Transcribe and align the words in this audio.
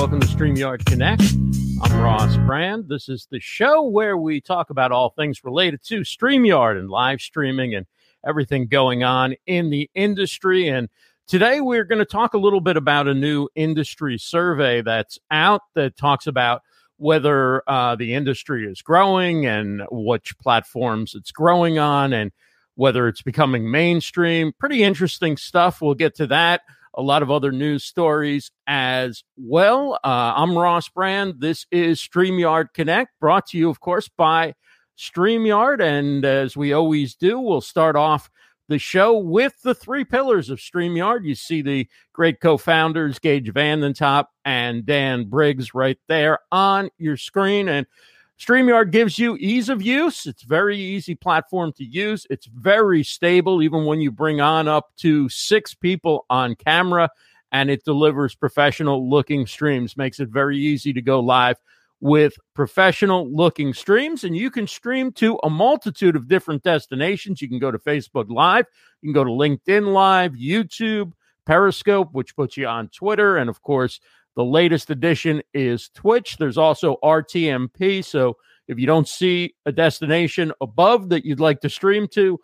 Welcome 0.00 0.20
to 0.20 0.26
StreamYard 0.28 0.86
Connect. 0.86 1.22
I'm 1.82 2.00
Ross 2.00 2.34
Brand. 2.38 2.88
This 2.88 3.10
is 3.10 3.28
the 3.30 3.38
show 3.38 3.82
where 3.82 4.16
we 4.16 4.40
talk 4.40 4.70
about 4.70 4.92
all 4.92 5.10
things 5.10 5.44
related 5.44 5.84
to 5.88 6.00
StreamYard 6.00 6.78
and 6.78 6.88
live 6.88 7.20
streaming 7.20 7.74
and 7.74 7.84
everything 8.26 8.66
going 8.66 9.04
on 9.04 9.34
in 9.44 9.68
the 9.68 9.90
industry. 9.94 10.68
And 10.68 10.88
today 11.28 11.60
we're 11.60 11.84
going 11.84 11.98
to 11.98 12.06
talk 12.06 12.32
a 12.32 12.38
little 12.38 12.62
bit 12.62 12.78
about 12.78 13.08
a 13.08 13.14
new 13.14 13.50
industry 13.54 14.16
survey 14.16 14.80
that's 14.80 15.18
out 15.30 15.60
that 15.74 15.98
talks 15.98 16.26
about 16.26 16.62
whether 16.96 17.62
uh, 17.68 17.94
the 17.94 18.14
industry 18.14 18.66
is 18.66 18.80
growing 18.80 19.44
and 19.44 19.82
which 19.90 20.32
platforms 20.38 21.14
it's 21.14 21.30
growing 21.30 21.78
on 21.78 22.14
and 22.14 22.32
whether 22.74 23.06
it's 23.06 23.20
becoming 23.20 23.70
mainstream. 23.70 24.54
Pretty 24.58 24.82
interesting 24.82 25.36
stuff. 25.36 25.82
We'll 25.82 25.92
get 25.92 26.14
to 26.16 26.26
that. 26.28 26.62
A 27.00 27.10
lot 27.10 27.22
of 27.22 27.30
other 27.30 27.50
news 27.50 27.82
stories 27.82 28.50
as 28.66 29.24
well. 29.38 29.94
Uh, 30.04 30.34
I'm 30.36 30.54
Ross 30.54 30.90
Brand. 30.90 31.36
This 31.38 31.64
is 31.70 31.98
StreamYard 31.98 32.74
Connect, 32.74 33.18
brought 33.18 33.46
to 33.46 33.56
you, 33.56 33.70
of 33.70 33.80
course, 33.80 34.10
by 34.18 34.52
StreamYard. 34.98 35.80
And 35.80 36.26
as 36.26 36.58
we 36.58 36.74
always 36.74 37.14
do, 37.14 37.40
we'll 37.40 37.62
start 37.62 37.96
off 37.96 38.28
the 38.68 38.78
show 38.78 39.16
with 39.16 39.54
the 39.62 39.74
three 39.74 40.04
pillars 40.04 40.50
of 40.50 40.58
StreamYard. 40.58 41.24
You 41.24 41.34
see 41.34 41.62
the 41.62 41.88
great 42.12 42.38
co 42.38 42.58
founders, 42.58 43.18
Geige 43.18 43.50
Vandentop 43.50 44.26
and 44.44 44.84
Dan 44.84 45.24
Briggs, 45.24 45.72
right 45.72 45.98
there 46.06 46.40
on 46.52 46.90
your 46.98 47.16
screen. 47.16 47.70
And 47.70 47.86
StreamYard 48.40 48.90
gives 48.90 49.18
you 49.18 49.36
ease 49.38 49.68
of 49.68 49.82
use. 49.82 50.24
It's 50.24 50.42
very 50.42 50.78
easy 50.78 51.14
platform 51.14 51.72
to 51.74 51.84
use. 51.84 52.26
It's 52.30 52.46
very 52.46 53.04
stable, 53.04 53.62
even 53.62 53.84
when 53.84 54.00
you 54.00 54.10
bring 54.10 54.40
on 54.40 54.66
up 54.66 54.96
to 54.98 55.28
six 55.28 55.74
people 55.74 56.24
on 56.30 56.54
camera, 56.54 57.10
and 57.52 57.70
it 57.70 57.84
delivers 57.84 58.34
professional 58.34 59.10
looking 59.10 59.46
streams. 59.46 59.94
Makes 59.96 60.20
it 60.20 60.30
very 60.30 60.56
easy 60.56 60.94
to 60.94 61.02
go 61.02 61.20
live 61.20 61.58
with 62.00 62.32
professional 62.54 63.30
looking 63.30 63.74
streams. 63.74 64.24
And 64.24 64.34
you 64.34 64.50
can 64.50 64.66
stream 64.66 65.12
to 65.12 65.38
a 65.42 65.50
multitude 65.50 66.16
of 66.16 66.26
different 66.26 66.62
destinations. 66.62 67.42
You 67.42 67.48
can 67.48 67.58
go 67.58 67.70
to 67.70 67.78
Facebook 67.78 68.30
Live, 68.30 68.64
you 69.02 69.08
can 69.08 69.12
go 69.12 69.24
to 69.24 69.30
LinkedIn 69.30 69.92
Live, 69.92 70.32
YouTube, 70.32 71.12
Periscope, 71.44 72.08
which 72.12 72.34
puts 72.36 72.56
you 72.56 72.66
on 72.66 72.88
Twitter, 72.88 73.36
and 73.36 73.50
of 73.50 73.60
course, 73.60 74.00
the 74.36 74.44
latest 74.44 74.90
addition 74.90 75.42
is 75.52 75.90
Twitch. 75.94 76.36
There's 76.36 76.58
also 76.58 76.96
RTMP. 77.02 78.04
So 78.04 78.36
if 78.68 78.78
you 78.78 78.86
don't 78.86 79.08
see 79.08 79.54
a 79.66 79.72
destination 79.72 80.52
above 80.60 81.08
that 81.08 81.24
you'd 81.24 81.40
like 81.40 81.60
to 81.60 81.68
stream 81.68 82.06
to, 82.14 82.38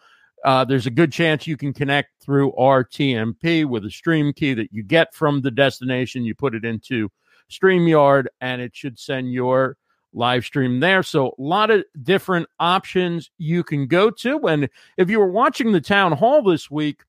uh, 0.44 0.64
there's 0.64 0.86
a 0.86 0.90
good 0.90 1.12
chance 1.12 1.46
you 1.46 1.56
can 1.56 1.72
connect 1.72 2.10
through 2.22 2.52
RTMP 2.52 3.64
with 3.64 3.84
a 3.84 3.90
stream 3.90 4.32
key 4.32 4.54
that 4.54 4.72
you 4.72 4.82
get 4.82 5.14
from 5.14 5.40
the 5.40 5.50
destination. 5.50 6.24
You 6.24 6.34
put 6.34 6.54
it 6.54 6.64
into 6.64 7.10
StreamYard 7.50 8.26
and 8.40 8.60
it 8.60 8.74
should 8.74 8.98
send 8.98 9.32
your 9.32 9.76
live 10.12 10.44
stream 10.44 10.80
there. 10.80 11.02
So 11.02 11.28
a 11.28 11.42
lot 11.42 11.70
of 11.70 11.84
different 12.02 12.48
options 12.58 13.30
you 13.38 13.62
can 13.62 13.86
go 13.86 14.10
to. 14.10 14.46
And 14.46 14.68
if 14.96 15.10
you 15.10 15.18
were 15.18 15.30
watching 15.30 15.72
the 15.72 15.80
town 15.80 16.12
hall 16.12 16.42
this 16.42 16.70
week, 16.70 17.02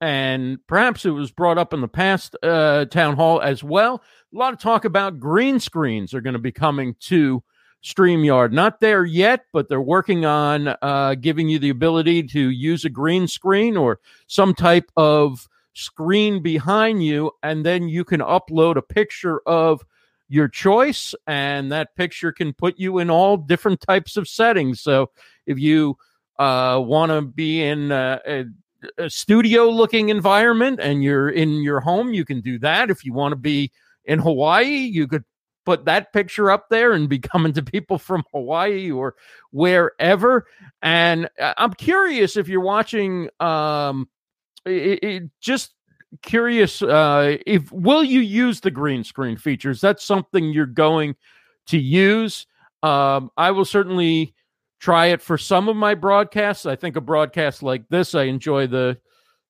and 0.00 0.58
perhaps 0.66 1.04
it 1.04 1.10
was 1.10 1.30
brought 1.30 1.58
up 1.58 1.72
in 1.72 1.80
the 1.80 1.88
past 1.88 2.36
uh, 2.42 2.84
town 2.86 3.16
hall 3.16 3.40
as 3.40 3.64
well. 3.64 4.02
A 4.34 4.36
lot 4.36 4.52
of 4.52 4.58
talk 4.58 4.84
about 4.84 5.20
green 5.20 5.58
screens 5.60 6.12
are 6.12 6.20
going 6.20 6.34
to 6.34 6.38
be 6.38 6.52
coming 6.52 6.94
to 7.00 7.42
StreamYard. 7.82 8.52
Not 8.52 8.80
there 8.80 9.04
yet, 9.04 9.46
but 9.52 9.68
they're 9.68 9.80
working 9.80 10.24
on 10.24 10.74
uh, 10.82 11.14
giving 11.14 11.48
you 11.48 11.58
the 11.58 11.70
ability 11.70 12.24
to 12.24 12.50
use 12.50 12.84
a 12.84 12.90
green 12.90 13.28
screen 13.28 13.76
or 13.76 14.00
some 14.26 14.54
type 14.54 14.90
of 14.96 15.48
screen 15.72 16.42
behind 16.42 17.04
you, 17.04 17.30
and 17.42 17.64
then 17.64 17.88
you 17.88 18.04
can 18.04 18.20
upload 18.20 18.76
a 18.76 18.82
picture 18.82 19.40
of 19.46 19.84
your 20.28 20.48
choice, 20.48 21.14
and 21.26 21.70
that 21.70 21.94
picture 21.94 22.32
can 22.32 22.52
put 22.52 22.78
you 22.78 22.98
in 22.98 23.10
all 23.10 23.36
different 23.36 23.80
types 23.80 24.16
of 24.16 24.26
settings. 24.26 24.80
So 24.80 25.10
if 25.46 25.58
you 25.58 25.96
uh, 26.38 26.82
want 26.84 27.12
to 27.12 27.22
be 27.22 27.62
in 27.62 27.92
uh, 27.92 28.44
studio 29.08 29.68
looking 29.68 30.08
environment 30.08 30.80
and 30.80 31.02
you're 31.02 31.30
in 31.30 31.62
your 31.62 31.80
home, 31.80 32.12
you 32.12 32.24
can 32.24 32.40
do 32.40 32.58
that. 32.60 32.90
If 32.90 33.04
you 33.04 33.12
want 33.12 33.32
to 33.32 33.36
be 33.36 33.70
in 34.04 34.18
Hawaii, 34.18 34.64
you 34.64 35.06
could 35.06 35.24
put 35.64 35.84
that 35.84 36.12
picture 36.12 36.50
up 36.50 36.68
there 36.70 36.92
and 36.92 37.08
be 37.08 37.18
coming 37.32 37.52
to 37.52 37.62
people 37.62 37.98
from 37.98 38.24
Hawaii 38.32 38.90
or 38.90 39.14
wherever. 39.50 40.46
And 40.80 41.28
uh, 41.38 41.54
I'm 41.58 41.74
curious 41.74 42.36
if 42.36 42.48
you're 42.48 42.60
watching, 42.60 43.28
um, 43.40 44.08
it, 44.64 45.04
it 45.04 45.22
just 45.40 45.74
curious 46.22 46.82
uh, 46.82 47.36
if 47.46 47.70
will 47.72 48.04
you 48.04 48.20
use 48.20 48.60
the 48.60 48.70
green 48.70 49.04
screen 49.04 49.36
features? 49.36 49.80
That's 49.80 50.04
something 50.04 50.50
you're 50.50 50.66
going 50.66 51.16
to 51.66 51.78
use. 51.78 52.46
Um, 52.82 53.30
I 53.36 53.50
will 53.50 53.64
certainly 53.64 54.34
try 54.78 55.06
it 55.06 55.22
for 55.22 55.38
some 55.38 55.68
of 55.68 55.76
my 55.76 55.94
broadcasts. 55.94 56.66
I 56.66 56.76
think 56.76 56.96
a 56.96 57.00
broadcast 57.00 57.62
like 57.62 57.88
this, 57.88 58.14
I 58.14 58.24
enjoy 58.24 58.66
the 58.66 58.98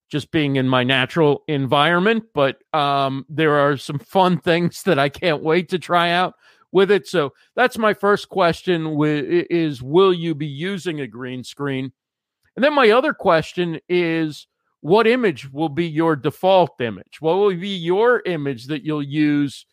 just 0.08 0.30
being 0.30 0.56
in 0.56 0.68
my 0.68 0.84
natural 0.84 1.42
environment, 1.48 2.24
but 2.32 2.58
um, 2.72 3.26
there 3.28 3.54
are 3.56 3.76
some 3.76 3.98
fun 3.98 4.38
things 4.42 4.82
that 4.84 4.98
I 4.98 5.08
can't 5.08 5.42
wait 5.42 5.68
to 5.70 5.78
try 5.78 6.10
out 6.10 6.34
with 6.72 6.90
it. 6.90 7.06
So 7.06 7.32
that's 7.54 7.78
my 7.78 7.94
first 7.94 8.28
question 8.28 8.96
is 9.00 9.82
will 9.82 10.12
you 10.12 10.34
be 10.34 10.46
using 10.46 11.00
a 11.00 11.06
green 11.06 11.42
screen? 11.42 11.92
And 12.54 12.64
then 12.64 12.74
my 12.74 12.90
other 12.90 13.12
question 13.12 13.80
is 13.88 14.46
what 14.80 15.06
image 15.06 15.50
will 15.52 15.68
be 15.68 15.86
your 15.86 16.16
default 16.16 16.80
image? 16.80 17.20
What 17.20 17.36
will 17.36 17.54
be 17.54 17.76
your 17.76 18.22
image 18.24 18.66
that 18.66 18.84
you'll 18.84 19.02
use 19.02 19.66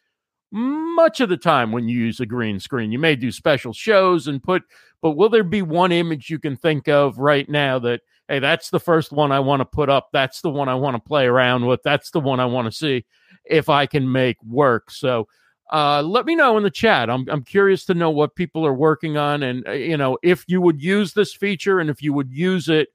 much 0.54 1.20
of 1.20 1.30
the 1.30 1.38
time 1.38 1.72
when 1.72 1.90
you 1.90 1.98
use 1.98 2.20
a 2.20 2.26
green 2.26 2.60
screen. 2.60 2.92
You 2.92 3.00
may 3.00 3.16
do 3.16 3.32
special 3.32 3.74
shows 3.74 4.28
and 4.28 4.42
put, 4.42 4.64
but 5.02 5.12
will 5.12 5.30
there 5.30 5.44
be 5.44 5.64
one 5.64 5.92
image 5.92 6.30
you 6.30 6.38
can 6.38 6.56
think 6.56 6.88
of 6.88 7.18
right 7.18 7.50
now 7.50 7.80
that, 7.80 8.02
hey, 8.28 8.38
that's 8.38 8.70
the 8.70 8.80
first 8.80 9.12
one 9.12 9.32
I 9.32 9.40
want 9.40 9.62
to 9.62 9.66
put 9.66 9.90
up. 9.90 10.10
That's 10.14 10.42
the 10.42 10.52
one 10.52 10.70
I 10.70 10.76
want 10.76 10.96
to 10.96 11.02
play 11.02 11.26
around 11.26 11.66
with. 11.66 11.82
That's 11.84 12.12
the 12.12 12.20
one 12.20 12.40
I 12.40 12.46
want 12.46 12.68
to 12.68 12.72
see 12.72 13.04
if 13.46 13.68
I 13.68 13.88
can 13.88 14.12
make 14.12 14.38
work. 14.44 14.92
So, 14.92 15.28
uh, 15.72 16.04
let 16.04 16.28
me 16.28 16.36
know 16.36 16.56
in 16.58 16.64
the 16.64 16.70
chat. 16.70 17.10
I'm 17.10 17.28
I'm 17.30 17.44
curious 17.44 17.84
to 17.86 17.96
know 17.96 18.12
what 18.12 18.36
people 18.36 18.64
are 18.66 18.74
working 18.74 19.18
on, 19.18 19.42
and 19.42 19.68
uh, 19.68 19.72
you 19.72 19.98
know 19.98 20.20
if 20.22 20.44
you 20.48 20.62
would 20.62 20.80
use 20.84 21.14
this 21.14 21.34
feature, 21.34 21.80
and 21.80 21.90
if 21.90 22.04
you 22.04 22.14
would 22.14 22.32
use 22.32 22.70
it, 22.70 22.90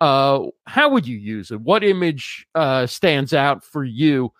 uh, 0.00 0.44
how 0.66 0.88
would 0.90 1.06
you 1.06 1.16
use 1.16 1.50
it? 1.50 1.60
What 1.60 1.82
image 1.82 2.46
uh, 2.54 2.86
stands 2.86 3.34
out 3.34 3.64
for 3.64 3.82
you 3.82 4.32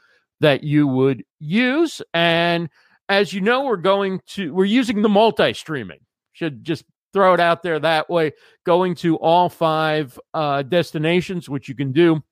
that 0.42 0.62
you 0.62 0.86
would 0.86 1.24
use. 1.40 2.02
And 2.12 2.68
as 3.08 3.32
you 3.32 3.40
know, 3.40 3.64
we're 3.64 3.76
going 3.76 4.20
to 4.28 4.52
we're 4.52 4.64
using 4.64 5.02
the 5.02 5.08
multi-streaming. 5.08 6.00
Should 6.32 6.64
just 6.64 6.84
throw 7.12 7.34
it 7.34 7.40
out 7.40 7.62
there 7.62 7.78
that 7.78 8.10
way. 8.10 8.32
Going 8.64 8.94
to 8.96 9.16
all 9.16 9.48
five 9.48 10.18
uh, 10.34 10.62
destinations, 10.62 11.48
which 11.48 11.68
you 11.68 11.74
can 11.74 11.92
do 11.92 12.22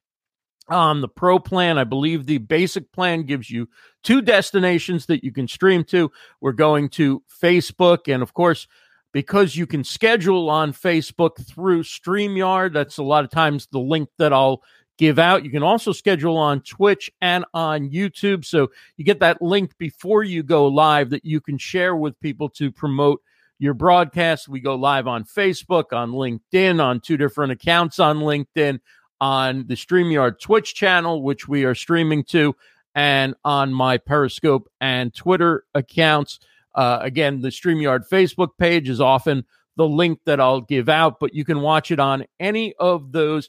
on 0.68 1.00
the 1.00 1.08
pro 1.08 1.38
plan. 1.38 1.78
I 1.78 1.84
believe 1.84 2.26
the 2.26 2.38
basic 2.38 2.92
plan 2.92 3.24
gives 3.24 3.50
you 3.50 3.68
two 4.02 4.22
destinations 4.22 5.06
that 5.06 5.24
you 5.24 5.32
can 5.32 5.48
stream 5.48 5.84
to. 5.84 6.10
We're 6.40 6.52
going 6.52 6.88
to 6.90 7.22
Facebook, 7.42 8.12
and 8.12 8.22
of 8.22 8.34
course, 8.34 8.66
because 9.12 9.56
you 9.56 9.66
can 9.66 9.84
schedule 9.84 10.48
on 10.48 10.72
Facebook 10.72 11.44
through 11.44 11.82
StreamYard, 11.82 12.72
that's 12.72 12.98
a 12.98 13.02
lot 13.02 13.24
of 13.24 13.30
times 13.30 13.66
the 13.72 13.80
link 13.80 14.08
that 14.18 14.32
I'll 14.32 14.62
give 15.00 15.18
out. 15.18 15.46
You 15.46 15.50
can 15.50 15.62
also 15.62 15.92
schedule 15.92 16.36
on 16.36 16.60
Twitch 16.60 17.10
and 17.22 17.46
on 17.54 17.88
YouTube. 17.88 18.44
So 18.44 18.70
you 18.98 19.04
get 19.04 19.20
that 19.20 19.40
link 19.40 19.76
before 19.78 20.22
you 20.22 20.42
go 20.42 20.66
live 20.66 21.08
that 21.08 21.24
you 21.24 21.40
can 21.40 21.56
share 21.56 21.96
with 21.96 22.20
people 22.20 22.50
to 22.50 22.70
promote 22.70 23.22
your 23.58 23.72
broadcast. 23.72 24.46
We 24.46 24.60
go 24.60 24.74
live 24.74 25.06
on 25.06 25.24
Facebook, 25.24 25.94
on 25.94 26.12
LinkedIn, 26.12 26.84
on 26.84 27.00
two 27.00 27.16
different 27.16 27.50
accounts 27.50 27.98
on 27.98 28.18
LinkedIn, 28.18 28.78
on 29.22 29.66
the 29.66 29.74
StreamYard 29.74 30.38
Twitch 30.38 30.74
channel, 30.74 31.22
which 31.22 31.48
we 31.48 31.64
are 31.64 31.74
streaming 31.74 32.22
to, 32.24 32.54
and 32.94 33.34
on 33.42 33.72
my 33.72 33.96
Periscope 33.96 34.70
and 34.82 35.14
Twitter 35.14 35.64
accounts. 35.74 36.40
Uh, 36.74 36.98
again, 37.00 37.40
the 37.40 37.48
StreamYard 37.48 38.06
Facebook 38.06 38.50
page 38.58 38.90
is 38.90 39.00
often 39.00 39.46
the 39.76 39.88
link 39.88 40.20
that 40.26 40.40
I'll 40.40 40.60
give 40.60 40.90
out, 40.90 41.20
but 41.20 41.32
you 41.32 41.46
can 41.46 41.62
watch 41.62 41.90
it 41.90 41.98
on 41.98 42.26
any 42.38 42.74
of 42.74 43.12
those 43.12 43.48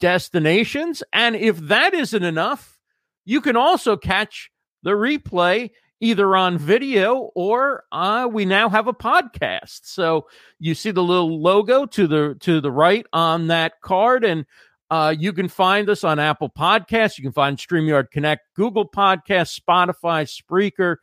destinations. 0.00 1.02
And 1.12 1.36
if 1.36 1.56
that 1.58 1.94
isn't 1.94 2.22
enough, 2.22 2.78
you 3.24 3.40
can 3.40 3.56
also 3.56 3.96
catch 3.96 4.50
the 4.82 4.90
replay 4.90 5.70
either 6.00 6.34
on 6.34 6.56
video 6.58 7.30
or 7.34 7.84
uh, 7.92 8.26
we 8.30 8.44
now 8.44 8.68
have 8.68 8.88
a 8.88 8.92
podcast. 8.92 9.80
So 9.82 10.26
you 10.58 10.74
see 10.74 10.90
the 10.90 11.02
little 11.02 11.40
logo 11.40 11.86
to 11.86 12.06
the 12.06 12.36
to 12.40 12.60
the 12.60 12.72
right 12.72 13.06
on 13.12 13.48
that 13.48 13.80
card, 13.82 14.24
and 14.24 14.46
uh, 14.90 15.14
you 15.16 15.32
can 15.32 15.48
find 15.48 15.88
us 15.88 16.02
on 16.02 16.18
Apple 16.18 16.50
Podcasts. 16.50 17.18
You 17.18 17.22
can 17.22 17.32
find 17.32 17.56
StreamYard 17.56 18.10
Connect, 18.10 18.42
Google 18.54 18.88
Podcasts, 18.88 19.60
Spotify, 19.60 20.26
Spreaker. 20.26 20.96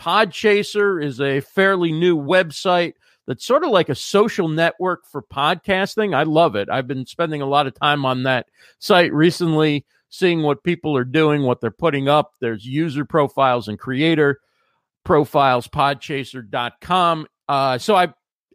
Podchaser 0.00 1.04
is 1.04 1.20
a 1.20 1.40
fairly 1.40 1.92
new 1.92 2.16
website 2.16 2.94
that's 3.26 3.44
sort 3.44 3.64
of 3.64 3.70
like 3.70 3.88
a 3.88 3.94
social 3.94 4.48
network 4.48 5.06
for 5.06 5.22
podcasting. 5.22 6.14
I 6.14 6.24
love 6.24 6.56
it. 6.56 6.68
I've 6.70 6.86
been 6.86 7.06
spending 7.06 7.42
a 7.42 7.46
lot 7.46 7.66
of 7.66 7.74
time 7.74 8.04
on 8.04 8.24
that 8.24 8.46
site 8.78 9.12
recently, 9.12 9.86
seeing 10.10 10.42
what 10.42 10.62
people 10.62 10.96
are 10.96 11.04
doing, 11.04 11.42
what 11.42 11.60
they're 11.60 11.70
putting 11.70 12.08
up. 12.08 12.32
There's 12.40 12.66
user 12.66 13.04
profiles 13.04 13.68
and 13.68 13.78
creator 13.78 14.40
profiles, 15.04 15.68
podchaser.com. 15.68 17.26
Uh, 17.48 17.78
so 17.78 17.94
I 17.94 18.12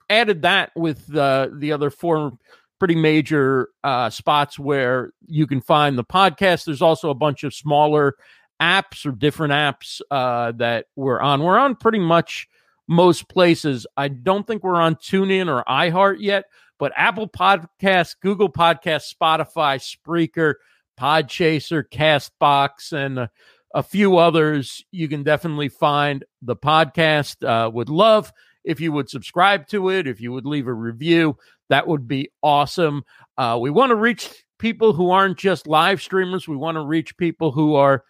added 0.10 0.42
that 0.44 0.72
with 0.76 1.16
uh, 1.16 1.50
the 1.54 1.72
other 1.72 1.90
four 1.90 2.38
pretty 2.80 2.96
major 2.96 3.70
uh, 3.84 4.10
spots 4.10 4.58
where 4.58 5.12
you 5.28 5.46
can 5.46 5.62
find 5.62 5.98
the 5.98 6.04
podcast. 6.04 6.66
There's 6.66 6.82
also 6.82 7.10
a 7.10 7.16
bunch 7.16 7.44
of 7.44 7.54
smaller 7.54 8.16
apps 8.62 9.06
or 9.06 9.12
different 9.12 9.54
apps 9.54 10.02
uh, 10.10 10.54
that 10.54 10.86
we're 10.96 11.20
on. 11.20 11.44
We're 11.44 11.58
on 11.58 11.76
pretty 11.76 12.00
much 12.00 12.48
most 12.90 13.30
places. 13.30 13.86
I 13.96 14.08
don't 14.08 14.46
think 14.46 14.64
we're 14.64 14.82
on 14.82 14.96
TuneIn 14.96 15.48
or 15.48 15.64
iHeart 15.70 16.18
yet, 16.20 16.46
but 16.80 16.92
Apple 16.96 17.30
Podcasts, 17.30 18.16
Google 18.20 18.52
Podcasts, 18.52 19.14
Spotify, 19.14 19.80
Spreaker, 19.80 20.56
Podchaser, 21.00 21.84
Castbox, 21.88 22.92
and 22.92 23.20
a, 23.20 23.30
a 23.76 23.84
few 23.84 24.18
others. 24.18 24.84
You 24.92 25.08
can 25.08 25.22
definitely 25.22 25.70
find 25.70 26.26
the 26.42 26.56
podcast. 26.56 27.48
Uh, 27.48 27.70
would 27.70 27.90
love 27.90 28.34
if 28.64 28.82
you 28.82 28.92
would 28.92 29.08
subscribe 29.08 29.68
to 29.68 29.90
it, 29.90 30.08
if 30.08 30.20
you 30.20 30.34
would 30.34 30.48
leave 30.48 30.68
a 30.68 30.74
review. 30.74 31.38
That 31.70 31.88
would 31.88 32.08
be 32.08 32.32
awesome. 32.42 33.04
Uh, 33.38 33.60
we 33.62 33.70
want 33.70 33.92
to 33.92 33.96
reach 33.96 34.46
people 34.58 34.94
who 34.94 35.12
aren't 35.12 35.38
just 35.38 35.68
live 35.68 36.02
streamers. 36.02 36.48
We 36.48 36.58
want 36.58 36.76
to 36.76 36.84
reach 36.84 37.16
people 37.18 37.52
who 37.52 37.76
are 37.76 38.04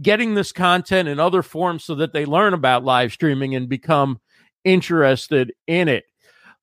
getting 0.00 0.34
this 0.34 0.52
content 0.52 1.08
in 1.08 1.20
other 1.20 1.42
forms 1.42 1.84
so 1.84 1.94
that 1.96 2.12
they 2.12 2.24
learn 2.24 2.54
about 2.54 2.84
live 2.84 3.12
streaming 3.12 3.54
and 3.54 3.68
become 3.68 4.20
interested 4.64 5.52
in 5.66 5.88
it. 5.88 6.04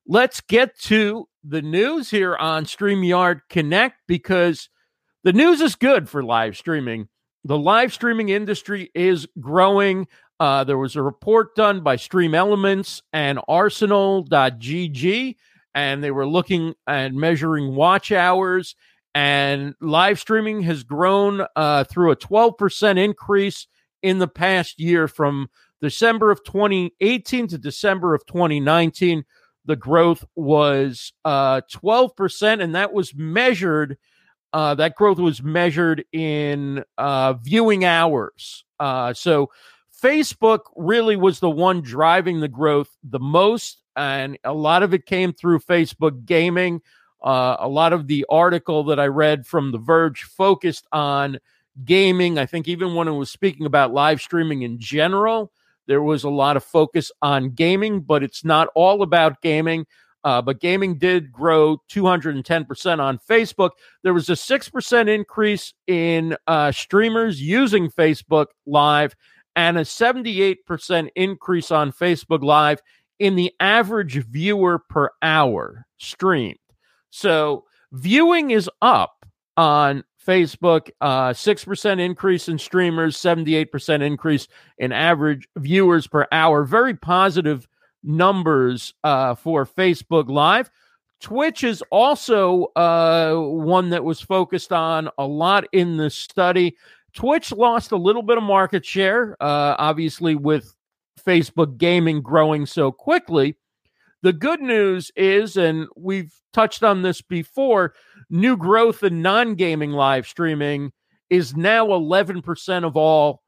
Let's 0.06 0.40
get 0.40 0.78
to 0.82 1.28
the 1.44 1.62
news 1.62 2.10
here 2.10 2.36
on 2.36 2.64
StreamYard 2.64 3.42
Connect 3.48 3.96
because 4.08 4.68
the 5.22 5.32
news 5.32 5.60
is 5.60 5.76
good 5.76 6.08
for 6.08 6.22
live 6.22 6.56
streaming. 6.56 7.08
The 7.44 7.58
live 7.58 7.92
streaming 7.92 8.28
industry 8.28 8.90
is 8.94 9.26
growing. 9.38 10.08
Uh, 10.38 10.64
there 10.64 10.78
was 10.78 10.96
a 10.96 11.02
report 11.02 11.54
done 11.54 11.82
by 11.82 11.96
StreamElements 11.96 13.02
and 13.12 13.38
Arsenal.gg, 13.46 15.36
and 15.74 16.02
they 16.02 16.10
were 16.10 16.26
looking 16.26 16.74
and 16.86 17.14
measuring 17.14 17.74
watch 17.74 18.12
hours. 18.12 18.74
And 19.14 19.74
live 19.80 20.20
streaming 20.20 20.62
has 20.62 20.84
grown 20.84 21.44
uh, 21.56 21.84
through 21.84 22.12
a 22.12 22.16
12% 22.16 22.98
increase 22.98 23.66
in 24.02 24.18
the 24.18 24.28
past 24.28 24.78
year 24.78 25.08
from 25.08 25.48
December 25.80 26.30
of 26.30 26.44
2018 26.44 27.48
to 27.48 27.58
December 27.58 28.14
of 28.14 28.24
2019. 28.26 29.24
The 29.64 29.76
growth 29.76 30.24
was 30.36 31.12
uh, 31.24 31.62
12%, 31.72 32.62
and 32.62 32.74
that 32.74 32.92
was 32.92 33.14
measured. 33.14 33.98
Uh, 34.52 34.74
that 34.74 34.94
growth 34.94 35.18
was 35.18 35.42
measured 35.42 36.04
in 36.12 36.84
uh, 36.98 37.34
viewing 37.34 37.84
hours. 37.84 38.64
Uh, 38.78 39.12
so 39.12 39.50
Facebook 40.02 40.60
really 40.76 41.16
was 41.16 41.40
the 41.40 41.50
one 41.50 41.82
driving 41.82 42.40
the 42.40 42.48
growth 42.48 42.96
the 43.02 43.20
most, 43.20 43.82
and 43.96 44.38
a 44.44 44.52
lot 44.52 44.82
of 44.82 44.94
it 44.94 45.06
came 45.06 45.32
through 45.32 45.60
Facebook 45.60 46.24
gaming. 46.24 46.80
Uh, 47.22 47.56
a 47.58 47.68
lot 47.68 47.92
of 47.92 48.06
the 48.06 48.24
article 48.28 48.84
that 48.84 48.98
I 48.98 49.06
read 49.06 49.46
from 49.46 49.72
The 49.72 49.78
Verge 49.78 50.22
focused 50.22 50.86
on 50.92 51.38
gaming. 51.84 52.38
I 52.38 52.46
think 52.46 52.68
even 52.68 52.94
when 52.94 53.08
it 53.08 53.12
was 53.12 53.30
speaking 53.30 53.66
about 53.66 53.92
live 53.92 54.20
streaming 54.20 54.62
in 54.62 54.78
general, 54.78 55.52
there 55.86 56.02
was 56.02 56.24
a 56.24 56.30
lot 56.30 56.56
of 56.56 56.64
focus 56.64 57.10
on 57.20 57.50
gaming, 57.50 58.00
but 58.00 58.22
it's 58.22 58.44
not 58.44 58.68
all 58.74 59.02
about 59.02 59.42
gaming. 59.42 59.86
Uh, 60.22 60.40
but 60.40 60.60
gaming 60.60 60.98
did 60.98 61.32
grow 61.32 61.82
210% 61.90 63.00
on 63.00 63.18
Facebook. 63.18 63.70
There 64.02 64.14
was 64.14 64.28
a 64.28 64.34
6% 64.34 65.08
increase 65.08 65.72
in 65.86 66.36
uh, 66.46 66.72
streamers 66.72 67.40
using 67.40 67.90
Facebook 67.90 68.46
Live 68.66 69.16
and 69.56 69.78
a 69.78 69.82
78% 69.82 71.08
increase 71.16 71.70
on 71.70 71.90
Facebook 71.90 72.42
Live 72.42 72.80
in 73.18 73.34
the 73.34 73.52
average 73.60 74.24
viewer 74.26 74.78
per 74.78 75.10
hour 75.22 75.86
streamed. 75.96 76.59
So 77.10 77.64
viewing 77.92 78.50
is 78.50 78.70
up 78.80 79.26
on 79.56 80.04
Facebook, 80.26 80.90
uh, 81.00 81.30
6% 81.30 82.00
increase 82.00 82.48
in 82.48 82.58
streamers, 82.58 83.16
78% 83.16 84.02
increase 84.02 84.48
in 84.78 84.92
average 84.92 85.48
viewers 85.56 86.06
per 86.06 86.26
hour. 86.30 86.64
Very 86.64 86.94
positive 86.94 87.68
numbers 88.02 88.94
uh, 89.04 89.34
for 89.34 89.66
Facebook 89.66 90.28
Live. 90.28 90.70
Twitch 91.20 91.64
is 91.64 91.82
also 91.90 92.64
uh, 92.76 93.34
one 93.36 93.90
that 93.90 94.04
was 94.04 94.20
focused 94.20 94.72
on 94.72 95.10
a 95.18 95.26
lot 95.26 95.64
in 95.72 95.96
the 95.96 96.08
study. 96.08 96.76
Twitch 97.12 97.52
lost 97.52 97.92
a 97.92 97.96
little 97.96 98.22
bit 98.22 98.38
of 98.38 98.42
market 98.42 98.84
share, 98.86 99.36
uh, 99.40 99.74
obviously, 99.78 100.34
with 100.34 100.74
Facebook 101.26 101.76
gaming 101.76 102.22
growing 102.22 102.64
so 102.64 102.90
quickly. 102.90 103.56
The 104.22 104.32
good 104.32 104.60
news 104.60 105.10
is, 105.16 105.56
and 105.56 105.88
we've 105.96 106.32
touched 106.52 106.82
on 106.82 107.02
this 107.02 107.22
before, 107.22 107.94
new 108.28 108.56
growth 108.56 109.02
in 109.02 109.22
non 109.22 109.54
gaming 109.54 109.92
live 109.92 110.26
streaming 110.26 110.92
is 111.30 111.56
now 111.56 111.86
11% 111.86 112.84
of 112.84 112.96
all 112.96 113.42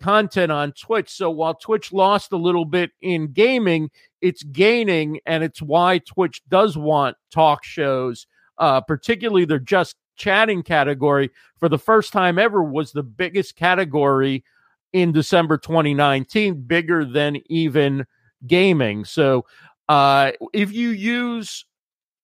content 0.00 0.50
on 0.50 0.72
Twitch. 0.72 1.10
So 1.10 1.30
while 1.30 1.54
Twitch 1.54 1.92
lost 1.92 2.32
a 2.32 2.36
little 2.36 2.64
bit 2.64 2.90
in 3.00 3.32
gaming, 3.32 3.90
it's 4.20 4.42
gaining, 4.42 5.20
and 5.26 5.44
it's 5.44 5.62
why 5.62 5.98
Twitch 5.98 6.42
does 6.48 6.76
want 6.76 7.16
talk 7.30 7.64
shows, 7.64 8.26
uh, 8.58 8.80
particularly 8.80 9.44
their 9.44 9.58
just 9.58 9.96
chatting 10.16 10.62
category 10.62 11.30
for 11.58 11.68
the 11.68 11.78
first 11.78 12.12
time 12.12 12.38
ever 12.38 12.62
was 12.62 12.92
the 12.92 13.02
biggest 13.02 13.54
category 13.54 14.44
in 14.92 15.12
December 15.12 15.58
2019, 15.58 16.62
bigger 16.62 17.04
than 17.04 17.38
even 17.46 18.06
gaming. 18.46 19.04
So 19.04 19.44
uh, 19.88 20.32
if 20.52 20.72
you 20.72 20.90
use 20.90 21.64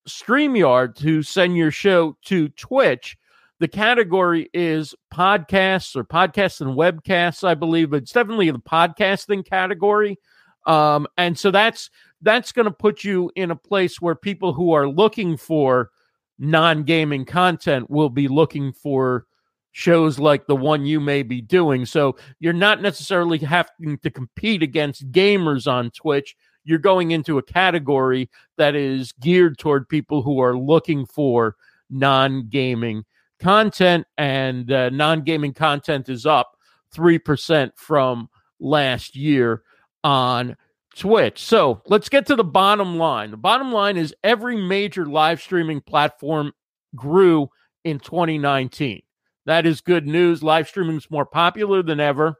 StreamYard 0.08 0.96
to 0.96 1.22
send 1.22 1.56
your 1.56 1.70
show 1.70 2.16
to 2.26 2.48
Twitch, 2.50 3.16
the 3.60 3.68
category 3.68 4.50
is 4.52 4.94
podcasts 5.14 5.94
or 5.94 6.02
podcasts 6.02 6.60
and 6.60 6.76
webcasts, 6.76 7.46
I 7.46 7.54
believe, 7.54 7.90
but 7.90 8.02
it's 8.02 8.12
definitely 8.12 8.50
the 8.50 8.58
podcasting 8.58 9.46
category. 9.48 10.18
Um, 10.66 11.06
and 11.16 11.38
so 11.38 11.50
that's 11.50 11.90
that's 12.22 12.52
going 12.52 12.66
to 12.66 12.72
put 12.72 13.04
you 13.04 13.30
in 13.36 13.50
a 13.50 13.56
place 13.56 14.00
where 14.00 14.14
people 14.14 14.52
who 14.52 14.72
are 14.72 14.88
looking 14.88 15.36
for 15.36 15.90
non-gaming 16.38 17.24
content 17.24 17.88
will 17.90 18.10
be 18.10 18.28
looking 18.28 18.72
for 18.72 19.26
shows 19.72 20.18
like 20.18 20.46
the 20.46 20.56
one 20.56 20.84
you 20.84 21.00
may 21.00 21.22
be 21.22 21.40
doing. 21.40 21.86
So 21.86 22.16
you're 22.40 22.52
not 22.52 22.82
necessarily 22.82 23.38
having 23.38 23.98
to 24.02 24.10
compete 24.10 24.62
against 24.62 25.10
gamers 25.12 25.66
on 25.66 25.90
Twitch 25.90 26.36
you're 26.64 26.78
going 26.78 27.10
into 27.10 27.38
a 27.38 27.42
category 27.42 28.30
that 28.56 28.74
is 28.74 29.12
geared 29.12 29.58
toward 29.58 29.88
people 29.88 30.22
who 30.22 30.40
are 30.40 30.56
looking 30.56 31.06
for 31.06 31.56
non 31.90 32.48
gaming 32.48 33.04
content, 33.40 34.06
and 34.16 34.70
uh, 34.70 34.90
non 34.90 35.22
gaming 35.22 35.52
content 35.52 36.08
is 36.08 36.26
up 36.26 36.56
3% 36.94 37.70
from 37.76 38.28
last 38.60 39.16
year 39.16 39.62
on 40.04 40.56
Twitch. 40.96 41.42
So 41.42 41.82
let's 41.86 42.08
get 42.08 42.26
to 42.26 42.36
the 42.36 42.44
bottom 42.44 42.98
line. 42.98 43.30
The 43.30 43.36
bottom 43.36 43.72
line 43.72 43.96
is 43.96 44.14
every 44.22 44.56
major 44.56 45.06
live 45.06 45.40
streaming 45.40 45.80
platform 45.80 46.52
grew 46.94 47.48
in 47.84 47.98
2019. 47.98 49.02
That 49.46 49.66
is 49.66 49.80
good 49.80 50.06
news. 50.06 50.42
Live 50.42 50.68
streaming 50.68 50.96
is 50.96 51.10
more 51.10 51.26
popular 51.26 51.82
than 51.82 51.98
ever. 51.98 52.36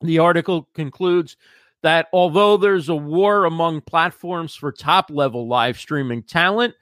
The 0.00 0.18
article 0.20 0.68
concludes 0.74 1.36
that 1.84 2.08
although 2.14 2.56
there's 2.56 2.88
a 2.88 2.96
war 2.96 3.44
among 3.44 3.82
platforms 3.82 4.54
for 4.54 4.72
top 4.72 5.10
level 5.10 5.46
live 5.46 5.78
streaming 5.78 6.22
talent, 6.22 6.74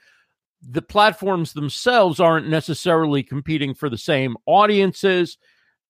the 0.62 0.80
platforms 0.80 1.54
themselves 1.54 2.20
aren't 2.20 2.48
necessarily 2.48 3.24
competing 3.24 3.74
for 3.74 3.90
the 3.90 3.98
same 3.98 4.36
audiences. 4.46 5.38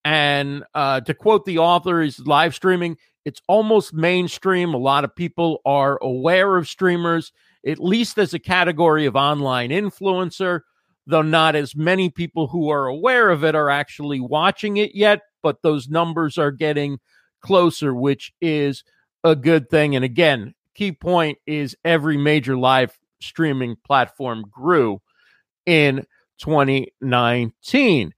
And 0.02 0.64
uh, 0.75 1.02
to 1.02 1.12
quote 1.12 1.45
the 1.45 1.59
author, 1.59 2.00
is 2.00 2.21
live 2.21 2.54
streaming, 2.54 2.97
it's 3.26 3.42
almost 3.49 3.92
mainstream. 3.92 4.73
A 4.73 4.78
lot 4.78 5.04
of 5.04 5.14
people 5.14 5.61
are 5.66 5.99
aware 6.00 6.57
of 6.57 6.66
streamers, 6.66 7.33
at 7.66 7.78
least 7.78 8.16
as 8.16 8.33
a 8.33 8.38
category 8.38 9.04
of 9.04 9.14
online 9.14 9.69
influencer, 9.69 10.61
though 11.07 11.21
not 11.21 11.54
as 11.54 11.76
many 11.76 12.09
people 12.09 12.47
who 12.47 12.71
are 12.71 12.87
aware 12.87 13.28
of 13.28 13.45
it 13.45 13.54
are 13.54 13.69
actually 13.69 14.21
watching 14.21 14.78
it 14.78 14.95
yet. 14.95 15.21
But 15.42 15.61
those 15.61 15.90
numbers 15.90 16.38
are 16.38 16.50
getting 16.50 16.99
closer, 17.42 17.95
which 17.95 18.33
is 18.40 18.83
a 19.25 19.37
good 19.37 19.71
thing. 19.71 19.97
And 19.97 20.05
again, 20.05 20.55
key 20.75 20.93
point 20.93 21.38
is 21.47 21.76
every 21.85 22.17
major 22.17 22.57
live 22.57 22.99
streaming 23.21 23.76
platform 23.85 24.45
grew 24.50 25.00
in 25.67 26.07
2019. 26.38 28.14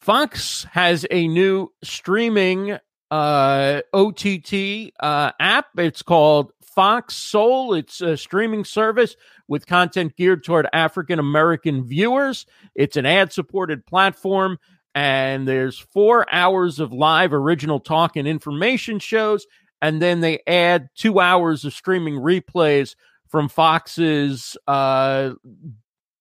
Fox 0.00 0.66
has 0.72 1.06
a 1.10 1.28
new 1.28 1.68
streaming 1.82 2.78
uh, 3.10 3.80
OTT 3.92 4.92
uh, 5.00 5.32
app. 5.38 5.66
It's 5.76 6.02
called 6.02 6.52
Fox 6.62 7.14
Soul. 7.14 7.74
It's 7.74 8.00
a 8.00 8.16
streaming 8.16 8.64
service 8.64 9.16
with 9.48 9.66
content 9.66 10.16
geared 10.16 10.44
toward 10.44 10.68
African 10.72 11.18
American 11.18 11.84
viewers. 11.84 12.46
It's 12.74 12.96
an 12.96 13.04
ad 13.06 13.32
supported 13.32 13.84
platform, 13.84 14.58
and 14.94 15.46
there's 15.46 15.78
four 15.78 16.32
hours 16.32 16.78
of 16.78 16.92
live 16.92 17.32
original 17.32 17.80
talk 17.80 18.16
and 18.16 18.28
information 18.28 18.98
shows 19.00 19.46
and 19.82 20.00
then 20.00 20.20
they 20.20 20.40
add 20.46 20.88
two 20.94 21.20
hours 21.20 21.64
of 21.64 21.72
streaming 21.72 22.14
replays 22.14 22.94
from 23.28 23.48
Fox's 23.48 24.56
uh, 24.66 25.30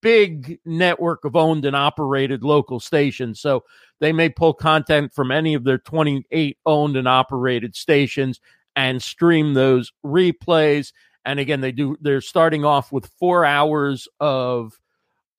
big 0.01 0.60
network 0.66 1.25
of 1.25 1.36
owned 1.36 1.66
and 1.66 1.75
operated 1.75 2.44
local 2.44 2.80
stations. 2.80 3.39
So 3.39 3.63
they 4.00 4.13
may 4.13 4.30
pull 4.30 4.54
content 4.54 5.13
from 5.13 5.32
any 5.32 5.54
of 5.54 5.63
their 5.63 5.78
28 5.78 6.58
owned 6.66 6.96
and 6.96 7.08
operated 7.08 7.75
stations 7.75 8.39
and 8.75 9.01
stream 9.01 9.54
those 9.54 9.92
replays. 10.06 10.94
And 11.25 11.39
again, 11.39 11.62
they 11.62 11.72
do, 11.72 11.98
they're 12.00 12.22
starting 12.22 12.63
off 12.63 12.92
with 12.92 13.12
four 13.20 13.44
hours 13.44 14.08
of 14.20 14.80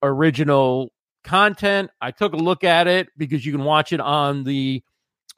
original 0.03 0.91
content. 1.23 1.89
I 2.01 2.11
took 2.11 2.33
a 2.33 2.37
look 2.37 2.63
at 2.63 2.87
it 2.87 3.09
because 3.17 3.45
you 3.45 3.51
can 3.51 3.63
watch 3.63 3.93
it 3.93 3.99
on 3.99 4.43
the 4.43 4.83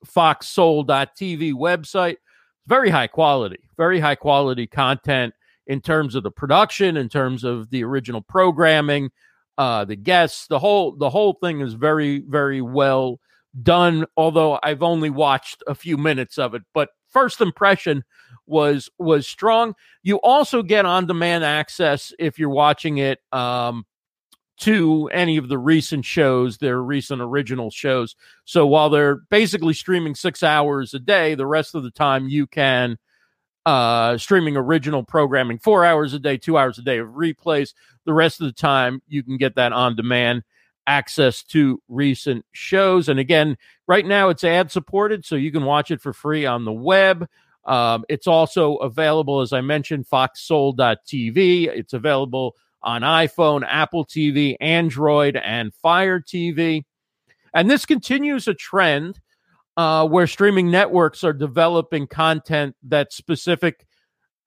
foxsoul.tv 0.05 1.53
website. 1.53 2.17
Very 2.67 2.89
high 2.89 3.07
quality, 3.07 3.59
very 3.77 3.99
high 3.99 4.15
quality 4.15 4.67
content 4.67 5.33
in 5.67 5.81
terms 5.81 6.15
of 6.15 6.23
the 6.23 6.31
production, 6.31 6.97
in 6.97 7.09
terms 7.09 7.43
of 7.43 7.69
the 7.69 7.83
original 7.83 8.21
programming, 8.21 9.11
uh, 9.57 9.85
the 9.85 9.95
guests, 9.95 10.47
the 10.47 10.59
whole 10.59 10.95
the 10.95 11.09
whole 11.09 11.33
thing 11.33 11.61
is 11.61 11.73
very 11.73 12.19
very 12.19 12.61
well 12.61 13.19
done. 13.61 14.05
Although 14.17 14.59
I've 14.63 14.83
only 14.83 15.09
watched 15.09 15.63
a 15.67 15.75
few 15.75 15.97
minutes 15.97 16.37
of 16.37 16.53
it, 16.55 16.63
but 16.73 16.89
first 17.09 17.41
impression 17.41 18.03
was 18.45 18.89
was 18.97 19.27
strong. 19.27 19.75
You 20.01 20.17
also 20.17 20.63
get 20.63 20.85
on 20.85 21.05
demand 21.05 21.43
access 21.43 22.11
if 22.19 22.39
you're 22.39 22.49
watching 22.49 22.97
it 22.97 23.19
um, 23.31 23.85
to 24.59 25.09
any 25.11 25.37
of 25.37 25.49
the 25.49 25.57
recent 25.57 26.05
shows, 26.05 26.57
their 26.57 26.81
recent 26.81 27.21
original 27.21 27.71
shows. 27.71 28.15
So 28.45 28.67
while 28.67 28.89
they're 28.89 29.15
basically 29.29 29.73
streaming 29.73 30.15
six 30.15 30.43
hours 30.43 30.93
a 30.93 30.99
day, 30.99 31.35
the 31.35 31.47
rest 31.47 31.75
of 31.75 31.83
the 31.83 31.91
time 31.91 32.29
you 32.29 32.47
can 32.47 32.97
uh, 33.65 34.17
streaming 34.17 34.57
original 34.57 35.03
programming 35.03 35.57
four 35.57 35.85
hours 35.85 36.13
a 36.13 36.19
day, 36.19 36.37
two 36.37 36.57
hours 36.57 36.77
a 36.77 36.81
day 36.81 36.97
of 36.97 37.09
replays. 37.09 37.73
The 38.05 38.13
rest 38.13 38.41
of 38.41 38.47
the 38.47 38.53
time, 38.53 39.01
you 39.07 39.23
can 39.23 39.37
get 39.37 39.55
that 39.55 39.73
on 39.73 39.95
demand 39.95 40.43
access 40.85 41.43
to 41.43 41.81
recent 41.87 42.45
shows. 42.51 43.07
And 43.07 43.19
again, 43.19 43.57
right 43.87 44.05
now 44.05 44.29
it's 44.29 44.43
ad 44.43 44.71
supported, 44.71 45.25
so 45.25 45.35
you 45.35 45.51
can 45.51 45.63
watch 45.63 45.91
it 45.91 46.01
for 46.01 46.11
free 46.11 46.45
on 46.45 46.65
the 46.65 46.73
web. 46.73 47.27
Um, 47.65 48.03
it's 48.09 48.27
also 48.27 48.75
available, 48.75 49.39
as 49.39 49.53
I 49.53 49.61
mentioned, 49.61 50.07
foxsoul.tv. 50.11 51.67
It's 51.67 51.93
available 51.93 52.57
on 52.83 53.01
iPhone, 53.01 53.63
Apple 53.67 54.05
TV, 54.05 54.55
Android, 54.59 55.35
and 55.35 55.73
Fire 55.75 56.19
TV. 56.19 56.83
And 57.53 57.69
this 57.69 57.85
continues 57.85 58.47
a 58.47 58.53
trend 58.53 59.19
uh, 59.77 60.07
where 60.07 60.27
streaming 60.27 60.69
networks 60.69 61.23
are 61.23 61.33
developing 61.33 62.07
content 62.07 62.75
that's 62.83 63.15
specifically 63.15 63.87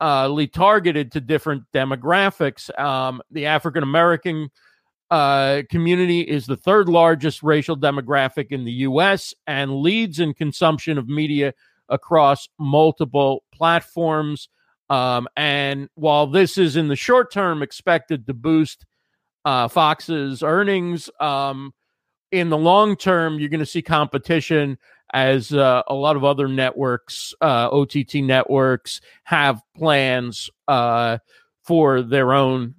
uh, 0.00 0.46
targeted 0.52 1.12
to 1.12 1.20
different 1.20 1.64
demographics. 1.72 2.76
Um, 2.78 3.22
the 3.30 3.46
African 3.46 3.82
American 3.82 4.50
uh, 5.10 5.62
community 5.70 6.20
is 6.20 6.46
the 6.46 6.56
third 6.56 6.88
largest 6.88 7.42
racial 7.42 7.76
demographic 7.76 8.46
in 8.50 8.64
the 8.64 8.72
U.S. 8.72 9.34
and 9.46 9.76
leads 9.76 10.20
in 10.20 10.34
consumption 10.34 10.98
of 10.98 11.08
media 11.08 11.54
across 11.88 12.48
multiple 12.58 13.44
platforms. 13.52 14.48
Um, 14.88 15.28
and 15.36 15.88
while 15.94 16.26
this 16.26 16.58
is 16.58 16.76
in 16.76 16.88
the 16.88 16.96
short 16.96 17.32
term 17.32 17.62
expected 17.62 18.26
to 18.26 18.34
boost 18.34 18.86
uh, 19.44 19.68
Fox's 19.68 20.42
earnings, 20.42 21.10
um, 21.20 21.72
in 22.32 22.50
the 22.50 22.58
long 22.58 22.96
term, 22.96 23.38
you're 23.38 23.48
going 23.48 23.60
to 23.60 23.66
see 23.66 23.82
competition 23.82 24.78
as 25.12 25.52
uh, 25.52 25.82
a 25.86 25.94
lot 25.94 26.16
of 26.16 26.24
other 26.24 26.48
networks, 26.48 27.32
uh, 27.40 27.68
OTT 27.70 28.16
networks, 28.16 29.00
have 29.24 29.62
plans 29.76 30.50
uh, 30.68 31.18
for 31.62 32.02
their 32.02 32.32
own 32.32 32.74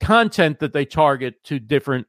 content 0.00 0.60
that 0.60 0.72
they 0.72 0.84
target 0.84 1.42
to 1.44 1.58
different 1.58 2.06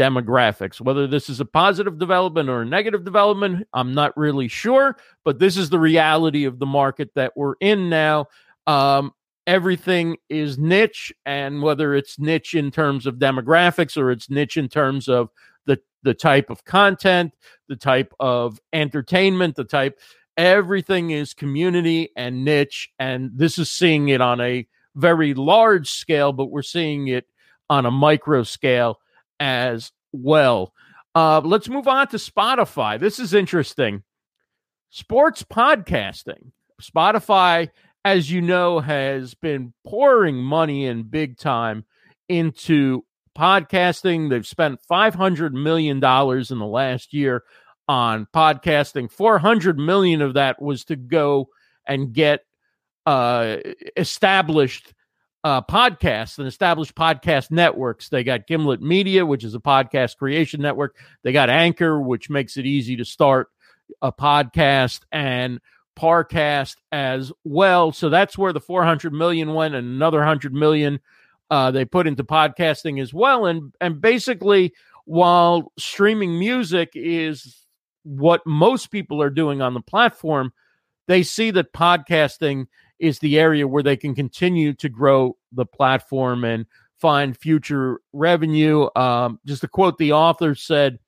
demographics. 0.00 0.80
Whether 0.80 1.06
this 1.06 1.28
is 1.28 1.40
a 1.40 1.44
positive 1.44 1.98
development 1.98 2.48
or 2.48 2.62
a 2.62 2.66
negative 2.66 3.04
development, 3.04 3.66
I'm 3.74 3.92
not 3.92 4.16
really 4.16 4.48
sure, 4.48 4.96
but 5.26 5.38
this 5.38 5.58
is 5.58 5.68
the 5.68 5.78
reality 5.78 6.46
of 6.46 6.58
the 6.58 6.66
market 6.66 7.10
that 7.16 7.36
we're 7.36 7.56
in 7.60 7.90
now. 7.90 8.26
Um, 8.66 9.12
everything 9.46 10.16
is 10.30 10.56
niche, 10.56 11.12
and 11.26 11.60
whether 11.60 11.94
it's 11.94 12.18
niche 12.18 12.54
in 12.54 12.70
terms 12.70 13.06
of 13.06 13.16
demographics 13.16 13.98
or 13.98 14.10
it's 14.10 14.30
niche 14.30 14.56
in 14.56 14.68
terms 14.68 15.06
of 15.06 15.28
the 15.66 15.78
the 16.02 16.14
type 16.14 16.48
of 16.48 16.64
content, 16.64 17.34
the 17.68 17.76
type 17.76 18.14
of 18.18 18.58
entertainment, 18.72 19.54
the 19.54 19.64
type 19.64 19.98
everything 20.38 21.10
is 21.10 21.34
community 21.34 22.08
and 22.16 22.42
niche 22.42 22.88
and 22.98 23.30
this 23.34 23.58
is 23.58 23.70
seeing 23.70 24.08
it 24.08 24.22
on 24.22 24.40
a 24.40 24.66
very 24.94 25.34
large 25.34 25.90
scale 25.90 26.32
but 26.32 26.46
we're 26.46 26.62
seeing 26.62 27.08
it 27.08 27.26
on 27.68 27.84
a 27.84 27.90
micro 27.90 28.42
scale 28.42 29.00
as 29.40 29.90
well. 30.12 30.72
Uh, 31.14 31.40
let's 31.44 31.68
move 31.68 31.88
on 31.88 32.06
to 32.08 32.18
Spotify. 32.18 33.00
This 33.00 33.18
is 33.18 33.34
interesting. 33.34 34.04
Sports 34.90 35.42
podcasting. 35.42 36.52
Spotify, 36.80 37.70
as 38.04 38.30
you 38.30 38.42
know, 38.42 38.78
has 38.78 39.34
been 39.34 39.72
pouring 39.84 40.36
money 40.36 40.86
in 40.86 41.02
big 41.02 41.36
time 41.36 41.84
into 42.28 43.04
podcasting. 43.36 44.30
They've 44.30 44.46
spent 44.46 44.80
$500 44.90 45.52
million 45.52 45.96
in 45.96 46.58
the 46.58 46.66
last 46.66 47.12
year 47.12 47.42
on 47.88 48.26
podcasting. 48.32 49.10
400 49.10 49.78
million 49.78 50.22
of 50.22 50.34
that 50.34 50.62
was 50.62 50.84
to 50.84 50.96
go 50.96 51.48
and 51.86 52.12
get 52.12 52.40
uh, 53.06 53.56
established 53.96 54.92
uh, 55.44 55.62
podcasts 55.62 56.38
and 56.38 56.46
established 56.46 56.94
podcast 56.94 57.50
networks. 57.50 58.08
They 58.08 58.24
got 58.24 58.46
Gimlet 58.46 58.82
Media, 58.82 59.24
which 59.24 59.44
is 59.44 59.54
a 59.54 59.60
podcast 59.60 60.16
creation 60.16 60.60
network. 60.60 60.96
They 61.22 61.32
got 61.32 61.50
Anchor, 61.50 62.00
which 62.00 62.28
makes 62.30 62.56
it 62.56 62.66
easy 62.66 62.96
to 62.96 63.04
start 63.04 63.48
a 64.02 64.12
podcast, 64.12 65.00
and 65.10 65.60
Parcast 65.98 66.76
as 66.92 67.32
well. 67.44 67.92
So 67.92 68.08
that's 68.08 68.38
where 68.38 68.52
the 68.52 68.60
400 68.60 69.12
million 69.12 69.54
went, 69.54 69.74
and 69.74 69.86
another 69.86 70.18
100 70.18 70.52
million 70.52 71.00
uh, 71.50 71.70
they 71.70 71.84
put 71.84 72.06
into 72.06 72.24
podcasting 72.24 73.02
as 73.02 73.12
well. 73.12 73.46
And 73.46 73.74
and 73.80 74.00
basically, 74.00 74.72
while 75.04 75.72
streaming 75.78 76.38
music 76.38 76.90
is 76.94 77.66
what 78.04 78.46
most 78.46 78.90
people 78.90 79.20
are 79.20 79.30
doing 79.30 79.60
on 79.60 79.74
the 79.74 79.80
platform, 79.80 80.52
they 81.08 81.22
see 81.22 81.50
that 81.50 81.72
podcasting 81.72 82.66
is 83.00 83.18
the 83.18 83.38
area 83.38 83.66
where 83.66 83.82
they 83.82 83.96
can 83.96 84.14
continue 84.14 84.72
to 84.74 84.88
grow 84.88 85.36
the 85.52 85.66
platform 85.66 86.44
and 86.44 86.66
find 86.98 87.36
future 87.36 88.00
revenue. 88.12 88.88
Um, 88.94 89.40
just 89.46 89.62
to 89.62 89.68
quote 89.68 89.98
the 89.98 90.12
author 90.12 90.54
said, 90.54 90.98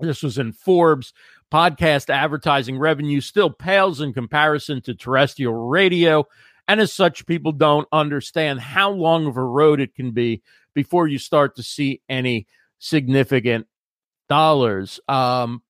this 0.00 0.22
was 0.22 0.38
in 0.38 0.52
Forbes 0.52 1.12
podcast 1.52 2.10
advertising 2.10 2.78
revenue 2.78 3.20
still 3.20 3.48
pales 3.48 4.00
in 4.00 4.12
comparison 4.12 4.80
to 4.82 4.94
terrestrial 4.94 5.54
radio. 5.54 6.26
And 6.66 6.80
as 6.80 6.92
such, 6.92 7.26
people 7.26 7.52
don't 7.52 7.86
understand 7.92 8.60
how 8.60 8.90
long 8.90 9.26
of 9.26 9.36
a 9.36 9.44
road 9.44 9.80
it 9.80 9.94
can 9.94 10.10
be 10.10 10.42
before 10.74 11.06
you 11.06 11.18
start 11.18 11.54
to 11.56 11.62
see 11.62 12.00
any 12.08 12.48
significant 12.78 13.66
dollars. 14.28 14.98
Um, 15.06 15.62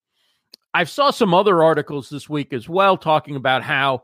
I 0.72 0.84
saw 0.84 1.10
some 1.10 1.34
other 1.34 1.62
articles 1.62 2.08
this 2.08 2.28
week 2.28 2.52
as 2.52 2.68
well 2.68 2.96
talking 2.96 3.36
about 3.36 3.62
how 3.62 4.02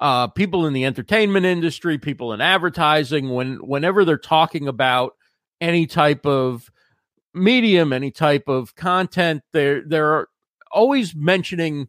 uh, 0.00 0.28
people 0.28 0.66
in 0.66 0.72
the 0.72 0.84
entertainment 0.84 1.46
industry, 1.46 1.98
people 1.98 2.32
in 2.32 2.40
advertising, 2.40 3.30
when 3.30 3.56
whenever 3.56 4.04
they're 4.04 4.18
talking 4.18 4.68
about 4.68 5.14
any 5.60 5.86
type 5.86 6.26
of 6.26 6.70
medium, 7.34 7.92
any 7.92 8.10
type 8.10 8.48
of 8.48 8.74
content, 8.74 9.42
they're 9.52 9.82
they're 9.86 10.28
always 10.70 11.14
mentioning 11.14 11.88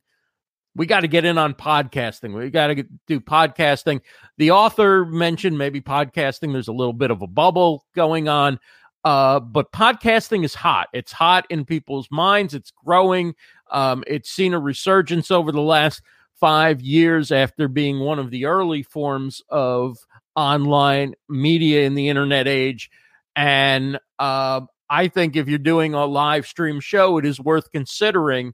we 0.76 0.86
got 0.86 1.02
to 1.02 1.08
get 1.08 1.26
in 1.26 1.38
on 1.38 1.54
podcasting. 1.54 2.34
We 2.34 2.50
got 2.50 2.68
to 2.68 2.84
do 3.08 3.20
podcasting. 3.20 4.02
The 4.38 4.52
author 4.52 5.06
mentioned 5.06 5.58
maybe 5.58 5.82
podcasting. 5.82 6.52
There's 6.52 6.68
a 6.68 6.74
little 6.74 6.94
bit 6.94 7.12
of 7.12 7.22
a 7.22 7.28
bubble 7.28 7.86
going 7.96 8.28
on. 8.28 8.60
Uh, 9.04 9.40
but 9.40 9.72
podcasting 9.72 10.46
is 10.46 10.56
hot. 10.56 10.88
It's 10.94 11.12
hot 11.12 11.46
in 11.50 11.66
people's 11.66 12.08
minds. 12.10 12.54
It's 12.54 12.72
growing. 12.72 13.36
Um, 13.70 14.04
it's 14.08 14.30
seen 14.30 14.54
a 14.54 14.60
resurgence 14.60 15.30
over 15.30 15.52
the 15.52 15.62
last 15.62 16.02
five 16.44 16.82
years 16.82 17.32
after 17.32 17.70
being 17.70 18.02
one 18.02 18.20
of 18.20 18.30
the 18.30 18.44
early 18.44 18.84
forms 18.84 19.42
of 19.48 19.98
online 20.36 21.14
media 21.30 21.86
in 21.86 21.96
the 21.96 22.10
internet 22.10 22.50
age. 22.50 22.90
And 23.34 23.98
uh, 24.20 24.60
I 24.90 25.08
think 25.08 25.38
if 25.38 25.48
you're 25.48 25.58
doing 25.58 25.94
a 25.94 26.06
live 26.06 26.46
stream 26.46 26.82
show, 26.82 27.18
it 27.18 27.26
is 27.26 27.40
worth 27.40 27.72
considering 27.72 28.54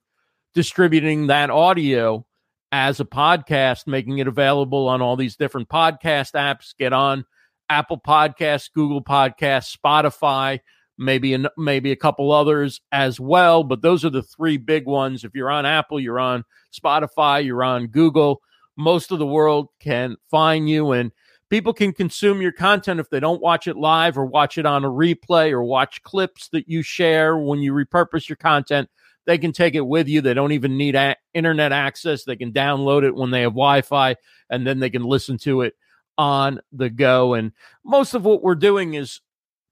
distributing 0.54 1.28
that 1.28 1.50
audio 1.50 2.28
as 2.72 3.00
a 3.00 3.06
podcast, 3.06 3.88
making 3.88 4.20
it 4.20 4.28
available 4.28 4.88
on 4.88 5.02
all 5.02 5.16
these 5.16 5.36
different 5.36 5.68
podcast 5.68 6.34
apps. 6.34 6.78
Get 6.78 6.94
on 6.94 7.26
Apple 7.70 8.00
Podcasts, 8.00 8.70
Google 8.72 9.04
Podcasts, 9.04 9.76
Spotify, 9.76 10.60
maybe 11.00 11.38
maybe 11.58 11.92
a 11.92 11.96
couple 11.96 12.32
others 12.32 12.82
as 12.92 13.20
well. 13.20 13.64
But 13.64 13.82
those 13.82 14.06
are 14.06 14.12
the 14.12 14.24
three 14.24 14.58
big 14.58 14.86
ones. 14.86 15.24
If 15.24 15.34
you're 15.36 15.50
on 15.52 15.66
Apple, 15.66 16.00
you're 16.00 16.20
on 16.20 16.44
Spotify, 16.74 17.44
you're 17.46 17.64
on 17.64 17.88
Google. 17.88 18.42
most 18.78 19.12
of 19.12 19.20
the 19.20 19.26
world 19.28 19.70
can 19.80 20.16
find 20.30 20.70
you 20.70 20.92
and 20.92 21.12
people 21.50 21.74
can 21.74 21.92
consume 21.94 22.42
your 22.42 22.52
content 22.52 23.00
if 23.00 23.10
they 23.10 23.20
don't 23.20 23.42
watch 23.42 23.68
it 23.68 23.76
live 23.76 24.18
or 24.18 24.26
watch 24.26 24.58
it 24.58 24.66
on 24.66 24.86
a 24.86 24.90
replay 24.90 25.52
or 25.52 25.64
watch 25.64 26.02
clips 26.04 26.50
that 26.50 26.68
you 26.70 26.82
share 26.84 27.38
when 27.38 27.60
you 27.60 27.74
repurpose 27.74 28.30
your 28.30 28.36
content 28.38 28.90
they 29.26 29.38
can 29.38 29.52
take 29.52 29.76
it 29.76 29.82
with 29.86 30.08
you 30.08 30.22
they 30.22 30.34
don't 30.34 30.54
even 30.54 30.78
need 30.78 30.96
a- 30.96 31.16
internet 31.34 31.72
access 31.74 32.24
they 32.24 32.36
can 32.38 32.54
download 32.54 33.04
it 33.04 33.16
when 33.16 33.32
they 33.32 33.42
have 33.42 33.52
wi-fi 33.54 34.16
and 34.50 34.66
then 34.66 34.80
they 34.80 34.90
can 34.90 35.04
listen 35.04 35.38
to 35.38 35.62
it 35.62 35.74
on 36.18 36.60
the 36.72 36.90
go 36.90 37.34
and 37.34 37.52
most 37.84 38.14
of 38.14 38.24
what 38.26 38.44
we're 38.44 38.56
doing 38.56 38.94
is 38.94 39.22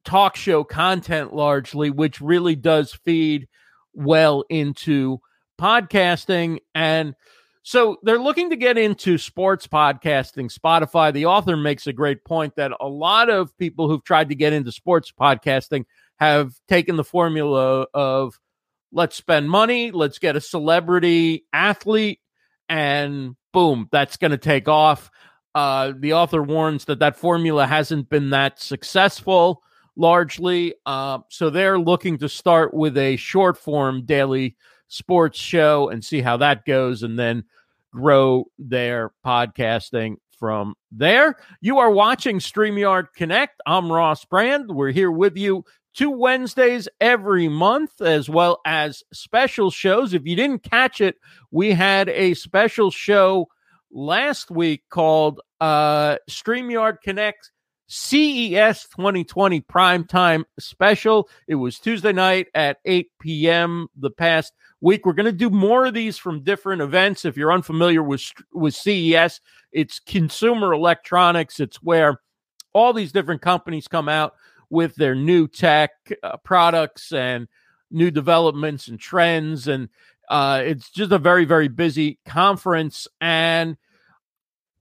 talk 0.07 0.35
show 0.35 0.63
content 0.63 1.33
largely 1.33 1.89
which 1.89 2.21
really 2.21 2.55
does 2.55 2.93
feed 3.05 3.47
well 3.93 4.43
into 4.49 5.19
podcasting 5.59 6.59
and 6.73 7.15
so 7.67 7.97
they're 8.01 8.17
looking 8.17 8.51
to 8.51 8.55
get 8.55 8.77
into 8.77 9.17
sports 9.17 9.67
podcasting. 9.67 10.49
Spotify, 10.49 11.11
the 11.11 11.25
author 11.25 11.57
makes 11.57 11.85
a 11.85 11.91
great 11.91 12.23
point 12.23 12.55
that 12.55 12.71
a 12.79 12.87
lot 12.87 13.29
of 13.29 13.57
people 13.57 13.89
who've 13.89 14.05
tried 14.05 14.29
to 14.29 14.35
get 14.35 14.53
into 14.53 14.71
sports 14.71 15.11
podcasting 15.11 15.83
have 16.15 16.53
taken 16.69 16.95
the 16.95 17.03
formula 17.03 17.85
of 17.93 18.39
let's 18.93 19.17
spend 19.17 19.49
money, 19.49 19.91
let's 19.91 20.17
get 20.17 20.37
a 20.37 20.39
celebrity 20.39 21.45
athlete, 21.51 22.21
and 22.69 23.35
boom, 23.51 23.89
that's 23.91 24.15
going 24.15 24.31
to 24.31 24.37
take 24.37 24.69
off. 24.69 25.11
Uh, 25.53 25.91
the 25.99 26.13
author 26.13 26.41
warns 26.41 26.85
that 26.85 26.99
that 26.99 27.17
formula 27.17 27.67
hasn't 27.67 28.09
been 28.09 28.29
that 28.29 28.61
successful 28.61 29.61
largely. 29.97 30.75
Uh, 30.85 31.19
so 31.29 31.49
they're 31.49 31.79
looking 31.79 32.17
to 32.19 32.29
start 32.29 32.73
with 32.73 32.97
a 32.97 33.17
short 33.17 33.57
form 33.57 34.05
daily 34.05 34.55
sports 34.87 35.37
show 35.37 35.89
and 35.89 36.05
see 36.05 36.21
how 36.21 36.37
that 36.37 36.63
goes. 36.65 37.03
And 37.03 37.19
then 37.19 37.43
grow 37.91 38.45
their 38.59 39.11
podcasting 39.25 40.17
from 40.37 40.75
there. 40.91 41.35
You 41.61 41.79
are 41.79 41.89
watching 41.89 42.39
StreamYard 42.39 43.07
Connect. 43.15 43.59
I'm 43.65 43.91
Ross 43.91 44.23
Brand. 44.25 44.69
We're 44.69 44.91
here 44.91 45.11
with 45.11 45.35
you 45.35 45.65
two 45.95 46.11
Wednesdays 46.11 46.87
every 47.01 47.47
month, 47.47 48.01
as 48.01 48.29
well 48.29 48.61
as 48.65 49.03
special 49.11 49.71
shows. 49.71 50.13
If 50.13 50.27
you 50.27 50.35
didn't 50.35 50.63
catch 50.63 51.01
it, 51.01 51.15
we 51.49 51.71
had 51.71 52.09
a 52.09 52.35
special 52.35 52.91
show 52.91 53.47
last 53.91 54.51
week 54.51 54.83
called 54.89 55.41
uh, 55.59 56.17
StreamYard 56.29 57.01
Connect 57.01 57.51
CES 57.87 58.87
2020 58.89 59.61
primetime 59.61 60.43
special. 60.59 61.29
It 61.47 61.55
was 61.55 61.79
Tuesday 61.79 62.11
night 62.11 62.47
at 62.53 62.77
8 62.85 63.09
p.m. 63.19 63.87
the 63.95 64.11
past 64.11 64.53
week. 64.81 65.05
We're 65.05 65.13
going 65.13 65.25
to 65.25 65.31
do 65.31 65.49
more 65.49 65.85
of 65.85 65.93
these 65.93 66.17
from 66.17 66.43
different 66.43 66.81
events. 66.81 67.23
If 67.25 67.37
you're 67.37 67.51
unfamiliar 67.51 68.03
with, 68.03 68.31
with 68.53 68.75
CES, 68.75 69.39
it's 69.71 69.99
consumer 69.99 70.73
electronics. 70.73 71.59
It's 71.59 71.81
where 71.81 72.21
all 72.73 72.93
these 72.93 73.11
different 73.11 73.41
companies 73.41 73.87
come 73.87 74.09
out 74.09 74.33
with 74.69 74.95
their 74.95 75.15
new 75.15 75.47
tech 75.47 75.91
uh, 76.21 76.37
products 76.37 77.13
and 77.13 77.47
new 77.89 78.11
developments 78.11 78.89
and 78.89 78.99
trends. 78.99 79.67
And 79.67 79.87
uh, 80.29 80.61
it's 80.65 80.89
just 80.91 81.13
a 81.13 81.17
very, 81.17 81.45
very 81.45 81.69
busy 81.69 82.19
conference. 82.25 83.07
And 83.21 83.77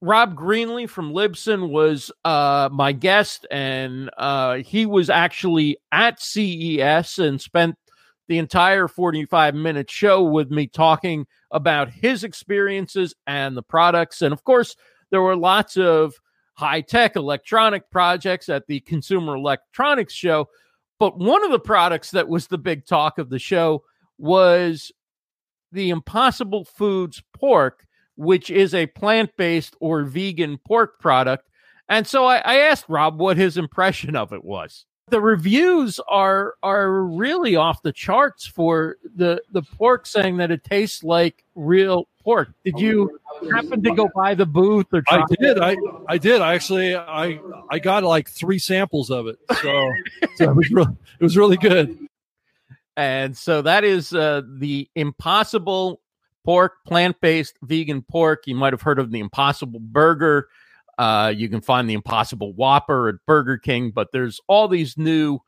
Rob 0.02 0.36
Greenlee 0.36 0.88
from 0.88 1.12
Libsyn 1.12 1.70
was 1.70 2.12
uh, 2.24 2.68
my 2.70 2.92
guest, 2.92 3.46
and 3.50 4.10
uh, 4.18 4.56
he 4.56 4.84
was 4.84 5.08
actually 5.08 5.78
at 5.90 6.20
CES 6.20 7.18
and 7.18 7.40
spent 7.40 7.76
the 8.28 8.38
entire 8.38 8.88
45 8.88 9.54
minute 9.54 9.90
show 9.90 10.22
with 10.22 10.50
me 10.50 10.66
talking 10.66 11.26
about 11.50 11.88
his 11.88 12.24
experiences 12.24 13.14
and 13.26 13.56
the 13.56 13.62
products. 13.62 14.20
And 14.20 14.32
of 14.32 14.44
course, 14.44 14.76
there 15.10 15.22
were 15.22 15.36
lots 15.36 15.76
of 15.76 16.14
high 16.54 16.80
tech 16.80 17.16
electronic 17.16 17.90
projects 17.90 18.48
at 18.48 18.66
the 18.66 18.80
Consumer 18.80 19.36
Electronics 19.36 20.14
Show. 20.14 20.48
But 20.98 21.18
one 21.18 21.44
of 21.44 21.50
the 21.50 21.60
products 21.60 22.10
that 22.12 22.28
was 22.28 22.46
the 22.46 22.58
big 22.58 22.86
talk 22.86 23.18
of 23.18 23.28
the 23.28 23.38
show 23.38 23.84
was 24.18 24.90
the 25.72 25.90
Impossible 25.90 26.64
Foods 26.64 27.22
pork 27.34 27.85
which 28.16 28.50
is 28.50 28.74
a 28.74 28.86
plant 28.86 29.36
based 29.36 29.76
or 29.80 30.02
vegan 30.02 30.58
pork 30.58 30.98
product. 30.98 31.48
And 31.88 32.06
so 32.06 32.24
I, 32.24 32.38
I, 32.38 32.56
asked 32.56 32.86
Rob 32.88 33.20
what 33.20 33.36
his 33.36 33.56
impression 33.56 34.16
of 34.16 34.32
it 34.32 34.44
was. 34.44 34.86
The 35.08 35.20
reviews 35.20 36.00
are 36.08 36.54
are 36.64 36.90
really 37.04 37.54
off 37.54 37.82
the 37.82 37.92
charts 37.92 38.44
for 38.44 38.96
the 39.14 39.40
the 39.52 39.62
pork, 39.62 40.04
saying 40.04 40.38
that 40.38 40.50
it 40.50 40.64
tastes 40.64 41.04
like 41.04 41.44
real 41.54 42.08
pork. 42.24 42.48
Did 42.64 42.80
you 42.80 43.20
happen 43.54 43.84
to 43.84 43.94
go 43.94 44.10
by 44.16 44.34
the 44.34 44.46
booth 44.46 44.86
or? 44.92 45.04
I 45.08 45.22
did. 45.28 45.58
It? 45.58 45.62
I 45.62 45.76
I 46.08 46.18
did. 46.18 46.40
I 46.40 46.54
actually 46.54 46.96
I 46.96 47.38
I 47.70 47.78
got 47.78 48.02
like 48.02 48.28
three 48.28 48.58
samples 48.58 49.08
of 49.10 49.28
it, 49.28 49.38
so, 49.62 49.92
so 50.34 50.50
it 50.50 50.56
was 50.56 50.70
really 50.72 50.96
it 51.20 51.22
was 51.22 51.36
really 51.36 51.56
good. 51.56 51.96
And 52.96 53.36
so 53.36 53.62
that 53.62 53.84
is 53.84 54.12
uh, 54.12 54.42
the 54.58 54.88
Impossible 54.96 56.00
pork, 56.46 56.84
plant 56.86 57.20
based 57.20 57.58
vegan 57.62 58.02
pork. 58.02 58.44
You 58.46 58.54
might 58.54 58.72
have 58.72 58.82
heard 58.82 59.00
of 59.00 59.10
the 59.10 59.18
Impossible 59.18 59.80
Burger. 59.80 60.48
Uh, 60.96 61.32
you 61.36 61.48
can 61.48 61.60
find 61.60 61.90
the 61.90 61.94
Impossible 61.94 62.54
Whopper 62.54 63.08
at 63.08 63.16
Burger 63.26 63.58
King, 63.58 63.90
but 63.94 64.08
there's 64.12 64.40
all 64.46 64.68
these 64.68 64.96
new 64.96 65.40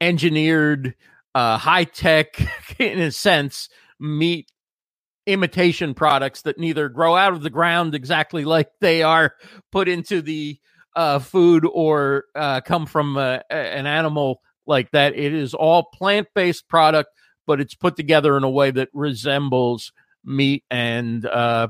engineered, 0.00 0.94
uh, 1.34 1.56
high 1.56 1.84
tech, 1.84 2.36
in 2.78 3.00
a 3.00 3.10
sense, 3.10 3.70
meat 3.98 4.52
imitation 5.26 5.94
products 5.94 6.42
that 6.42 6.58
neither 6.58 6.90
grow 6.90 7.16
out 7.16 7.32
of 7.32 7.42
the 7.42 7.48
ground 7.48 7.94
exactly 7.94 8.44
like 8.44 8.68
they 8.82 9.02
are 9.02 9.32
put 9.72 9.88
into 9.88 10.20
the 10.20 10.58
uh, 10.94 11.18
food 11.18 11.66
or 11.72 12.24
uh, 12.34 12.60
come 12.60 12.84
from 12.84 13.16
uh, 13.16 13.38
an 13.48 13.86
animal 13.86 14.42
like 14.66 14.90
that. 14.90 15.16
It 15.16 15.32
is 15.32 15.54
all 15.54 15.84
plant 15.94 16.28
based 16.34 16.68
product, 16.68 17.08
but 17.46 17.62
it's 17.62 17.74
put 17.74 17.96
together 17.96 18.36
in 18.36 18.44
a 18.44 18.50
way 18.50 18.70
that 18.72 18.90
resembles 18.92 19.90
meet 20.24 20.64
and 20.70 21.24
uh, 21.26 21.68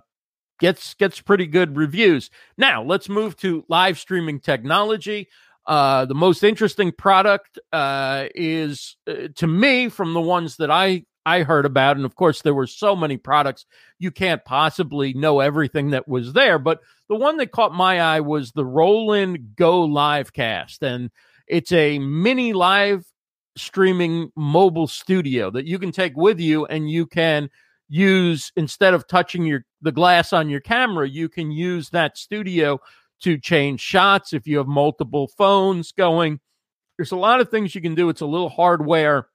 gets 0.61 0.95
gets 0.95 1.21
pretty 1.21 1.47
good 1.47 1.77
reviews. 1.77 2.31
Now 2.57 2.83
let's 2.83 3.09
move 3.09 3.37
to 3.39 3.65
live 3.69 3.99
streaming 3.99 4.41
technology. 4.41 5.29
Uh, 5.67 6.05
the 6.05 6.15
most 6.15 6.45
interesting 6.45 6.93
product 6.93 7.59
uh, 7.73 8.27
is 8.35 8.97
uh, 9.07 9.29
to 9.37 9.47
me 9.47 9.89
from 9.89 10.13
the 10.13 10.21
ones 10.21 10.57
that 10.57 10.71
I 10.71 11.05
I 11.27 11.43
heard 11.43 11.65
about, 11.65 11.97
and 11.97 12.05
of 12.05 12.17
course 12.17 12.43
there 12.43 12.55
were 12.55 12.67
so 12.67 12.95
many 12.95 13.17
products 13.17 13.65
you 13.99 14.11
can't 14.11 14.45
possibly 14.45 15.15
know 15.15 15.41
everything 15.41 15.91
that 15.91 16.07
was 16.07 16.35
there. 16.35 16.59
But 16.59 16.81
the 17.09 17.17
one 17.17 17.39
that 17.39 17.51
caught 17.51 17.75
my 17.75 18.01
eye 18.01 18.21
was 18.21 18.53
the 18.53 18.65
Roland 18.65 19.57
Go 19.57 19.89
Livecast, 19.89 20.83
and 20.83 21.11
it's 21.47 21.73
a 21.73 21.99
mini 21.99 22.53
live 22.53 23.07
streaming 23.57 24.31
mobile 24.37 24.87
studio 24.87 25.51
that 25.51 25.67
you 25.67 25.79
can 25.79 25.93
take 25.93 26.17
with 26.17 26.41
you, 26.41 26.67
and 26.67 26.91
you 26.91 27.07
can 27.07 27.49
use 27.89 28.53
instead 28.57 28.95
of 28.95 29.07
touching 29.07 29.45
your 29.45 29.65
the 29.83 29.93
glass 29.93 30.33
on 30.33 30.49
your 30.49 30.61
camera, 30.61 31.09
you 31.09 31.29
can 31.29 31.51
use 31.51 31.91
that 31.91 32.17
studio 32.17 32.81
to 33.21 33.39
change 33.39 33.81
shots 33.81 34.33
if 34.33 34.47
you 34.47 34.59
have 34.59 34.67
multiple 34.67 35.29
phones 35.37 35.93
going. 35.93 36.41
There's 36.97 37.13
a 37.13 37.17
lot 37.17 37.41
of 37.41 37.51
things 37.51 37.75
you 37.75 37.81
can 37.81 37.95
do. 37.95 38.09
It's 38.09 38.21
a 38.21 38.27
little 38.27 38.49
hardware 38.49 39.29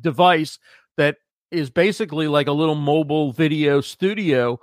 device 0.00 0.58
that 0.96 1.16
is 1.50 1.70
basically 1.70 2.28
like 2.28 2.48
a 2.48 2.52
little 2.52 2.74
mobile 2.74 3.32
video 3.32 3.80
studio 3.80 4.58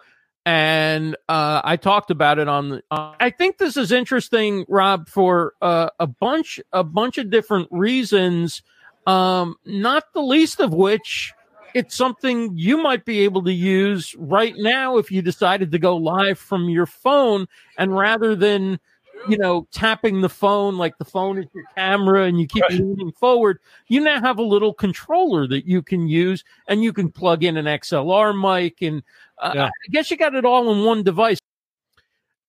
and 0.46 1.16
uh, 1.30 1.62
I 1.64 1.78
talked 1.78 2.12
about 2.12 2.38
it 2.38 2.48
on 2.48 2.70
the. 2.70 2.84
Uh, 2.92 3.14
I 3.20 3.30
think 3.30 3.58
this 3.58 3.78
is 3.78 3.92
interesting, 3.92 4.66
Rob, 4.68 5.08
for 5.08 5.54
uh, 5.62 5.90
a 6.00 6.08
bunch 6.08 6.60
a 6.74 6.84
bunch 6.84 7.18
of 7.18 7.30
different 7.30 7.70
reasons. 7.72 8.62
Um, 9.08 9.56
not 9.66 10.04
the 10.14 10.22
least 10.22 10.60
of 10.60 10.74
which 10.74 11.34
it's 11.74 11.96
something 11.96 12.52
you 12.56 12.78
might 12.78 13.06
be 13.06 13.22
able 13.22 13.44
to 13.44 13.54
use 13.54 14.16
right 14.18 14.56
now 14.58 14.98
if 14.98 15.12
you 15.12 15.22
decided 15.22 15.72
to 15.72 15.80
go 15.80 15.96
live 15.96 16.38
from 16.38 16.70
your 16.70 16.86
phone 16.86 17.48
and 17.78 17.96
rather 17.96 18.36
than 18.36 18.80
you 19.28 19.38
know 19.38 19.68
tapping 19.72 20.22
the 20.22 20.30
phone 20.30 20.78
like 20.78 20.98
the 20.98 21.06
phone 21.06 21.38
is 21.38 21.46
your 21.54 21.64
camera 21.76 22.24
and 22.24 22.40
you 22.40 22.48
keep 22.48 22.64
right. 22.64 22.74
leaning 22.74 23.12
forward 23.14 23.60
you 23.88 24.02
now 24.02 24.20
have 24.20 24.38
a 24.38 24.44
little 24.44 24.74
controller 24.74 25.48
that 25.48 25.66
you 25.66 25.82
can 25.82 26.08
use 26.08 26.44
and 26.68 26.84
you 26.84 26.92
can 26.92 27.12
plug 27.12 27.44
in 27.44 27.56
an 27.58 27.66
xlr 27.66 28.34
mic 28.38 28.82
and 28.82 29.02
uh, 29.40 29.52
yeah. 29.56 29.66
i 29.66 29.92
guess 29.92 30.12
you 30.12 30.18
got 30.18 30.36
it 30.36 30.46
all 30.46 30.72
in 30.72 30.84
one 30.84 31.04
device 31.04 31.38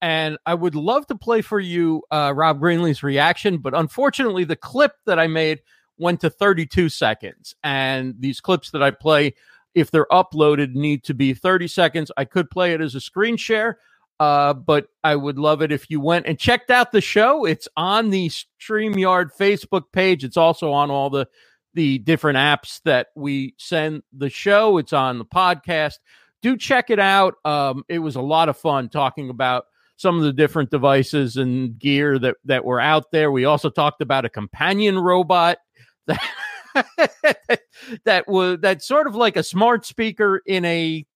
and 0.04 0.36
I 0.44 0.52
would 0.52 0.74
love 0.74 1.06
to 1.06 1.14
play 1.14 1.40
for 1.40 1.58
you 1.58 2.02
uh, 2.10 2.30
Rob 2.36 2.60
Greenlee's 2.60 3.02
reaction, 3.02 3.56
but 3.56 3.72
unfortunately, 3.72 4.44
the 4.44 4.54
clip 4.54 4.92
that 5.06 5.18
I 5.18 5.28
made 5.28 5.60
went 5.98 6.20
to 6.20 6.30
32 6.30 6.88
seconds. 6.88 7.54
And 7.62 8.14
these 8.18 8.40
clips 8.40 8.70
that 8.70 8.82
I 8.82 8.90
play, 8.90 9.34
if 9.74 9.90
they're 9.90 10.06
uploaded, 10.10 10.74
need 10.74 11.04
to 11.04 11.14
be 11.14 11.34
30 11.34 11.68
seconds. 11.68 12.12
I 12.16 12.24
could 12.24 12.50
play 12.50 12.72
it 12.72 12.80
as 12.80 12.94
a 12.94 13.00
screen 13.00 13.36
share, 13.36 13.78
uh, 14.20 14.54
but 14.54 14.86
I 15.02 15.16
would 15.16 15.38
love 15.38 15.62
it 15.62 15.72
if 15.72 15.90
you 15.90 16.00
went 16.00 16.26
and 16.26 16.38
checked 16.38 16.70
out 16.70 16.92
the 16.92 17.00
show. 17.00 17.44
It's 17.44 17.68
on 17.76 18.10
the 18.10 18.30
StreamYard 18.60 19.30
Facebook 19.38 19.84
page. 19.92 20.24
It's 20.24 20.36
also 20.36 20.72
on 20.72 20.90
all 20.90 21.10
the 21.10 21.28
the 21.74 21.98
different 21.98 22.38
apps 22.38 22.80
that 22.84 23.08
we 23.16 23.54
send 23.58 24.04
the 24.12 24.30
show. 24.30 24.78
It's 24.78 24.92
on 24.92 25.18
the 25.18 25.24
podcast. 25.24 25.94
do 26.40 26.56
check 26.56 26.88
it 26.88 27.00
out. 27.00 27.34
Um, 27.44 27.84
it 27.88 27.98
was 27.98 28.14
a 28.14 28.22
lot 28.22 28.48
of 28.48 28.56
fun 28.56 28.88
talking 28.88 29.28
about 29.28 29.64
some 29.96 30.16
of 30.16 30.22
the 30.22 30.32
different 30.32 30.70
devices 30.70 31.36
and 31.36 31.78
gear 31.78 32.18
that 32.18 32.36
that 32.44 32.64
were 32.64 32.80
out 32.80 33.10
there. 33.10 33.30
We 33.30 33.44
also 33.44 33.70
talked 33.70 34.00
about 34.00 34.24
a 34.24 34.28
companion 34.28 34.98
robot 34.98 35.58
that 38.04 38.24
was 38.26 38.58
that's 38.60 38.86
sort 38.86 39.06
of 39.06 39.14
like 39.14 39.36
a 39.36 39.42
smart 39.42 39.84
speaker 39.86 40.42
in 40.46 40.64
a 40.64 41.06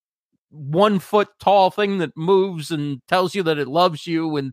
one 0.51 0.99
foot 0.99 1.29
tall 1.41 1.71
thing 1.71 1.99
that 1.99 2.17
moves 2.17 2.71
and 2.71 3.01
tells 3.07 3.35
you 3.35 3.43
that 3.43 3.59
it 3.59 3.69
loves 3.69 4.07
you 4.07 4.37
and 4.37 4.53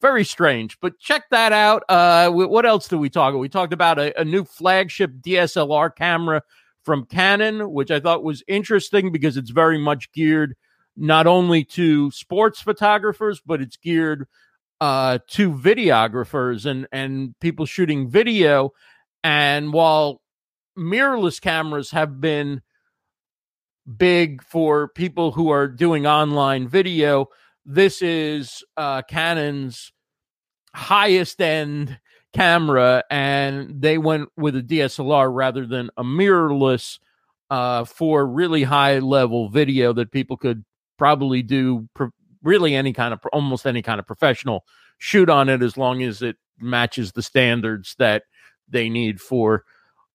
very 0.00 0.24
strange 0.24 0.78
but 0.80 0.98
check 0.98 1.24
that 1.30 1.52
out. 1.52 1.82
Uh 1.88 2.30
what 2.30 2.66
else 2.66 2.88
do 2.88 2.98
we 2.98 3.08
talk 3.08 3.30
about? 3.30 3.38
We 3.40 3.48
talked 3.48 3.72
about 3.72 3.98
a, 3.98 4.18
a 4.20 4.24
new 4.24 4.44
flagship 4.44 5.12
dslr 5.20 5.94
camera 5.94 6.42
from 6.82 7.06
canon 7.06 7.70
which 7.72 7.90
i 7.90 8.00
thought 8.00 8.24
was 8.24 8.42
interesting 8.48 9.12
because 9.12 9.36
it's 9.36 9.50
very 9.50 9.78
much 9.78 10.10
geared 10.12 10.54
not 10.96 11.26
only 11.26 11.64
to 11.64 12.10
sports 12.10 12.60
photographers 12.60 13.40
but 13.44 13.60
it's 13.60 13.76
geared 13.76 14.26
uh 14.80 15.18
to 15.28 15.52
videographers 15.52 16.66
and 16.66 16.86
and 16.92 17.34
people 17.40 17.66
shooting 17.66 18.08
video 18.08 18.72
and 19.26 19.72
while 19.72 20.22
mirrorless 20.78 21.40
cameras 21.40 21.90
have 21.90 22.20
been 22.20 22.62
big 23.96 24.40
for 24.40 24.86
people 24.86 25.32
who 25.32 25.50
are 25.50 25.66
doing 25.66 26.06
online 26.06 26.68
video. 26.68 27.26
This 27.64 28.02
is 28.02 28.62
uh, 28.76 29.02
Canon's 29.02 29.92
highest 30.72 31.40
end 31.40 31.98
camera, 32.32 33.02
and 33.10 33.82
they 33.82 33.98
went 33.98 34.28
with 34.36 34.54
a 34.54 34.62
DSLR 34.62 35.34
rather 35.34 35.66
than 35.66 35.90
a 35.96 36.04
mirrorless 36.04 37.00
uh, 37.50 37.84
for 37.84 38.24
really 38.24 38.62
high 38.62 39.00
level 39.00 39.48
video 39.48 39.92
that 39.92 40.12
people 40.12 40.36
could 40.36 40.64
probably 40.98 41.42
do 41.42 41.88
pro- 41.94 42.10
really 42.44 42.76
any 42.76 42.92
kind 42.92 43.12
of 43.12 43.18
almost 43.32 43.66
any 43.66 43.82
kind 43.82 43.98
of 43.98 44.06
professional 44.06 44.64
shoot 44.98 45.28
on 45.28 45.48
it 45.48 45.64
as 45.64 45.76
long 45.76 46.00
as 46.00 46.22
it 46.22 46.36
matches 46.60 47.10
the 47.10 47.22
standards 47.22 47.96
that 47.98 48.22
they 48.68 48.88
need 48.88 49.20
for 49.20 49.64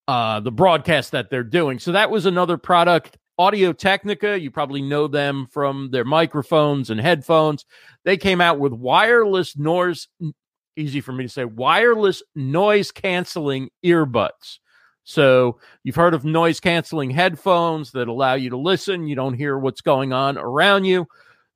uh, 0.08 0.40
the 0.40 0.52
broadcast 0.52 1.12
that 1.12 1.30
they're 1.30 1.44
doing. 1.44 1.78
So 1.78 1.92
that 1.92 2.10
was 2.10 2.26
another 2.26 2.58
product. 2.58 3.18
Audio 3.38 3.72
Technica, 3.72 4.38
you 4.38 4.50
probably 4.50 4.82
know 4.82 5.08
them 5.08 5.46
from 5.50 5.90
their 5.90 6.04
microphones 6.04 6.90
and 6.90 7.00
headphones. 7.00 7.64
They 8.04 8.16
came 8.16 8.40
out 8.40 8.58
with 8.58 8.72
wireless 8.72 9.56
noise, 9.56 10.08
easy 10.76 11.00
for 11.00 11.12
me 11.12 11.24
to 11.24 11.30
say, 11.30 11.44
wireless 11.44 12.22
noise 12.34 12.90
canceling 12.90 13.70
earbuds. 13.84 14.58
So 15.04 15.58
you've 15.82 15.96
heard 15.96 16.14
of 16.14 16.24
noise 16.24 16.60
canceling 16.60 17.10
headphones 17.10 17.92
that 17.92 18.08
allow 18.08 18.34
you 18.34 18.50
to 18.50 18.56
listen. 18.56 19.06
You 19.06 19.16
don't 19.16 19.34
hear 19.34 19.58
what's 19.58 19.80
going 19.80 20.12
on 20.12 20.38
around 20.38 20.84
you. 20.84 21.06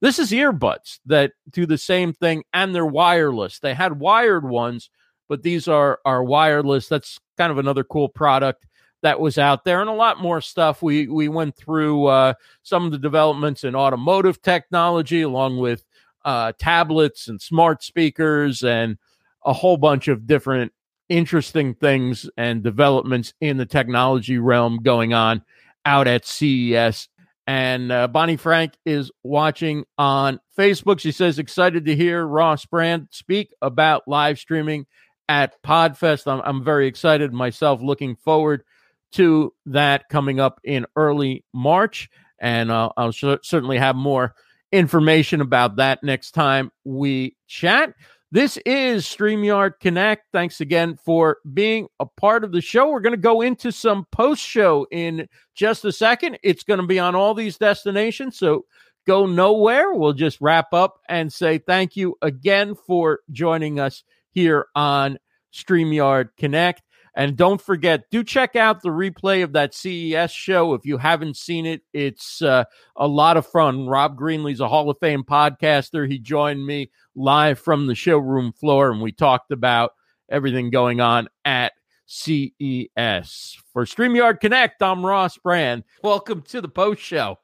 This 0.01 0.19
is 0.19 0.31
earbuds 0.31 0.99
that 1.07 1.33
do 1.51 1.67
the 1.67 1.79
same 1.79 2.13
thing 2.13 2.43
and 2.53 2.75
they're 2.75 2.85
wireless. 2.87 3.61
They 3.61 3.75
had 3.75 4.01
wired 4.01 4.49
ones, 4.49 4.91
but 5.29 5.43
these 5.43 5.69
are 5.69 6.01
are 6.05 6.23
wireless. 6.23 6.89
That's 6.89 7.19
kind 7.37 7.51
of 7.51 7.59
another 7.59 7.85
cool 7.85 8.09
product 8.09 8.67
that 9.03 9.21
was 9.21 9.39
out 9.39 9.65
there, 9.65 9.81
and 9.81 9.91
a 9.91 9.95
lot 9.95 10.21
more 10.21 10.41
stuff. 10.41 10.83
We 10.83 11.09
we 11.09 11.29
went 11.29 11.57
through 11.57 12.07
uh, 12.07 12.35
some 12.63 12.85
of 12.85 12.93
the 12.93 12.99
developments 12.99 13.65
in 13.65 13.75
automotive 13.75 14.43
technology, 14.43 15.23
along 15.23 15.59
with 15.59 15.85
uh, 16.25 16.53
tablets 16.59 17.29
and 17.29 17.41
smart 17.41 17.83
speakers, 17.83 18.63
and 18.63 18.99
a 19.45 19.53
whole 19.53 19.77
bunch 19.77 20.09
of 20.09 20.27
different 20.27 20.73
interesting 21.09 21.75
things 21.75 22.29
and 22.37 22.63
developments 22.63 23.33
in 23.41 23.57
the 23.57 23.67
technology 23.67 24.39
realm 24.39 24.79
going 24.83 25.15
on 25.15 25.43
out 25.85 26.09
at 26.09 26.27
CES. 26.27 27.09
And 27.47 27.93
uh, 27.93 28.09
Bonnie 28.09 28.37
Frank 28.37 28.73
is 28.85 29.13
watching 29.23 29.85
on 29.99 30.41
Facebook. 30.59 30.99
She 30.99 31.13
says, 31.13 31.39
excited 31.39 31.85
to 31.85 31.95
hear 31.95 32.27
Ross 32.27 32.67
Brand 32.67 33.07
speak 33.13 33.55
about 33.63 34.09
live 34.09 34.41
streaming 34.41 34.87
at 35.29 35.63
Podfest. 35.63 36.31
I'm, 36.31 36.41
I'm 36.45 36.65
very 36.65 36.87
excited 36.87 37.33
myself, 37.33 37.83
looking 37.83 38.17
forward 38.17 38.65
to 39.13 39.53
that 39.67 40.09
coming 40.09 40.41
up 40.41 40.61
in 40.65 40.87
early 40.97 41.45
March. 41.53 42.09
And 42.39 42.71
uh, 42.71 42.91
I'll 42.97 43.13
sh- 43.13 43.25
certainly 43.43 43.79
have 43.79 43.97
more 43.97 44.35
information 44.73 45.41
about 45.41 45.77
that 45.77 46.03
next 46.03 46.33
time 46.33 46.71
we 46.85 47.37
chat. 47.47 47.95
This 48.33 48.59
is 48.67 49.05
StreamYard 49.05 49.75
Connect. 49.81 50.25
Thanks 50.33 50.61
again 50.61 50.99
for 51.05 51.39
being 51.55 51.87
a 52.01 52.07
part 52.07 52.43
of 52.45 52.53
the 52.53 52.61
show. 52.61 52.91
We're 52.91 53.01
going 53.01 53.13
to 53.13 53.17
go 53.17 53.41
into 53.41 53.71
some 53.71 54.07
post 54.11 54.43
show 54.43 54.87
in 54.91 55.29
just 55.55 55.85
a 55.85 55.93
second. 55.93 56.39
It's 56.43 56.65
going 56.65 56.81
to 56.81 56.87
be 56.87 56.99
on 56.99 57.15
all 57.15 57.35
these 57.35 57.57
destinations. 57.57 58.37
So 58.37 58.67
go 59.07 59.27
nowhere. 59.27 59.93
We'll 59.93 60.13
just 60.13 60.41
wrap 60.41 60.75
up 60.75 61.01
and 61.09 61.33
say 61.33 61.59
thank 61.59 61.97
you 61.97 62.17
again 62.21 62.75
for 62.75 63.21
joining 63.31 63.79
us 63.79 64.03
here 64.37 64.67
on 64.75 65.19
StreamYard 65.51 66.29
Connect. 66.37 66.83
And 67.15 67.39
don't 67.39 67.61
forget, 67.61 68.11
do 68.11 68.23
check 68.23 68.55
out 68.55 68.83
the 68.83 68.91
replay 68.91 69.43
of 69.43 69.55
that 69.55 69.73
CES 69.73 70.31
show 70.31 70.75
if 70.75 70.85
you 70.85 70.99
haven't 70.99 71.39
seen 71.39 71.65
it. 71.65 71.81
It's 71.95 72.43
uh, 72.43 72.65
a 72.95 73.09
lot 73.09 73.39
of 73.39 73.47
fun. 73.47 73.87
Rob 73.87 74.19
Greenlee's 74.19 74.61
a 74.61 74.69
Hall 74.69 74.91
of 74.91 74.99
Fame 75.01 75.25
podcaster. 75.25 76.07
He 76.07 76.19
joined 76.19 76.67
me 76.67 76.91
live 77.15 77.59
from 77.59 77.87
the 77.87 77.95
showroom 77.95 78.53
floor, 78.53 78.93
and 78.93 79.01
we 79.01 79.13
talked 79.13 79.51
about 79.51 79.93
everything 80.29 80.69
going 80.69 81.01
on 81.01 81.29
at 81.47 81.73
CES. 82.05 83.57
For 83.73 83.87
StreamYard 83.87 84.41
Connect, 84.41 84.83
I'm 84.83 85.05
Ross 85.05 85.39
Brand. 85.39 85.85
Welcome 86.03 86.43
to 86.49 86.61
the 86.61 86.69
post 86.69 87.01
show. 87.01 87.39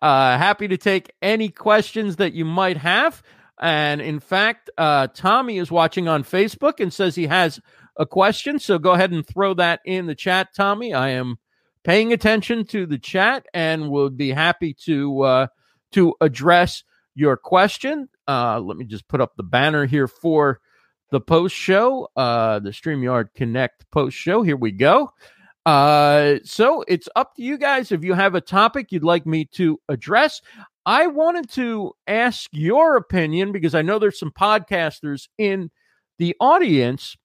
Uh, 0.00 0.38
happy 0.38 0.68
to 0.68 0.76
take 0.76 1.12
any 1.20 1.48
questions 1.48 2.14
that 2.16 2.34
you 2.34 2.44
might 2.44 2.76
have. 2.76 3.24
And 3.62 4.00
in 4.00 4.18
fact, 4.18 4.70
uh, 4.76 5.06
Tommy 5.14 5.58
is 5.58 5.70
watching 5.70 6.08
on 6.08 6.24
Facebook 6.24 6.80
and 6.80 6.92
says 6.92 7.14
he 7.14 7.28
has 7.28 7.60
a 7.96 8.04
question. 8.04 8.58
So 8.58 8.78
go 8.78 8.90
ahead 8.90 9.12
and 9.12 9.24
throw 9.24 9.54
that 9.54 9.80
in 9.86 10.06
the 10.06 10.16
chat, 10.16 10.48
Tommy. 10.54 10.92
I 10.92 11.10
am 11.10 11.38
paying 11.84 12.12
attention 12.12 12.64
to 12.66 12.86
the 12.86 12.98
chat 12.98 13.46
and 13.54 13.88
would 13.90 14.16
be 14.16 14.30
happy 14.30 14.74
to 14.84 15.22
uh, 15.22 15.46
to 15.92 16.14
address 16.20 16.82
your 17.14 17.36
question. 17.36 18.08
Uh, 18.26 18.58
let 18.58 18.76
me 18.76 18.84
just 18.84 19.06
put 19.06 19.20
up 19.20 19.36
the 19.36 19.42
banner 19.44 19.86
here 19.86 20.08
for 20.08 20.60
the 21.10 21.20
post 21.20 21.54
show, 21.54 22.08
uh, 22.16 22.58
the 22.58 22.70
StreamYard 22.70 23.28
Connect 23.34 23.88
post 23.92 24.16
show. 24.16 24.42
Here 24.42 24.56
we 24.56 24.72
go. 24.72 25.12
Uh, 25.64 26.36
so 26.42 26.84
it's 26.88 27.08
up 27.14 27.36
to 27.36 27.42
you 27.42 27.56
guys 27.56 27.92
if 27.92 28.02
you 28.02 28.14
have 28.14 28.34
a 28.34 28.40
topic 28.40 28.90
you'd 28.90 29.04
like 29.04 29.24
me 29.26 29.44
to 29.44 29.78
address. 29.88 30.40
I 30.84 31.06
wanted 31.06 31.50
to 31.50 31.92
ask 32.06 32.48
your 32.52 32.96
opinion 32.96 33.52
because 33.52 33.74
I 33.74 33.82
know 33.82 33.98
there's 33.98 34.18
some 34.18 34.32
podcasters 34.32 35.28
in 35.38 35.70
the 36.18 36.34
audience. 36.40 37.16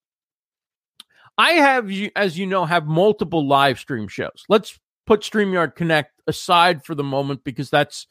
I 1.37 1.51
have, 1.51 1.91
as 2.15 2.37
you 2.37 2.45
know, 2.45 2.65
have 2.65 2.85
multiple 2.85 3.47
live 3.47 3.79
stream 3.79 4.07
shows. 4.07 4.43
Let's 4.49 4.79
put 5.05 5.21
StreamYard 5.21 5.75
Connect 5.75 6.11
aside 6.27 6.83
for 6.83 6.93
the 6.93 7.03
moment 7.03 7.43
because 7.43 7.69
that's 7.69 8.07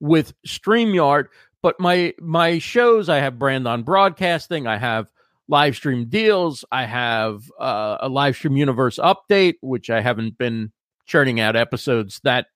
with 0.00 0.34
StreamYard. 0.46 1.26
But 1.62 1.78
my 1.78 2.14
my 2.20 2.58
shows, 2.58 3.08
I 3.08 3.18
have 3.18 3.38
brand 3.38 3.68
on 3.68 3.82
broadcasting. 3.82 4.66
I 4.66 4.78
have 4.78 5.10
live 5.48 5.76
stream 5.76 6.08
deals. 6.08 6.64
I 6.72 6.84
have 6.84 7.42
uh, 7.58 7.98
a 8.00 8.08
live 8.08 8.36
stream 8.36 8.56
universe 8.56 8.98
update, 8.98 9.56
which 9.60 9.90
I 9.90 10.00
haven't 10.00 10.38
been 10.38 10.72
churning 11.06 11.40
out 11.40 11.56
episodes 11.56 12.20
that 12.24 12.46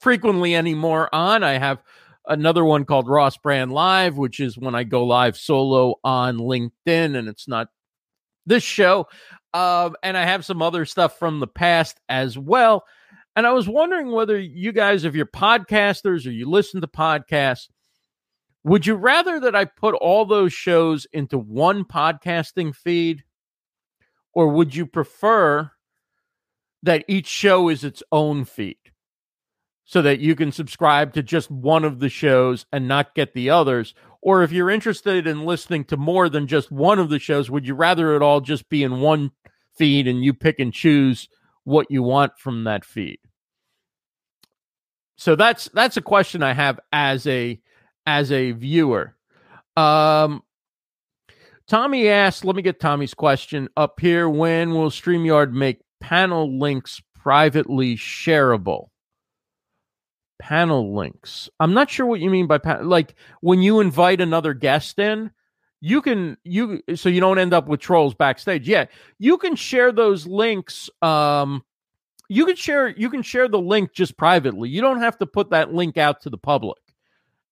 frequently 0.00 0.54
anymore 0.54 1.08
on. 1.14 1.42
I 1.42 1.58
have 1.58 1.82
another 2.26 2.64
one 2.64 2.84
called 2.84 3.08
Ross 3.08 3.36
Brand 3.36 3.72
Live, 3.72 4.16
which 4.16 4.40
is 4.40 4.58
when 4.58 4.74
I 4.74 4.84
go 4.84 5.04
live 5.04 5.36
solo 5.36 5.96
on 6.04 6.38
LinkedIn, 6.38 7.16
and 7.16 7.28
it's 7.28 7.48
not 7.48 7.68
this 8.46 8.62
show. 8.62 9.08
Um, 9.54 9.96
and 10.02 10.16
I 10.16 10.24
have 10.24 10.44
some 10.44 10.62
other 10.62 10.84
stuff 10.84 11.18
from 11.18 11.40
the 11.40 11.46
past 11.46 11.98
as 12.08 12.38
well. 12.38 12.84
And 13.34 13.46
I 13.46 13.52
was 13.52 13.68
wondering 13.68 14.12
whether 14.12 14.38
you 14.38 14.72
guys, 14.72 15.04
if 15.04 15.14
you're 15.14 15.26
podcasters 15.26 16.26
or 16.26 16.30
you 16.30 16.48
listen 16.48 16.80
to 16.80 16.86
podcasts, 16.86 17.68
would 18.64 18.86
you 18.86 18.94
rather 18.94 19.38
that 19.40 19.54
I 19.54 19.66
put 19.66 19.94
all 19.94 20.24
those 20.24 20.52
shows 20.52 21.06
into 21.12 21.38
one 21.38 21.84
podcasting 21.84 22.74
feed? 22.74 23.24
Or 24.32 24.48
would 24.48 24.74
you 24.74 24.86
prefer 24.86 25.70
that 26.82 27.04
each 27.08 27.26
show 27.26 27.68
is 27.68 27.84
its 27.84 28.02
own 28.10 28.44
feed? 28.44 28.76
So 29.86 30.02
that 30.02 30.18
you 30.18 30.34
can 30.34 30.52
subscribe 30.52 31.14
to 31.14 31.22
just 31.22 31.50
one 31.50 31.84
of 31.84 32.00
the 32.00 32.08
shows 32.08 32.66
and 32.72 32.86
not 32.86 33.14
get 33.14 33.32
the 33.32 33.48
others? 33.50 33.94
Or 34.20 34.42
if 34.42 34.50
you're 34.52 34.68
interested 34.68 35.26
in 35.26 35.46
listening 35.46 35.84
to 35.84 35.96
more 35.96 36.28
than 36.28 36.48
just 36.48 36.70
one 36.70 36.98
of 36.98 37.08
the 37.08 37.20
shows, 37.20 37.48
would 37.50 37.66
you 37.66 37.74
rather 37.74 38.14
it 38.16 38.22
all 38.22 38.40
just 38.40 38.68
be 38.68 38.82
in 38.82 39.00
one 39.00 39.30
feed 39.78 40.08
and 40.08 40.24
you 40.24 40.34
pick 40.34 40.58
and 40.58 40.72
choose 40.72 41.28
what 41.62 41.86
you 41.90 42.02
want 42.02 42.32
from 42.38 42.64
that 42.64 42.84
feed? 42.84 43.20
So 45.16 45.36
that's 45.36 45.70
that's 45.72 45.96
a 45.96 46.02
question 46.02 46.42
I 46.42 46.52
have 46.52 46.78
as 46.92 47.26
a 47.26 47.60
as 48.06 48.30
a 48.32 48.52
viewer. 48.52 49.16
Um 49.76 50.42
Tommy 51.68 52.08
asked, 52.08 52.44
let 52.44 52.54
me 52.54 52.62
get 52.62 52.78
Tommy's 52.78 53.14
question 53.14 53.68
up 53.76 53.98
here. 53.98 54.28
When 54.28 54.70
will 54.70 54.90
StreamYard 54.90 55.52
make 55.52 55.80
panel 56.00 56.58
links 56.58 57.02
privately 57.14 57.96
shareable? 57.96 58.88
Panel 60.38 60.94
links. 60.94 61.48
I'm 61.60 61.74
not 61.74 61.90
sure 61.90 62.06
what 62.06 62.20
you 62.20 62.30
mean 62.30 62.46
by 62.46 62.58
pa- 62.58 62.80
like 62.82 63.14
when 63.40 63.60
you 63.60 63.80
invite 63.80 64.20
another 64.20 64.54
guest 64.54 64.98
in, 64.98 65.30
you 65.80 66.02
can 66.02 66.36
you 66.44 66.82
so 66.94 67.08
you 67.08 67.20
don't 67.20 67.38
end 67.38 67.54
up 67.54 67.68
with 67.68 67.80
trolls 67.80 68.14
backstage. 68.14 68.68
Yeah, 68.68 68.86
you 69.18 69.38
can 69.38 69.56
share 69.56 69.92
those 69.92 70.26
links 70.26 70.90
um 71.02 71.62
you 72.28 72.44
can 72.46 72.56
share 72.56 72.88
you 72.88 73.10
can 73.10 73.22
share 73.22 73.48
the 73.48 73.60
link 73.60 73.92
just 73.92 74.16
privately. 74.16 74.68
You 74.68 74.80
don't 74.80 75.00
have 75.00 75.18
to 75.18 75.26
put 75.26 75.50
that 75.50 75.72
link 75.72 75.96
out 75.96 76.22
to 76.22 76.30
the 76.30 76.38
public. 76.38 76.78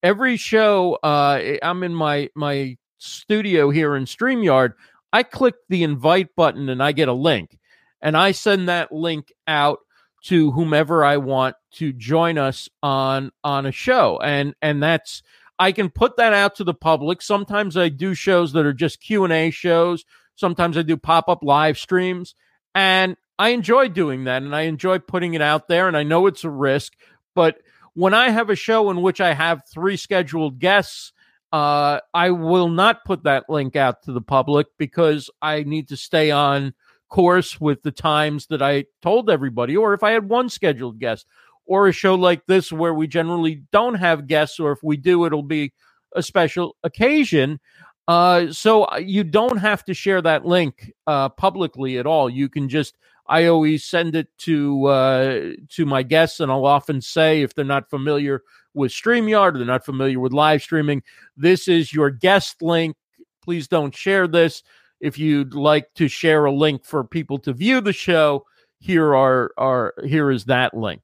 Every 0.03 0.37
show 0.37 0.99
uh 1.03 1.57
I'm 1.63 1.83
in 1.83 1.95
my 1.95 2.31
my 2.35 2.77
studio 2.99 3.71
here 3.71 3.97
in 3.97 4.05
StreamYard, 4.05 4.73
I 5.13 5.23
click 5.23 5.55
the 5.69 5.83
invite 5.83 6.35
button 6.35 6.69
and 6.69 6.83
I 6.83 6.93
get 6.93 7.09
a 7.09 7.13
link. 7.13 7.59
And 8.01 8.17
I 8.17 8.33
send 8.33 8.69
that 8.69 8.93
link 8.93 9.33
out 9.47 9.79
to 10.25 10.53
whomever 10.53 11.05
I 11.05 11.19
want 11.19 11.57
to 11.73 11.93
join 11.93 12.39
us 12.39 12.69
on 12.83 13.31
on 13.43 13.67
a 13.67 13.73
show. 13.73 14.19
And 14.23 14.55
and 14.63 14.83
that's 14.83 15.23
I 15.59 15.73
can 15.73 15.91
put 15.91 16.17
that 16.17 16.33
out 16.33 16.57
to 16.57 16.65
the 16.65 16.75
public. 16.75 17.23
Sometimes 17.23 17.77
I 17.77 17.89
do 17.89 18.15
shows 18.15 18.53
that 18.53 18.67
are 18.67 18.73
just 18.73 19.01
Q&A 19.01 19.51
shows. 19.51 20.05
Sometimes 20.35 20.77
I 20.77 20.83
do 20.83 20.97
pop-up 20.97 21.45
live 21.45 21.79
streams 21.79 22.35
and 22.75 23.17
I 23.39 23.51
enjoy 23.51 23.89
doing 23.89 24.25
that 24.25 24.43
and 24.43 24.55
I 24.55 24.63
enjoy 24.63 24.99
putting 24.99 25.35
it 25.35 25.43
out 25.43 25.69
there 25.69 25.87
and 25.87 25.97
I 25.97 26.03
know 26.03 26.27
it's 26.27 26.43
a 26.43 26.51
risk, 26.51 26.95
but 27.35 27.59
when 27.93 28.15
I 28.15 28.31
have 28.31 28.51
a 28.51 28.57
show 28.57 28.91
in 28.91 29.03
which 29.03 29.21
I 29.21 29.33
have 29.35 29.63
three 29.73 29.97
scheduled 29.97 30.59
guests, 30.59 31.13
uh, 31.53 32.01
I 32.13 32.31
will 32.31 32.69
not 32.69 33.05
put 33.05 33.23
that 33.25 33.49
link 33.49 33.77
out 33.77 34.03
to 34.05 34.13
the 34.13 34.21
public 34.21 34.67
because 34.77 35.31
I 35.41 35.63
need 35.63 35.89
to 35.89 35.97
stay 35.97 36.33
on 36.33 36.75
course 37.09 37.61
with 37.61 37.83
the 37.83 37.93
times 37.93 38.47
that 38.49 38.63
I 38.63 38.85
told 39.03 39.31
everybody, 39.31 39.77
or 39.77 39.95
if 39.95 40.03
I 40.03 40.11
had 40.11 40.29
one 40.29 40.49
scheduled 40.49 40.99
guest, 40.99 41.27
or 41.67 41.89
a 41.89 41.93
show 41.93 42.15
like 42.15 42.45
this 42.47 42.73
where 42.73 42.95
we 42.95 43.07
generally 43.07 43.63
don't 43.73 43.95
have 43.95 44.27
guests, 44.27 44.61
or 44.61 44.73
if 44.73 44.83
we 44.83 44.97
do, 44.97 45.25
it'll 45.25 45.43
be 45.43 45.73
a 46.15 46.23
special 46.23 46.77
occasion. 46.83 47.61
Uh, 48.07 48.53
so 48.53 48.85
uh, 48.85 48.97
you 48.97 49.25
don't 49.25 49.57
have 49.57 49.85
to 49.85 49.95
share 49.95 50.21
that 50.21 50.45
link 50.45 50.93
uh, 51.07 51.29
publicly 51.31 51.99
at 51.99 52.07
all. 52.07 52.29
You 52.29 52.49
can 52.49 52.69
just 52.69 52.97
I 53.27 53.47
always 53.47 53.85
send 53.85 54.15
it 54.15 54.29
to 54.39 54.87
uh, 54.87 55.41
to 55.71 55.87
my 55.87 56.03
guests, 56.03 56.41
and 56.41 56.53
I'll 56.53 56.67
often 56.67 57.01
say 57.01 57.43
if 57.43 57.55
they're 57.55 57.65
not 57.65 57.89
familiar 57.89 58.43
with 58.75 58.93
StreamYard 58.93 59.55
or 59.55 59.59
they're 59.59 59.67
not 59.67 59.85
familiar 59.85 60.21
with 60.21 60.33
live 60.33 60.63
streaming, 60.63 61.03
this 61.37 61.69
is 61.69 61.93
your 61.93 62.11
guest 62.11 62.61
link. 62.61 62.97
Please 63.43 63.69
don't 63.69 63.95
share 63.95 64.27
this. 64.27 64.63
If 65.05 65.19
you'd 65.19 65.55
like 65.55 65.93
to 65.95 66.09
share 66.09 66.47
a 66.47 66.53
link 66.53 66.83
for 66.83 67.05
people 67.05 67.39
to 67.41 67.53
view 67.53 67.83
the 67.83 67.93
show, 67.93 68.47
here 68.81 69.15
are 69.15 69.53
are 69.59 69.95
here 70.03 70.31
is 70.31 70.47
that 70.47 70.75
link. 70.75 71.03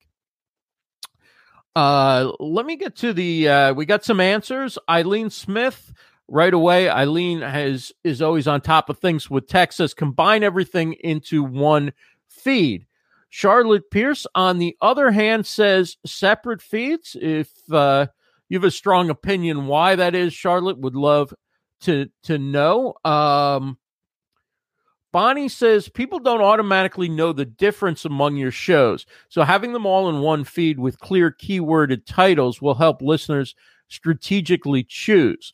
Uh, 1.76 2.32
let 2.40 2.64
me 2.64 2.76
get 2.76 2.96
to 2.96 3.12
the. 3.12 3.48
Uh, 3.48 3.74
we 3.74 3.84
got 3.84 4.02
some 4.02 4.18
answers. 4.18 4.78
Eileen 4.88 5.28
Smith 5.28 5.92
right 6.28 6.54
away. 6.54 6.88
Eileen 6.88 7.42
has 7.42 7.92
is 8.02 8.22
always 8.22 8.48
on 8.48 8.62
top 8.62 8.88
of 8.88 8.98
things 8.98 9.28
with 9.28 9.48
Texas. 9.48 9.92
Combine 9.92 10.42
everything 10.42 10.94
into 10.94 11.42
one 11.44 11.92
feed. 12.26 12.86
Charlotte 13.28 13.90
Pierce, 13.90 14.26
on 14.34 14.58
the 14.58 14.76
other 14.80 15.10
hand, 15.10 15.46
says 15.46 15.98
separate 16.06 16.62
feeds. 16.62 17.16
If 17.20 17.50
uh, 17.70 18.06
you 18.48 18.58
have 18.58 18.64
a 18.64 18.70
strong 18.70 19.10
opinion 19.10 19.66
why 19.66 19.94
that 19.96 20.14
is, 20.14 20.32
Charlotte 20.32 20.78
would 20.78 20.96
love 20.96 21.34
to 21.82 22.08
to 22.24 22.38
know. 22.38 22.94
Um, 23.04 23.76
Bonnie 25.12 25.48
says 25.48 25.88
people 25.88 26.20
don't 26.20 26.40
automatically 26.40 27.08
know 27.08 27.32
the 27.32 27.44
difference 27.44 28.04
among 28.04 28.36
your 28.36 28.52
shows, 28.52 29.06
so 29.28 29.42
having 29.42 29.72
them 29.72 29.86
all 29.86 30.08
in 30.08 30.20
one 30.20 30.44
feed 30.44 30.78
with 30.78 31.00
clear 31.00 31.30
keyworded 31.32 32.06
titles 32.06 32.62
will 32.62 32.74
help 32.74 33.02
listeners 33.02 33.54
strategically 33.88 34.84
choose. 34.84 35.52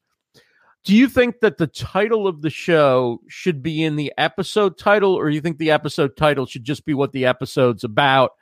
Do 0.84 0.94
you 0.94 1.08
think 1.08 1.40
that 1.40 1.58
the 1.58 1.66
title 1.66 2.28
of 2.28 2.42
the 2.42 2.50
show 2.50 3.20
should 3.26 3.62
be 3.62 3.82
in 3.82 3.96
the 3.96 4.12
episode 4.18 4.78
title, 4.78 5.14
or 5.14 5.28
you 5.30 5.40
think 5.40 5.58
the 5.58 5.72
episode 5.72 6.16
title 6.16 6.46
should 6.46 6.64
just 6.64 6.84
be 6.84 6.94
what 6.94 7.12
the 7.12 7.26
episode's 7.26 7.82
about 7.82 8.32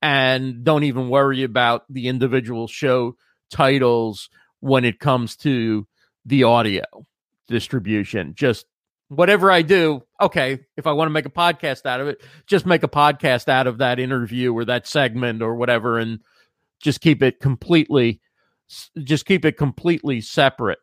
and 0.00 0.64
don't 0.64 0.82
even 0.82 1.10
worry 1.10 1.44
about 1.44 1.84
the 1.88 2.08
individual 2.08 2.66
show 2.66 3.16
titles 3.50 4.30
when 4.58 4.84
it 4.84 4.98
comes 4.98 5.36
to 5.36 5.86
the 6.24 6.42
audio 6.42 6.82
distribution? 7.46 8.34
Just 8.34 8.66
whatever 9.12 9.50
I 9.50 9.62
do, 9.62 10.02
okay, 10.20 10.60
if 10.76 10.86
I 10.86 10.92
want 10.92 11.08
to 11.08 11.12
make 11.12 11.26
a 11.26 11.30
podcast 11.30 11.86
out 11.86 12.00
of 12.00 12.08
it, 12.08 12.22
just 12.46 12.66
make 12.66 12.82
a 12.82 12.88
podcast 12.88 13.48
out 13.48 13.66
of 13.66 13.78
that 13.78 13.98
interview 13.98 14.52
or 14.52 14.64
that 14.64 14.86
segment 14.86 15.42
or 15.42 15.54
whatever 15.54 15.98
and 15.98 16.20
just 16.80 17.00
keep 17.00 17.22
it 17.22 17.40
completely 17.40 18.20
just 19.02 19.26
keep 19.26 19.44
it 19.44 19.58
completely 19.58 20.22
separate. 20.22 20.78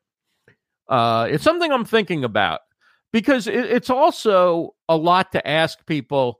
Uh, 0.88 1.28
it's 1.30 1.44
something 1.44 1.72
I'm 1.72 1.86
thinking 1.86 2.24
about 2.24 2.60
because 3.12 3.48
it, 3.48 3.66
it's 3.66 3.90
also 3.90 4.76
a 4.88 4.96
lot 4.96 5.32
to 5.32 5.48
ask 5.48 5.84
people. 5.88 6.40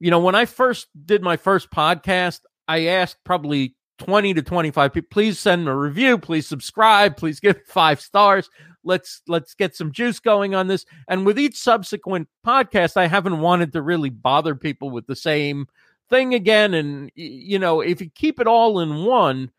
You 0.00 0.10
know, 0.10 0.20
when 0.20 0.34
I 0.34 0.46
first 0.46 0.86
did 1.04 1.22
my 1.22 1.36
first 1.36 1.70
podcast, 1.70 2.40
I 2.66 2.86
asked 2.86 3.18
probably 3.24 3.76
20 3.98 4.34
to 4.34 4.42
25 4.42 4.92
people, 4.92 5.08
please 5.10 5.38
send 5.38 5.64
me 5.64 5.70
a 5.70 5.74
review, 5.74 6.18
please 6.18 6.46
subscribe, 6.46 7.16
please 7.16 7.40
give 7.40 7.60
five 7.66 8.00
stars. 8.00 8.48
Let's 8.84 9.22
let's 9.28 9.54
get 9.54 9.76
some 9.76 9.92
juice 9.92 10.20
going 10.20 10.54
on 10.54 10.68
this. 10.68 10.86
And 11.08 11.26
with 11.26 11.38
each 11.38 11.58
subsequent 11.58 12.28
podcast, 12.46 12.96
I 12.96 13.06
haven't 13.06 13.40
wanted 13.40 13.72
to 13.72 13.82
really 13.82 14.10
bother 14.10 14.54
people 14.54 14.90
with 14.90 15.06
the 15.06 15.16
same 15.16 15.66
thing 16.08 16.32
again. 16.32 16.74
And 16.74 17.10
you 17.14 17.58
know, 17.58 17.80
if 17.80 18.00
you 18.00 18.08
keep 18.08 18.40
it 18.40 18.46
all 18.46 18.80
in 18.80 19.04
one, 19.04 19.50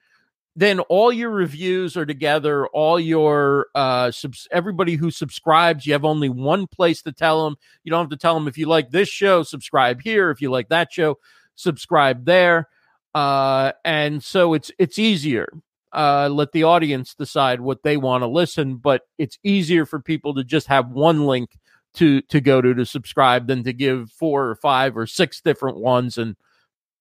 then 0.56 0.80
all 0.82 1.12
your 1.12 1.30
reviews 1.30 1.96
are 1.96 2.06
together 2.06 2.68
all 2.68 3.00
your 3.00 3.68
uh 3.76 4.12
subs- 4.12 4.48
everybody 4.52 4.96
who 4.96 5.12
subscribes 5.12 5.86
you 5.86 5.94
have 5.94 6.04
only 6.04 6.28
one 6.28 6.68
place 6.68 7.02
to 7.02 7.12
tell 7.12 7.46
them 7.46 7.56
you 7.84 7.90
don't 7.90 8.04
have 8.04 8.10
to 8.10 8.18
tell 8.18 8.34
them 8.34 8.48
if 8.48 8.58
you 8.58 8.66
like 8.66 8.90
this 8.90 9.08
show 9.08 9.44
subscribe 9.44 10.02
here 10.02 10.32
if 10.32 10.42
you 10.42 10.50
like 10.50 10.68
that 10.68 10.92
show 10.92 11.18
subscribe 11.56 12.26
there 12.26 12.68
uh 13.16 13.72
and 13.84 14.24
so 14.24 14.54
it's 14.54 14.72
it's 14.78 15.00
easier 15.00 15.48
uh 15.94 16.30
let 16.30 16.52
the 16.52 16.64
audience 16.64 17.16
decide 17.16 17.62
what 17.62 17.82
they 17.84 17.98
want 17.98 18.22
to 18.22 18.28
listen 18.28 18.76
but 18.76 19.02
it's 19.18 19.40
easier 19.44 19.86
for 19.86 20.00
people 20.00 20.34
to 20.34 20.44
just 20.44 20.68
have 20.68 20.90
one 20.90 21.26
link 21.26 21.58
to 21.94 22.22
to 22.24 22.40
go 22.40 22.62
to 22.62 22.74
to 22.74 22.86
subscribe 22.86 23.48
than 23.48 23.64
to 23.64 23.74
give 23.74 24.12
four 24.12 24.48
or 24.48 24.56
five 24.56 24.96
or 24.96 25.08
six 25.08 25.42
different 25.42 25.78
ones 25.78 26.18
and 26.18 26.36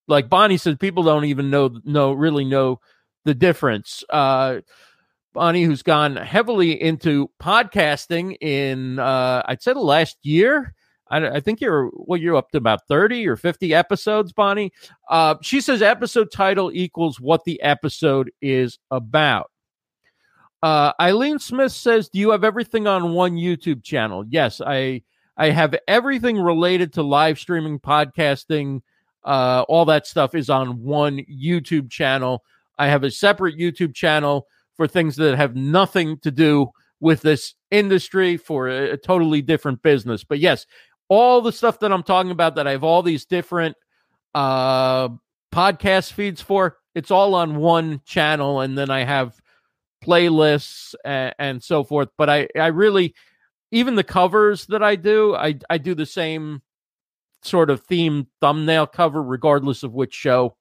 like 0.07 0.31
bonnie 0.31 0.57
said 0.57 0.81
people 0.81 1.03
don't 1.03 1.27
even 1.27 1.51
know 1.51 1.79
know 1.85 2.13
really 2.13 2.45
know 2.45 2.81
the 3.29 3.35
difference. 3.35 4.03
Uh, 4.09 4.61
Bonnie, 5.35 5.63
who's 5.63 5.83
gone 5.83 6.17
heavily 6.17 6.81
into 6.81 7.31
podcasting 7.41 8.37
in, 8.41 8.99
uh, 8.99 9.43
I'd 9.45 9.63
say 9.63 9.75
the 9.75 9.81
last 9.81 10.17
year. 10.23 10.75
I, 11.11 11.29
I, 11.29 11.41
think 11.41 11.61
you're, 11.61 11.91
well, 11.95 12.19
you're 12.21 12.37
up 12.37 12.51
to 12.51 12.59
about 12.59 12.87
30 12.89 13.27
or 13.27 13.37
50 13.37 13.75
episodes, 13.75 14.33
Bonnie. 14.33 14.73
Uh, 15.09 15.37
she 15.43 15.61
says 15.61 15.83
episode 15.83 16.31
title 16.33 16.71
equals 16.73 17.21
what 17.21 17.45
the 17.45 17.61
episode 17.63 18.31
is 18.41 18.79
about. 18.91 19.51
Uh, 20.63 20.93
Eileen 21.01 21.39
Smith 21.39 21.73
says, 21.73 22.09
Do 22.09 22.19
you 22.19 22.31
have 22.31 22.45
everything 22.45 22.87
on 22.87 23.13
one 23.13 23.37
YouTube 23.37 23.85
channel? 23.85 24.25
Yes, 24.29 24.61
I 24.61 25.03
I 25.37 25.51
have 25.51 25.77
everything 25.87 26.37
related 26.37 26.93
to 26.95 27.03
live 27.03 27.39
streaming, 27.39 27.79
podcasting, 27.79 28.81
uh, 29.25 29.65
all 29.69 29.85
that 29.85 30.07
stuff 30.07 30.35
is 30.35 30.51
on 30.51 30.83
one 30.83 31.25
YouTube 31.31 31.91
channel. 31.91 32.43
I 32.77 32.89
have 32.89 33.05
a 33.05 33.11
separate 33.11 33.57
YouTube 33.57 33.95
channel 33.95 34.47
for 34.77 34.89
things 34.89 35.17
that 35.17 35.37
have 35.37 35.55
nothing 35.55 36.19
to 36.21 36.31
do 36.31 36.71
with 37.01 37.23
this 37.23 37.55
industry 37.71 38.37
for 38.37 38.69
a, 38.69 38.93
a, 38.93 38.97
totally 38.97 39.43
different 39.43 39.83
business. 39.83 40.25
But 40.25 40.41
yes, 40.41 40.67
all 41.09 41.41
the 41.41 41.53
stuff 41.53 41.81
that 41.81 41.93
I'm 41.93 42.03
talking 42.03 42.31
about 42.31 42.57
that 42.57 42.67
I 42.67 42.73
have 42.73 42.85
all 42.85 43.03
these 43.03 43.25
different 43.25 43.77
uh 44.35 45.09
podcast 45.53 46.13
feeds 46.13 46.43
for, 46.43 46.77
it's 46.95 47.11
all 47.11 47.35
on 47.35 47.57
one 47.57 48.03
channel 48.05 48.61
and 48.61 48.77
then 48.77 48.91
I 48.91 49.05
have 49.05 49.41
playlists 50.05 50.95
and, 51.05 51.35
and 51.39 51.63
so 51.63 51.85
forth. 51.85 52.09
But 52.17 52.29
I 52.31 52.49
I 52.55 52.69
really 52.69 53.15
even 53.71 53.95
the 53.95 54.05
covers 54.05 54.67
that 54.67 54.83
I 54.83 54.97
do, 54.97 55.35
I 55.35 55.59
I 55.71 55.79
do 55.79 55.95
the 55.95 56.07
same 56.07 56.63
sort 57.43 57.71
of 57.71 57.85
theme 57.85 58.27
thumbnail 58.41 58.87
cover 58.87 59.23
regardless 59.23 59.83
of 59.83 59.95
which 59.95 60.13
show 60.13 60.57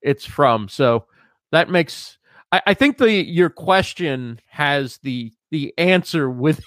it's 0.00 0.24
from. 0.24 0.68
So 0.68 1.06
that 1.52 1.68
makes 1.68 2.18
I, 2.52 2.74
think 2.74 2.98
the 2.98 3.12
your 3.12 3.50
question 3.50 4.40
has 4.48 4.98
the 4.98 5.32
the 5.50 5.72
answer 5.78 6.28
with 6.30 6.60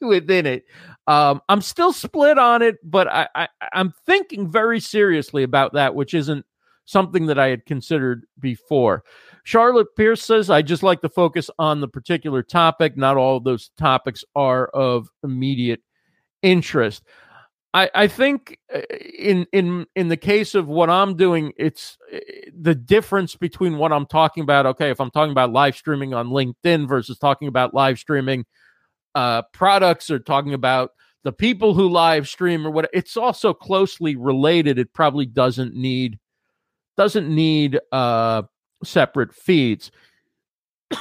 within 0.00 0.46
it. 0.46 0.64
Um, 1.06 1.40
I'm 1.48 1.62
still 1.62 1.92
split 1.92 2.38
on 2.38 2.62
it, 2.62 2.76
but 2.84 3.08
I, 3.08 3.28
I 3.34 3.48
I'm 3.72 3.92
thinking 4.06 4.50
very 4.50 4.80
seriously 4.80 5.42
about 5.42 5.72
that, 5.72 5.94
which 5.94 6.14
isn't 6.14 6.44
something 6.84 7.26
that 7.26 7.38
I 7.38 7.48
had 7.48 7.66
considered 7.66 8.26
before. 8.38 9.04
Charlotte 9.44 9.94
Pierce 9.96 10.22
says, 10.22 10.50
I 10.50 10.62
just 10.62 10.82
like 10.82 11.00
to 11.02 11.08
focus 11.08 11.48
on 11.58 11.80
the 11.80 11.88
particular 11.88 12.42
topic. 12.42 12.96
Not 12.96 13.16
all 13.16 13.36
of 13.36 13.44
those 13.44 13.70
topics 13.78 14.24
are 14.34 14.66
of 14.68 15.08
immediate 15.22 15.80
interest. 16.42 17.02
I, 17.72 17.88
I 17.94 18.08
think 18.08 18.58
uh, 18.74 18.80
in 19.16 19.46
in 19.52 19.86
in 19.94 20.08
the 20.08 20.16
case 20.16 20.56
of 20.56 20.66
what 20.66 20.90
I'm 20.90 21.16
doing, 21.16 21.52
it's 21.56 21.96
uh, 22.12 22.18
the 22.58 22.74
difference 22.74 23.36
between 23.36 23.78
what 23.78 23.92
I'm 23.92 24.06
talking 24.06 24.42
about. 24.42 24.66
Okay, 24.66 24.90
if 24.90 25.00
I'm 25.00 25.10
talking 25.12 25.30
about 25.30 25.52
live 25.52 25.76
streaming 25.76 26.12
on 26.12 26.30
LinkedIn 26.30 26.88
versus 26.88 27.18
talking 27.18 27.46
about 27.46 27.72
live 27.72 27.98
streaming 27.98 28.44
uh, 29.14 29.42
products 29.52 30.10
or 30.10 30.18
talking 30.18 30.54
about 30.54 30.92
the 31.22 31.32
people 31.32 31.74
who 31.74 31.88
live 31.88 32.28
stream 32.28 32.66
or 32.66 32.70
what, 32.70 32.88
it's 32.92 33.16
also 33.16 33.52
closely 33.52 34.16
related. 34.16 34.78
It 34.78 34.92
probably 34.92 35.26
doesn't 35.26 35.74
need 35.74 36.18
doesn't 36.96 37.34
need 37.34 37.78
uh, 37.92 38.42
separate 38.84 39.34
feeds. 39.34 39.90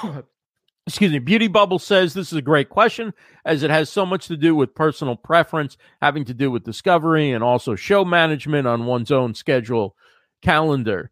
excuse 0.90 1.12
me, 1.12 1.20
Beauty 1.20 1.48
Bubble 1.48 1.78
says 1.78 2.14
this 2.14 2.32
is 2.32 2.38
a 2.38 2.42
great 2.42 2.70
question 2.70 3.14
as 3.46 3.62
it 3.62 3.70
has 3.70 3.92
so 3.92 4.08
much 4.08 4.28
to 4.28 4.36
do 4.36 4.56
with 4.56 4.74
personal 4.74 5.16
preference, 5.16 5.78
having 6.02 6.26
to 6.26 6.34
do 6.34 6.50
with 6.50 6.64
discovery 6.64 7.32
and 7.32 7.44
also 7.44 7.76
show 7.76 8.04
management 8.04 8.66
on 8.66 8.88
one's 8.88 9.12
own 9.12 9.36
schedule 9.36 9.96
calendar. 10.42 11.12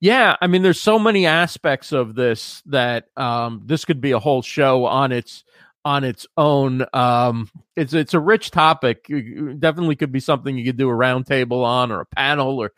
Yeah, 0.00 0.36
I 0.40 0.46
mean, 0.46 0.62
there's 0.62 0.80
so 0.80 1.00
many 1.00 1.26
aspects 1.26 1.90
of 1.90 2.14
this 2.14 2.62
that 2.66 3.06
um, 3.16 3.62
this 3.66 3.84
could 3.84 4.00
be 4.00 4.12
a 4.12 4.20
whole 4.20 4.42
show 4.42 4.84
on 4.84 5.10
its 5.10 5.42
on 5.84 6.04
its 6.04 6.26
own. 6.36 6.84
Um, 6.92 7.50
it's 7.76 7.94
it's 7.94 8.14
a 8.14 8.20
rich 8.20 8.50
topic. 8.50 9.06
definitely 9.06 9.96
could 9.96 10.12
be 10.12 10.20
something 10.20 10.56
you 10.56 10.64
could 10.64 10.76
do 10.76 10.90
a 10.90 10.94
roundtable 10.94 11.64
on 11.64 11.90
or 11.90 12.00
a 12.00 12.06
panel 12.06 12.58
or 12.58 12.72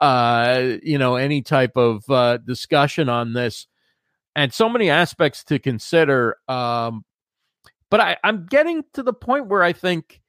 uh, 0.00 0.76
you 0.82 0.98
know 0.98 1.16
any 1.16 1.42
type 1.42 1.76
of 1.76 2.08
uh, 2.10 2.36
discussion 2.38 3.08
on 3.08 3.32
this 3.32 3.66
and 4.34 4.52
so 4.52 4.68
many 4.68 4.90
aspects 4.90 5.44
to 5.44 5.58
consider. 5.58 6.36
Um, 6.48 7.04
but 7.90 8.00
I, 8.00 8.16
I'm 8.24 8.46
getting 8.46 8.84
to 8.94 9.02
the 9.02 9.12
point 9.12 9.48
where 9.48 9.62
I 9.62 9.72
think 9.72 10.22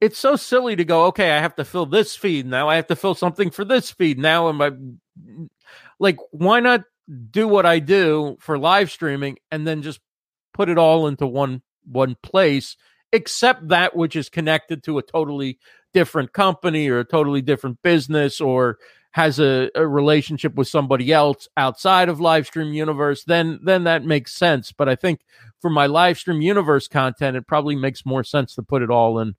it's 0.00 0.18
so 0.18 0.36
silly 0.36 0.74
to 0.76 0.84
go, 0.84 1.06
okay, 1.06 1.30
I 1.30 1.40
have 1.40 1.54
to 1.56 1.64
fill 1.64 1.86
this 1.86 2.16
feed 2.16 2.46
now. 2.46 2.68
I 2.68 2.76
have 2.76 2.86
to 2.88 2.96
fill 2.96 3.14
something 3.14 3.50
for 3.50 3.64
this 3.64 3.90
feed 3.90 4.18
now. 4.18 4.48
Am 4.48 4.60
I 4.60 4.72
like, 5.98 6.16
why 6.30 6.60
not 6.60 6.84
do 7.30 7.46
what 7.46 7.66
I 7.66 7.78
do 7.78 8.36
for 8.40 8.58
live 8.58 8.90
streaming 8.90 9.38
and 9.50 9.66
then 9.66 9.82
just 9.82 10.00
put 10.52 10.68
it 10.68 10.78
all 10.78 11.06
into 11.06 11.26
one 11.26 11.62
one 11.84 12.16
place, 12.22 12.76
except 13.12 13.68
that 13.68 13.96
which 13.96 14.16
is 14.16 14.28
connected 14.28 14.82
to 14.84 14.98
a 14.98 15.02
totally 15.02 15.58
different 15.92 16.32
company 16.32 16.88
or 16.88 17.00
a 17.00 17.04
totally 17.04 17.42
different 17.42 17.80
business 17.82 18.40
or 18.40 18.78
has 19.12 19.38
a, 19.38 19.70
a 19.74 19.86
relationship 19.86 20.54
with 20.54 20.66
somebody 20.66 21.12
else 21.12 21.46
outside 21.58 22.08
of 22.08 22.18
livestream 22.18 22.72
universe 22.72 23.24
then 23.24 23.60
then 23.62 23.84
that 23.84 24.04
makes 24.04 24.32
sense. 24.32 24.72
But 24.72 24.88
i 24.88 24.96
think 24.96 25.20
for 25.60 25.70
my 25.70 25.86
livestream 25.86 26.42
universe 26.42 26.88
content 26.88 27.36
it 27.36 27.46
probably 27.46 27.76
makes 27.76 28.06
more 28.06 28.24
sense 28.24 28.54
to 28.54 28.62
put 28.62 28.82
it 28.82 28.90
all 28.90 29.18
in 29.18 29.34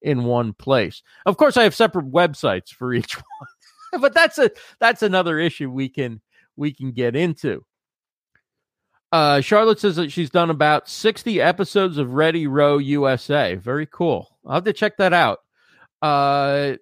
in 0.00 0.24
one 0.24 0.52
place. 0.52 1.02
Of 1.24 1.36
course 1.36 1.56
i 1.56 1.62
have 1.62 1.74
separate 1.74 2.10
websites 2.10 2.70
for 2.70 2.92
each 2.92 3.14
one 3.92 4.00
but 4.00 4.14
that's 4.14 4.38
a 4.38 4.50
that's 4.80 5.02
another 5.02 5.38
issue 5.38 5.70
we 5.70 5.88
can 5.88 6.20
we 6.56 6.72
can 6.72 6.92
get 6.92 7.14
into 7.14 7.64
uh 9.12 9.40
charlotte 9.40 9.78
says 9.78 9.96
that 9.96 10.10
she's 10.10 10.30
done 10.30 10.50
about 10.50 10.88
60 10.88 11.40
episodes 11.40 11.98
of 11.98 12.14
ready 12.14 12.46
row 12.46 12.78
usa 12.78 13.54
very 13.54 13.86
cool 13.86 14.38
i'll 14.46 14.54
have 14.54 14.64
to 14.64 14.72
check 14.72 14.96
that 14.96 15.12
out 15.12 15.38
uh 16.00 16.74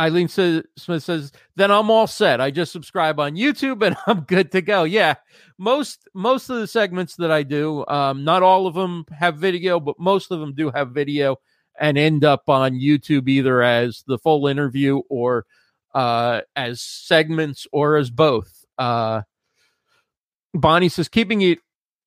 Eileen 0.00 0.28
says, 0.28 0.62
Smith 0.76 1.02
says, 1.02 1.32
then 1.54 1.70
I'm 1.70 1.90
all 1.90 2.06
set. 2.06 2.40
I 2.40 2.50
just 2.50 2.72
subscribe 2.72 3.20
on 3.20 3.36
YouTube 3.36 3.86
and 3.86 3.96
I'm 4.06 4.22
good 4.22 4.52
to 4.52 4.62
go. 4.62 4.84
Yeah, 4.84 5.14
most 5.58 6.08
most 6.14 6.48
of 6.48 6.56
the 6.56 6.66
segments 6.66 7.16
that 7.16 7.30
I 7.30 7.42
do, 7.42 7.84
um, 7.86 8.24
not 8.24 8.42
all 8.42 8.66
of 8.66 8.74
them 8.74 9.04
have 9.10 9.36
video, 9.36 9.78
but 9.78 9.98
most 9.98 10.30
of 10.30 10.40
them 10.40 10.54
do 10.54 10.70
have 10.70 10.90
video 10.90 11.36
and 11.78 11.98
end 11.98 12.24
up 12.24 12.48
on 12.48 12.74
YouTube 12.74 13.28
either 13.28 13.62
as 13.62 14.02
the 14.06 14.18
full 14.18 14.46
interview 14.46 15.02
or 15.08 15.46
uh, 15.94 16.40
as 16.56 16.80
segments 16.80 17.66
or 17.72 17.96
as 17.96 18.10
both. 18.10 18.64
Uh, 18.78 19.22
Bonnie 20.54 20.88
says, 20.88 21.08
keeping 21.08 21.42
it 21.42 21.58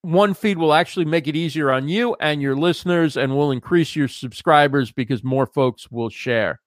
one 0.02 0.36
feed 0.36 0.60
will 0.60 0.74
actually 0.74 1.06
make 1.06 1.28
it 1.28 1.36
easier 1.36 1.72
on 1.72 1.88
you 1.88 2.16
and 2.20 2.42
your 2.42 2.56
listeners 2.56 3.18
and 3.18 3.36
will 3.36 3.52
increase 3.52 3.96
your 3.96 4.08
subscribers 4.08 4.92
because 4.92 5.24
more 5.24 5.48
folks 5.48 5.90
will 5.90 6.10
share 6.10 6.60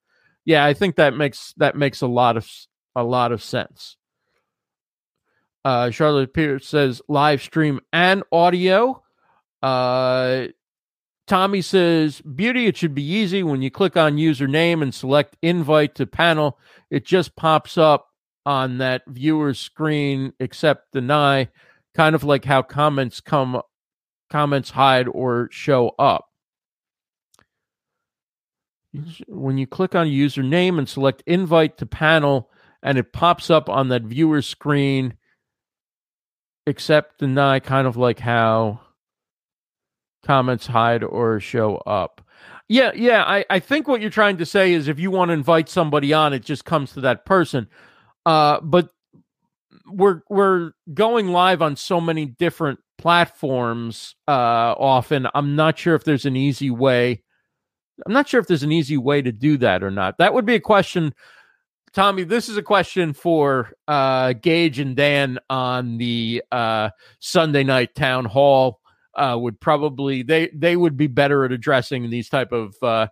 yeah, 0.49 0.65
I 0.65 0.73
think 0.73 0.95
that 0.95 1.15
makes 1.15 1.53
that 1.57 1.75
makes 1.75 2.01
a 2.01 2.07
lot 2.07 2.35
of 2.35 2.49
a 2.95 3.03
lot 3.03 3.31
of 3.31 3.43
sense. 3.43 3.97
Uh, 5.63 5.91
Charlotte 5.91 6.33
Pierce 6.33 6.67
says 6.67 7.03
live 7.07 7.43
stream 7.43 7.79
and 7.93 8.23
audio. 8.31 9.03
Uh, 9.61 10.47
Tommy 11.27 11.61
says 11.61 12.21
beauty. 12.21 12.65
It 12.65 12.77
should 12.77 12.95
be 12.95 13.03
easy 13.03 13.43
when 13.43 13.61
you 13.61 13.69
click 13.69 13.95
on 13.95 14.17
username 14.17 14.81
and 14.81 14.91
select 14.91 15.37
invite 15.43 15.93
to 15.95 16.07
panel. 16.07 16.57
It 16.89 17.05
just 17.05 17.35
pops 17.35 17.77
up 17.77 18.07
on 18.43 18.79
that 18.79 19.03
viewer's 19.05 19.59
screen. 19.59 20.33
Accept, 20.39 20.93
deny, 20.93 21.49
kind 21.99 22.15
of 22.15 22.23
like 22.23 22.45
how 22.45 22.61
comments 22.61 23.19
come, 23.19 23.61
comments 24.29 24.69
hide 24.69 25.05
or 25.09 25.49
show 25.51 25.93
up. 25.99 26.27
When 29.27 29.57
you 29.57 29.67
click 29.67 29.95
on 29.95 30.07
username 30.07 30.77
and 30.77 30.87
select 30.87 31.23
invite 31.27 31.77
to 31.79 31.85
panel, 31.85 32.49
and 32.81 32.97
it 32.97 33.11
pops 33.11 33.49
up 33.49 33.67
on 33.67 33.89
that 33.89 34.03
viewer 34.03 34.41
screen, 34.41 35.17
accept, 36.65 37.19
deny, 37.19 37.59
kind 37.59 37.85
of 37.85 37.97
like 37.97 38.19
how 38.19 38.79
comments 40.23 40.67
hide 40.67 41.03
or 41.03 41.41
show 41.41 41.75
up. 41.85 42.21
Yeah, 42.69 42.93
yeah. 42.95 43.25
I, 43.25 43.43
I 43.49 43.59
think 43.59 43.89
what 43.89 43.99
you're 43.99 44.09
trying 44.09 44.37
to 44.37 44.45
say 44.45 44.71
is 44.71 44.87
if 44.87 44.99
you 44.99 45.11
want 45.11 45.29
to 45.29 45.33
invite 45.33 45.67
somebody 45.67 46.13
on, 46.13 46.31
it 46.31 46.45
just 46.45 46.63
comes 46.63 46.93
to 46.93 47.01
that 47.01 47.25
person. 47.25 47.67
Uh, 48.25 48.61
but 48.61 48.89
we're 49.91 50.21
we're 50.29 50.71
going 50.93 51.29
live 51.29 51.61
on 51.61 51.75
so 51.75 51.99
many 51.99 52.25
different 52.25 52.79
platforms 52.97 54.15
uh, 54.27 54.75
often. 54.77 55.27
I'm 55.33 55.55
not 55.55 55.77
sure 55.77 55.95
if 55.95 56.03
there's 56.03 56.25
an 56.25 56.35
easy 56.35 56.69
way 56.69 57.23
I'm 58.05 58.13
not 58.13 58.27
sure 58.27 58.39
if 58.39 58.47
there's 58.47 58.63
an 58.63 58.71
easy 58.71 58.97
way 58.97 59.21
to 59.21 59.31
do 59.31 59.57
that 59.57 59.83
or 59.83 59.91
not. 59.91 60.17
That 60.17 60.33
would 60.33 60.45
be 60.45 60.55
a 60.55 60.59
question. 60.59 61.13
Tommy, 61.93 62.23
this 62.23 62.49
is 62.49 62.57
a 62.57 62.61
question 62.61 63.13
for 63.13 63.71
uh, 63.87 64.29
Geige 64.29 64.79
and 64.79 64.95
Dan 64.95 65.39
on 65.49 65.97
the 65.97 66.43
uh, 66.51 66.89
Sunday 67.19 67.63
night 67.63 67.95
town 67.95 68.25
hall. 68.25 68.79
Uh, 69.15 69.35
would 69.37 69.59
probably 69.59 70.21
they 70.21 70.49
they 70.53 70.77
would 70.77 70.95
be 70.95 71.07
better 71.07 71.43
at 71.43 71.51
addressing 71.51 72.09
these 72.09 72.29
type 72.29 72.51
of 72.51 72.75
uh, 72.81 73.07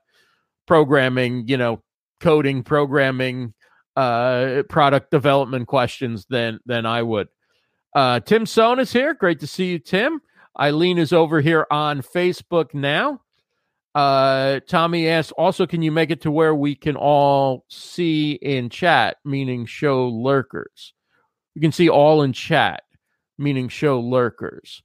programming, 0.67 1.47
you 1.47 1.57
know, 1.57 1.81
coding, 2.21 2.63
programming, 2.63 3.53
uh, 3.97 4.63
product 4.69 5.11
development 5.11 5.67
questions 5.67 6.25
than 6.29 6.59
than 6.65 6.85
I 6.85 7.01
would. 7.01 7.27
Uh, 7.95 8.19
Tim 8.19 8.45
Sohn 8.45 8.79
is 8.79 8.93
here. 8.93 9.13
Great 9.15 9.39
to 9.39 9.47
see 9.47 9.71
you, 9.71 9.79
Tim. 9.79 10.21
Eileen 10.59 10.97
is 10.99 11.11
over 11.11 11.41
here 11.41 11.65
on 11.71 12.01
Facebook 12.01 12.73
now. 12.73 13.21
Uh, 13.95 14.59
Tommy 14.67 15.09
asks, 15.09 15.31
also, 15.31 15.65
can 15.65 15.81
you 15.81 15.91
make 15.91 16.11
it 16.11 16.21
to 16.21 16.29
where 16.29 16.53
we 16.53 16.75
can 16.75 16.95
all 16.95 17.65
see 17.69 18.33
in 18.33 18.69
chat, 18.69 19.17
meaning 19.25 19.65
show 19.65 20.07
lurkers? 20.09 20.93
You 21.55 21.61
can 21.61 21.71
see 21.71 21.89
all 21.89 22.21
in 22.21 22.33
chat, 22.33 22.83
meaning 23.39 23.69
show 23.69 23.99
lurkers. 23.99 24.83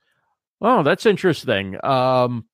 Oh, 0.62 0.82
that's 0.82 1.04
interesting. 1.04 1.76
Um, 1.84 2.46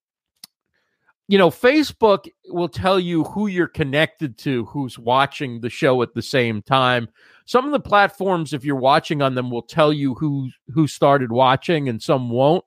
you 1.29 1.37
know, 1.37 1.51
Facebook 1.51 2.27
will 2.47 2.71
tell 2.71 2.99
you 2.99 3.25
who 3.25 3.47
you're 3.47 3.69
connected 3.69 4.39
to, 4.39 4.65
who's 4.65 4.99
watching 4.99 5.61
the 5.61 5.69
show 5.69 6.01
at 6.03 6.15
the 6.15 6.23
same 6.23 6.63
time. 6.63 7.09
Some 7.45 7.67
of 7.67 7.73
the 7.73 7.81
platforms, 7.81 8.55
if 8.55 8.65
you're 8.65 8.77
watching 8.77 9.21
on 9.21 9.35
them, 9.35 9.51
will 9.51 9.63
tell 9.63 9.93
you 9.93 10.15
who 10.15 10.51
who 10.73 10.87
started 10.87 11.31
watching, 11.31 11.89
and 11.89 12.03
some 12.03 12.31
won't. 12.31 12.65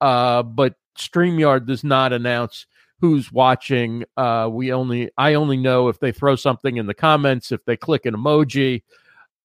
Uh, 0.00 0.42
but 0.42 0.74
Streamyard 0.98 1.66
does 1.66 1.84
not 1.84 2.12
announce 2.12 2.66
who's 3.00 3.32
watching. 3.32 4.04
Uh, 4.16 4.48
we 4.50 4.72
only 4.72 5.10
I 5.16 5.34
only 5.34 5.56
know 5.56 5.88
if 5.88 6.00
they 6.00 6.10
throw 6.10 6.34
something 6.34 6.76
in 6.76 6.86
the 6.86 6.94
comments, 6.94 7.52
if 7.52 7.64
they 7.64 7.76
click 7.76 8.04
an 8.04 8.14
emoji, 8.14 8.82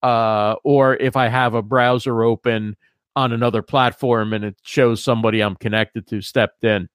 uh, 0.02 0.56
or 0.64 0.96
if 0.96 1.16
I 1.16 1.28
have 1.28 1.54
a 1.54 1.62
browser 1.62 2.24
open 2.24 2.76
on 3.16 3.34
another 3.34 3.62
platform 3.62 4.34
and 4.34 4.46
it 4.46 4.56
shows 4.62 5.04
somebody 5.04 5.42
I'm 5.42 5.56
connected 5.56 6.08
to 6.08 6.22
stepped 6.22 6.64
in. 6.64 6.88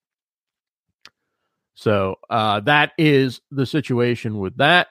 So 1.74 2.16
uh, 2.28 2.60
that 2.60 2.92
is 2.98 3.40
the 3.50 3.66
situation 3.66 4.38
with 4.38 4.56
that. 4.58 4.88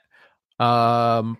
Um, 0.60 1.38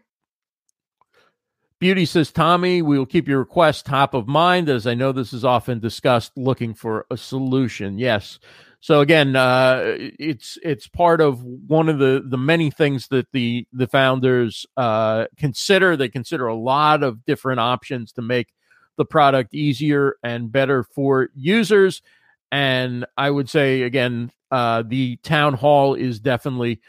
Beauty 1.80 2.06
says, 2.06 2.32
Tommy, 2.32 2.84
we 2.84 3.00
will 3.00 3.08
keep 3.08 3.28
your 3.28 3.40
request 3.40 3.88
top 3.88 4.14
of 4.14 4.28
mind 4.28 4.70
as 4.70 4.86
I 4.86 4.94
know 4.94 5.12
this 5.12 5.34
is 5.34 5.44
often 5.44 5.80
discussed 5.80 6.32
looking 6.38 6.76
for 6.76 7.08
a 7.10 7.18
solution. 7.18 7.98
Yes. 7.98 8.38
So 8.82 9.00
again, 9.00 9.36
uh, 9.36 9.82
it's 9.98 10.60
it's 10.64 10.88
part 10.88 11.22
of 11.22 11.44
one 11.44 11.90
of 11.90 12.00
the 12.00 12.24
the 12.26 12.38
many 12.38 12.72
things 12.72 13.08
that 13.10 13.32
the 13.32 13.68
the 13.74 13.88
founders 13.88 14.66
uh, 14.78 15.26
consider. 15.38 15.96
They 15.96 16.10
consider 16.10 16.48
a 16.48 16.56
lot 16.56 17.02
of 17.04 17.26
different 17.26 17.60
options 17.60 18.12
to 18.14 18.22
make 18.22 18.54
the 18.98 19.06
product 19.06 19.54
easier 19.54 20.16
and 20.24 20.52
better 20.52 20.84
for 20.84 21.30
users. 21.36 22.04
And 22.52 23.06
I 23.18 23.30
would 23.30 23.50
say 23.50 23.84
again, 23.84 24.32
uh, 24.52 24.84
the 24.86 25.18
town 25.18 25.54
hall 25.54 25.96
is 25.96 26.20
definitely 26.20 26.82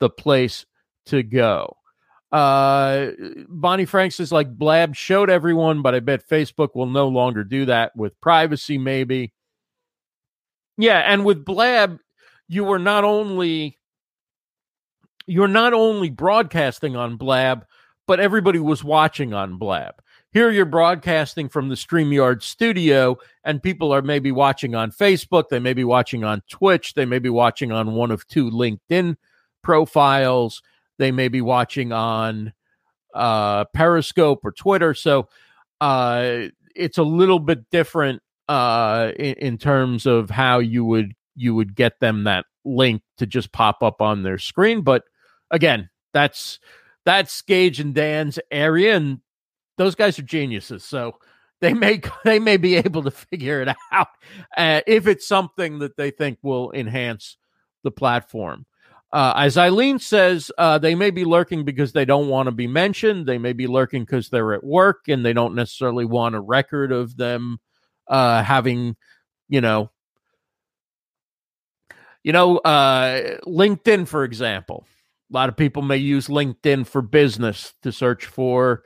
the 0.00 0.10
place 0.10 0.66
to 1.06 1.22
go. 1.22 1.76
Uh, 2.32 3.12
Bonnie 3.48 3.84
Frank 3.84 4.12
says 4.12 4.32
like 4.32 4.56
Blab 4.56 4.94
showed 4.94 5.30
everyone, 5.30 5.80
but 5.82 5.94
I 5.94 6.00
bet 6.00 6.28
Facebook 6.28 6.74
will 6.74 6.86
no 6.86 7.08
longer 7.08 7.44
do 7.44 7.64
that 7.66 7.96
with 7.96 8.20
privacy, 8.20 8.78
maybe. 8.78 9.32
Yeah, 10.76 10.98
and 10.98 11.24
with 11.24 11.44
Blab, 11.44 11.98
you 12.48 12.64
were 12.64 12.78
not 12.78 13.04
only 13.04 13.78
you're 15.26 15.48
not 15.48 15.72
only 15.72 16.10
broadcasting 16.10 16.94
on 16.94 17.16
Blab, 17.16 17.64
but 18.06 18.20
everybody 18.20 18.58
was 18.58 18.84
watching 18.84 19.34
on 19.34 19.58
Blab. 19.58 19.94
Here 20.36 20.50
you're 20.50 20.66
broadcasting 20.66 21.48
from 21.48 21.70
the 21.70 21.76
StreamYard 21.76 22.42
studio, 22.42 23.16
and 23.42 23.62
people 23.62 23.90
are 23.90 24.02
maybe 24.02 24.30
watching 24.30 24.74
on 24.74 24.90
Facebook, 24.90 25.44
they 25.48 25.60
may 25.60 25.72
be 25.72 25.82
watching 25.82 26.24
on 26.24 26.42
Twitch, 26.50 26.92
they 26.92 27.06
may 27.06 27.18
be 27.18 27.30
watching 27.30 27.72
on 27.72 27.94
one 27.94 28.10
of 28.10 28.28
two 28.28 28.50
LinkedIn 28.50 29.16
profiles, 29.62 30.60
they 30.98 31.10
may 31.10 31.28
be 31.28 31.40
watching 31.40 31.90
on 31.90 32.52
uh, 33.14 33.64
Periscope 33.72 34.40
or 34.44 34.52
Twitter. 34.52 34.92
So 34.92 35.26
uh, 35.80 36.48
it's 36.74 36.98
a 36.98 37.02
little 37.02 37.38
bit 37.38 37.70
different 37.70 38.20
uh, 38.46 39.12
in, 39.18 39.36
in 39.36 39.56
terms 39.56 40.04
of 40.04 40.28
how 40.28 40.58
you 40.58 40.84
would 40.84 41.14
you 41.34 41.54
would 41.54 41.74
get 41.74 41.98
them 42.00 42.24
that 42.24 42.44
link 42.62 43.00
to 43.16 43.26
just 43.26 43.52
pop 43.52 43.82
up 43.82 44.02
on 44.02 44.22
their 44.22 44.36
screen. 44.36 44.82
But 44.82 45.04
again, 45.50 45.88
that's 46.12 46.60
that's 47.06 47.40
Geige 47.40 47.80
and 47.80 47.94
Dan's 47.94 48.38
area, 48.50 48.96
and 48.96 49.20
those 49.76 49.94
guys 49.94 50.18
are 50.18 50.22
geniuses. 50.22 50.84
So 50.84 51.18
they 51.60 51.74
may 51.74 52.00
they 52.24 52.38
may 52.38 52.56
be 52.56 52.76
able 52.76 53.02
to 53.04 53.10
figure 53.10 53.62
it 53.62 53.68
out 53.92 54.08
uh, 54.56 54.80
if 54.86 55.06
it's 55.06 55.26
something 55.26 55.78
that 55.80 55.96
they 55.96 56.10
think 56.10 56.38
will 56.42 56.72
enhance 56.72 57.36
the 57.82 57.90
platform. 57.90 58.66
Uh, 59.12 59.32
as 59.36 59.56
Eileen 59.56 59.98
says, 59.98 60.50
uh, 60.58 60.78
they 60.78 60.94
may 60.94 61.10
be 61.10 61.24
lurking 61.24 61.64
because 61.64 61.92
they 61.92 62.04
don't 62.04 62.28
want 62.28 62.48
to 62.48 62.52
be 62.52 62.66
mentioned. 62.66 63.24
They 63.24 63.38
may 63.38 63.52
be 63.52 63.66
lurking 63.66 64.02
because 64.02 64.28
they're 64.28 64.52
at 64.52 64.64
work 64.64 65.04
and 65.08 65.24
they 65.24 65.32
don't 65.32 65.54
necessarily 65.54 66.04
want 66.04 66.34
a 66.34 66.40
record 66.40 66.90
of 66.90 67.16
them 67.16 67.58
uh, 68.08 68.42
having, 68.42 68.96
you 69.48 69.60
know, 69.60 69.90
you 72.24 72.32
know, 72.32 72.58
uh, 72.58 73.38
LinkedIn, 73.46 74.08
for 74.08 74.24
example. 74.24 74.84
A 75.30 75.34
lot 75.34 75.48
of 75.48 75.56
people 75.56 75.82
may 75.82 75.96
use 75.96 76.26
LinkedIn 76.26 76.86
for 76.86 77.00
business 77.00 77.74
to 77.82 77.92
search 77.92 78.26
for 78.26 78.82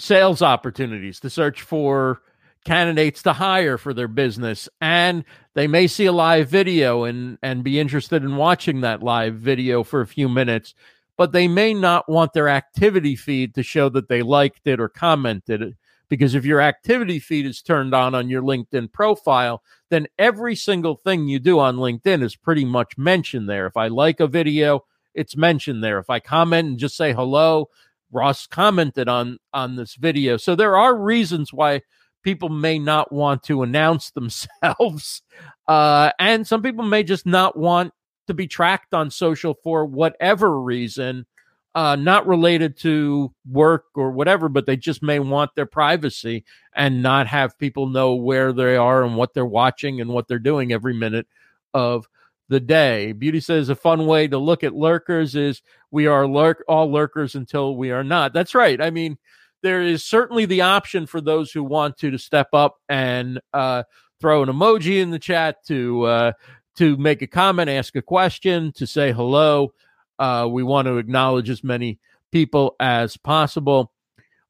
sales 0.00 0.42
opportunities, 0.42 1.20
to 1.20 1.30
search 1.30 1.62
for 1.62 2.20
candidates 2.64 3.22
to 3.22 3.32
hire 3.32 3.78
for 3.78 3.94
their 3.94 4.08
business. 4.08 4.68
And 4.80 5.24
they 5.54 5.66
may 5.66 5.86
see 5.86 6.06
a 6.06 6.12
live 6.12 6.48
video 6.48 7.04
and 7.04 7.38
and 7.42 7.64
be 7.64 7.80
interested 7.80 8.22
in 8.22 8.36
watching 8.36 8.80
that 8.82 9.02
live 9.02 9.36
video 9.36 9.82
for 9.82 10.00
a 10.00 10.06
few 10.06 10.28
minutes 10.28 10.74
but 11.20 11.32
they 11.32 11.46
may 11.46 11.74
not 11.74 12.08
want 12.08 12.32
their 12.32 12.48
activity 12.48 13.14
feed 13.14 13.54
to 13.54 13.62
show 13.62 13.90
that 13.90 14.08
they 14.08 14.22
liked 14.22 14.66
it 14.66 14.80
or 14.80 14.88
commented 14.88 15.60
it. 15.60 15.74
Because 16.08 16.34
if 16.34 16.46
your 16.46 16.62
activity 16.62 17.18
feed 17.18 17.44
is 17.44 17.60
turned 17.60 17.94
on 17.94 18.14
on 18.14 18.30
your 18.30 18.40
LinkedIn 18.40 18.90
profile 18.90 19.62
then 19.90 20.06
every 20.18 20.56
single 20.56 20.96
thing 20.96 21.28
you 21.28 21.38
do 21.38 21.58
on 21.58 21.76
LinkedIn 21.76 22.22
is 22.22 22.36
pretty 22.36 22.64
much 22.64 22.96
mentioned 22.96 23.50
there. 23.50 23.66
If 23.66 23.76
i 23.76 23.88
like 23.88 24.20
a 24.20 24.26
video 24.26 24.86
it's 25.12 25.36
mentioned 25.36 25.84
there. 25.84 25.98
If 25.98 26.08
i 26.08 26.20
comment 26.20 26.68
and 26.68 26.78
just 26.78 26.96
say 26.96 27.12
hello 27.12 27.68
Ross 28.12 28.46
commented 28.46 29.08
on 29.08 29.38
on 29.52 29.76
this 29.76 29.94
video 29.94 30.36
so 30.36 30.54
there 30.54 30.76
are 30.76 30.96
reasons 30.96 31.52
why 31.52 31.80
people 32.22 32.48
may 32.48 32.78
not 32.78 33.12
want 33.12 33.42
to 33.44 33.62
announce 33.62 34.10
themselves. 34.12 35.22
Uh, 35.66 36.10
and 36.18 36.46
some 36.46 36.62
people 36.62 36.84
may 36.84 37.02
just 37.02 37.26
not 37.26 37.56
want 37.56 37.92
to 38.26 38.34
be 38.34 38.46
tracked 38.46 38.94
on 38.94 39.10
social 39.10 39.54
for 39.62 39.84
whatever 39.84 40.60
reason, 40.60 41.26
uh, 41.74 41.96
not 41.96 42.26
related 42.26 42.76
to 42.76 43.32
work 43.48 43.84
or 43.94 44.10
whatever, 44.10 44.48
but 44.48 44.66
they 44.66 44.76
just 44.76 45.02
may 45.02 45.18
want 45.18 45.54
their 45.54 45.66
privacy 45.66 46.44
and 46.74 47.02
not 47.02 47.26
have 47.26 47.58
people 47.58 47.86
know 47.86 48.14
where 48.14 48.52
they 48.52 48.76
are 48.76 49.02
and 49.04 49.16
what 49.16 49.34
they're 49.34 49.44
watching 49.44 50.00
and 50.00 50.10
what 50.10 50.28
they're 50.28 50.38
doing 50.38 50.72
every 50.72 50.94
minute 50.94 51.26
of 51.74 52.06
the 52.50 52.60
day. 52.60 53.12
Beauty 53.12 53.40
says 53.40 53.68
a 53.68 53.76
fun 53.76 54.06
way 54.06 54.26
to 54.28 54.36
look 54.36 54.62
at 54.64 54.74
lurkers 54.74 55.36
is 55.36 55.62
we 55.90 56.06
are 56.06 56.26
lurk 56.26 56.64
all 56.68 56.92
lurkers 56.92 57.36
until 57.36 57.76
we 57.76 57.92
are 57.92 58.04
not. 58.04 58.34
That's 58.34 58.54
right. 58.54 58.80
I 58.82 58.90
mean, 58.90 59.16
there 59.62 59.80
is 59.80 60.04
certainly 60.04 60.46
the 60.46 60.62
option 60.62 61.06
for 61.06 61.20
those 61.20 61.52
who 61.52 61.62
want 61.62 61.96
to 61.98 62.10
to 62.10 62.18
step 62.18 62.48
up 62.52 62.76
and 62.88 63.40
uh, 63.54 63.84
throw 64.20 64.42
an 64.42 64.48
emoji 64.48 65.00
in 65.00 65.10
the 65.10 65.18
chat 65.18 65.64
to 65.66 66.02
uh, 66.02 66.32
to 66.76 66.96
make 66.96 67.22
a 67.22 67.26
comment, 67.26 67.70
ask 67.70 67.94
a 67.94 68.02
question, 68.02 68.72
to 68.72 68.86
say 68.86 69.12
hello. 69.12 69.72
Uh, 70.18 70.48
we 70.50 70.62
want 70.62 70.86
to 70.86 70.98
acknowledge 70.98 71.50
as 71.50 71.62
many 71.62 72.00
people 72.32 72.74
as 72.80 73.16
possible. 73.16 73.92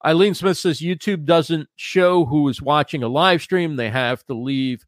Eileen 0.05 0.35
Smith 0.35 0.57
says 0.57 0.81
YouTube 0.81 1.25
doesn't 1.25 1.69
show 1.77 2.25
who 2.25 2.49
is 2.49 2.63
watching 2.63 3.03
a 3.03 3.09
live 3.09 3.43
stream. 3.43 3.77
They 3.77 3.91
have 3.91 4.25
to 4.27 4.35
leave 4.35 4.87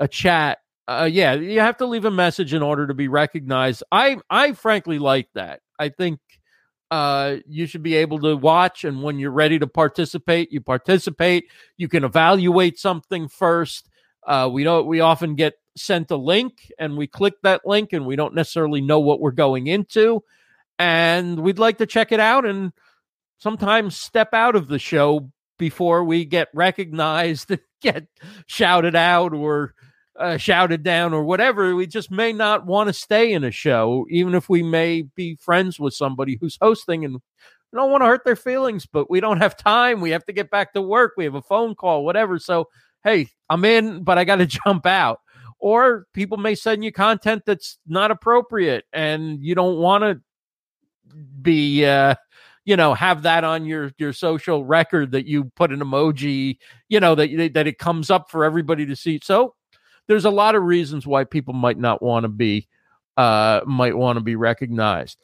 a 0.00 0.08
chat. 0.08 0.58
Uh, 0.88 1.04
yeah, 1.04 1.34
you 1.34 1.60
have 1.60 1.76
to 1.76 1.84
leave 1.86 2.06
a 2.06 2.10
message 2.10 2.54
in 2.54 2.62
order 2.62 2.86
to 2.86 2.94
be 2.94 3.08
recognized. 3.08 3.82
I 3.92 4.16
I 4.30 4.52
frankly 4.52 4.98
like 4.98 5.28
that. 5.34 5.60
I 5.78 5.90
think 5.90 6.18
uh, 6.90 7.36
you 7.46 7.66
should 7.66 7.82
be 7.82 7.94
able 7.96 8.18
to 8.20 8.34
watch. 8.34 8.84
And 8.84 9.02
when 9.02 9.18
you're 9.18 9.30
ready 9.30 9.58
to 9.58 9.66
participate, 9.66 10.50
you 10.50 10.62
participate. 10.62 11.44
You 11.76 11.88
can 11.88 12.04
evaluate 12.04 12.78
something 12.78 13.28
first. 13.28 13.90
Uh, 14.26 14.48
we 14.50 14.64
don't. 14.64 14.86
We 14.86 15.00
often 15.00 15.34
get 15.34 15.54
sent 15.76 16.10
a 16.10 16.16
link, 16.16 16.72
and 16.78 16.96
we 16.96 17.06
click 17.06 17.34
that 17.42 17.66
link, 17.66 17.92
and 17.92 18.06
we 18.06 18.16
don't 18.16 18.34
necessarily 18.34 18.80
know 18.80 18.98
what 18.98 19.20
we're 19.20 19.30
going 19.30 19.66
into, 19.66 20.24
and 20.78 21.40
we'd 21.40 21.58
like 21.58 21.78
to 21.78 21.86
check 21.86 22.12
it 22.12 22.20
out, 22.20 22.46
and 22.46 22.72
sometimes 23.38 23.94
step 23.94 24.32
out 24.32 24.56
of 24.56 24.68
the 24.68 24.78
show 24.78 25.30
before 25.58 26.02
we 26.02 26.24
get 26.24 26.48
recognized 26.54 27.54
get 27.82 28.06
shouted 28.46 28.96
out 28.96 29.34
or 29.34 29.74
uh, 30.18 30.36
shouted 30.36 30.82
down 30.82 31.14
or 31.14 31.22
whatever. 31.22 31.74
We 31.74 31.86
just 31.86 32.10
may 32.10 32.32
not 32.32 32.66
want 32.66 32.88
to 32.88 32.92
stay 32.92 33.32
in 33.32 33.44
a 33.44 33.50
show, 33.50 34.06
even 34.10 34.34
if 34.34 34.48
we 34.48 34.62
may 34.62 35.02
be 35.02 35.36
friends 35.36 35.78
with 35.78 35.94
somebody 35.94 36.36
who's 36.40 36.58
hosting 36.60 37.04
and 37.04 37.14
we 37.14 37.76
don't 37.76 37.90
want 37.90 38.02
to 38.02 38.06
hurt 38.06 38.24
their 38.24 38.36
feelings, 38.36 38.86
but 38.86 39.10
we 39.10 39.20
don't 39.20 39.40
have 39.40 39.56
time. 39.56 40.00
We 40.00 40.10
have 40.10 40.24
to 40.24 40.32
get 40.32 40.50
back 40.50 40.72
to 40.72 40.82
work. 40.82 41.14
We 41.16 41.24
have 41.24 41.34
a 41.34 41.42
phone 41.42 41.74
call, 41.74 42.04
whatever. 42.04 42.38
So, 42.38 42.68
hey, 43.04 43.28
I'm 43.48 43.64
in, 43.64 44.02
but 44.02 44.18
I 44.18 44.24
got 44.24 44.36
to 44.36 44.46
jump 44.66 44.86
out. 44.86 45.20
Or 45.60 46.06
people 46.12 46.38
may 46.38 46.54
send 46.54 46.84
you 46.84 46.92
content 46.92 47.42
that's 47.44 47.78
not 47.86 48.10
appropriate 48.10 48.84
and 48.92 49.42
you 49.42 49.54
don't 49.56 49.78
want 49.78 50.02
to 50.04 50.20
be, 51.42 51.84
uh, 51.84 52.14
you 52.64 52.76
know, 52.76 52.94
have 52.94 53.22
that 53.22 53.44
on 53.44 53.64
your 53.64 53.90
your 53.98 54.12
social 54.12 54.64
record 54.64 55.10
that 55.12 55.26
you 55.26 55.44
put 55.56 55.72
an 55.72 55.80
emoji, 55.80 56.58
you 56.88 57.00
know, 57.00 57.14
that 57.16 57.54
that 57.54 57.66
it 57.66 57.78
comes 57.78 58.10
up 58.10 58.30
for 58.30 58.44
everybody 58.44 58.86
to 58.86 58.94
see. 58.94 59.18
So 59.22 59.54
there's 60.08 60.24
a 60.24 60.30
lot 60.30 60.54
of 60.54 60.62
reasons 60.64 61.06
why 61.06 61.24
people 61.24 61.54
might 61.54 61.78
not 61.78 62.02
want 62.02 62.24
to 62.24 62.28
be 62.28 62.66
uh, 63.16 63.60
might 63.66 63.96
want 63.96 64.16
to 64.16 64.22
be 64.22 64.36
recognized. 64.36 65.18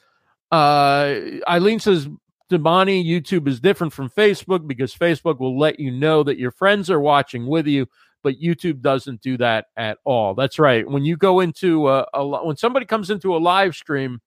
Uh, 0.52 1.16
Eileen 1.48 1.80
says, 1.80 2.08
Damani, 2.50 3.04
YouTube 3.04 3.48
is 3.48 3.60
different 3.60 3.92
from 3.92 4.10
Facebook 4.10 4.66
because 4.66 4.94
Facebook 4.94 5.40
will 5.40 5.58
let 5.58 5.80
you 5.80 5.90
know 5.90 6.22
that 6.22 6.38
your 6.38 6.50
friends 6.50 6.90
are 6.90 7.00
watching 7.00 7.46
with 7.46 7.66
you, 7.66 7.86
but 8.22 8.40
YouTube 8.40 8.80
doesn't 8.80 9.20
do 9.22 9.36
that 9.38 9.66
at 9.76 9.98
all. 10.04 10.34
That's 10.34 10.58
right. 10.58 10.88
When 10.88 11.04
you 11.04 11.16
go 11.16 11.40
into 11.40 11.88
a, 11.88 12.06
a 12.12 12.44
when 12.44 12.56
somebody 12.56 12.84
comes 12.86 13.10
into 13.10 13.34
a 13.34 13.38
live 13.38 13.74
stream, 13.74 14.20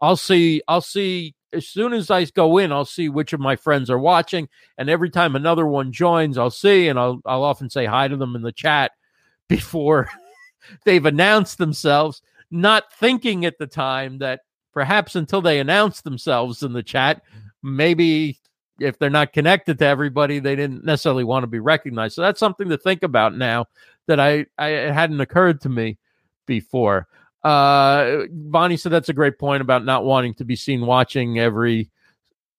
I'll 0.00 0.16
see 0.16 0.62
I'll 0.66 0.80
see 0.80 1.34
as 1.52 1.68
soon 1.68 1.92
as 1.92 2.10
I 2.10 2.24
go 2.24 2.58
in, 2.58 2.72
I'll 2.72 2.84
see 2.84 3.08
which 3.08 3.32
of 3.32 3.40
my 3.40 3.56
friends 3.56 3.90
are 3.90 3.98
watching, 3.98 4.48
and 4.78 4.88
every 4.88 5.10
time 5.10 5.36
another 5.36 5.66
one 5.66 5.92
joins, 5.92 6.38
I'll 6.38 6.50
see, 6.50 6.88
and 6.88 6.98
I'll 6.98 7.20
I'll 7.26 7.44
often 7.44 7.68
say 7.68 7.84
hi 7.84 8.08
to 8.08 8.16
them 8.16 8.36
in 8.36 8.42
the 8.42 8.52
chat 8.52 8.92
before 9.48 10.08
they've 10.84 11.06
announced 11.06 11.58
themselves, 11.58 12.22
not 12.50 12.92
thinking 12.92 13.44
at 13.44 13.58
the 13.58 13.66
time 13.66 14.18
that 14.18 14.40
perhaps 14.72 15.16
until 15.16 15.40
they 15.40 15.60
announce 15.60 16.00
themselves 16.00 16.62
in 16.62 16.72
the 16.72 16.82
chat, 16.82 17.22
maybe 17.62 18.38
if 18.78 18.98
they're 18.98 19.10
not 19.10 19.32
connected 19.32 19.78
to 19.78 19.86
everybody, 19.86 20.38
they 20.38 20.56
didn't 20.56 20.84
necessarily 20.84 21.24
want 21.24 21.42
to 21.42 21.48
be 21.48 21.60
recognized. 21.60 22.14
So 22.14 22.22
that's 22.22 22.40
something 22.40 22.68
to 22.68 22.76
think 22.76 23.02
about 23.02 23.36
now 23.36 23.66
that 24.06 24.20
I, 24.20 24.46
I 24.58 24.68
hadn't 24.68 25.20
occurred 25.20 25.60
to 25.62 25.68
me 25.68 25.98
before. 26.46 27.08
Uh, 27.42 28.22
Bonnie 28.30 28.76
said 28.76 28.92
that's 28.92 29.08
a 29.08 29.14
great 29.14 29.38
point 29.38 29.60
about 29.60 29.84
not 29.84 30.04
wanting 30.04 30.34
to 30.34 30.44
be 30.44 30.56
seen 30.56 30.84
watching 30.84 31.38
every 31.38 31.90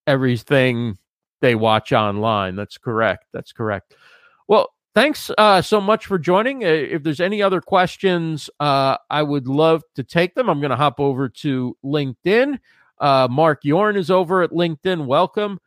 everything 0.05 0.97
they 1.41 1.55
watch 1.55 1.91
online. 1.91 2.55
That's 2.55 2.77
correct. 2.77 3.25
That's 3.33 3.51
correct. 3.51 3.95
Well, 4.47 4.73
thanks 4.97 5.29
uh, 5.37 5.61
so 5.61 5.79
much 5.79 6.07
for 6.07 6.17
joining. 6.17 6.63
Uh, 6.63 6.69
if 6.69 7.03
there's 7.03 7.19
any 7.19 7.39
other 7.39 7.61
questions, 7.61 8.49
uh, 8.59 8.97
I 9.11 9.21
would 9.21 9.47
love 9.47 9.83
to 9.93 10.03
take 10.03 10.33
them. 10.33 10.49
I'm 10.49 10.59
going 10.59 10.71
to 10.71 10.75
hop 10.75 10.99
over 10.99 11.29
to 11.29 11.77
LinkedIn. 11.85 12.57
Uh, 12.99 13.27
Mark 13.29 13.59
Yorn 13.63 13.95
is 13.95 14.09
over 14.09 14.41
at 14.41 14.49
LinkedIn. 14.49 15.05
Welcome. 15.05 15.59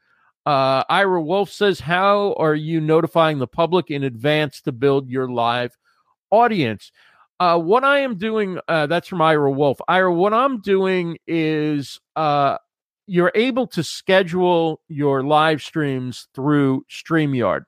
Uh, 0.45 0.83
Ira 0.89 1.23
Wolf 1.23 1.49
says, 1.49 1.79
How 1.79 2.33
are 2.39 2.57
you 2.57 2.81
notifying 2.81 3.39
the 3.39 3.47
public 3.47 3.89
in 3.89 4.03
advance 4.03 4.63
to 4.63 4.73
build 4.73 5.09
your 5.09 5.31
live 5.31 5.77
audience? 6.33 6.91
uh, 7.39 7.57
what 7.57 7.85
I 7.85 8.01
am 8.01 8.19
doing, 8.19 8.59
that's 8.67 9.07
from 9.07 9.23
Ira 9.23 9.53
Wolf. 9.53 9.79
Ira, 9.87 10.13
what 10.13 10.35
I'm 10.35 10.61
doing 10.61 11.19
is 11.29 12.01
you're 13.07 13.33
able 13.37 13.69
to 13.69 13.85
schedule 13.85 14.81
your 14.89 15.23
live 15.23 15.63
streams 15.63 16.27
through 16.35 16.85
StreamYard. 16.91 17.63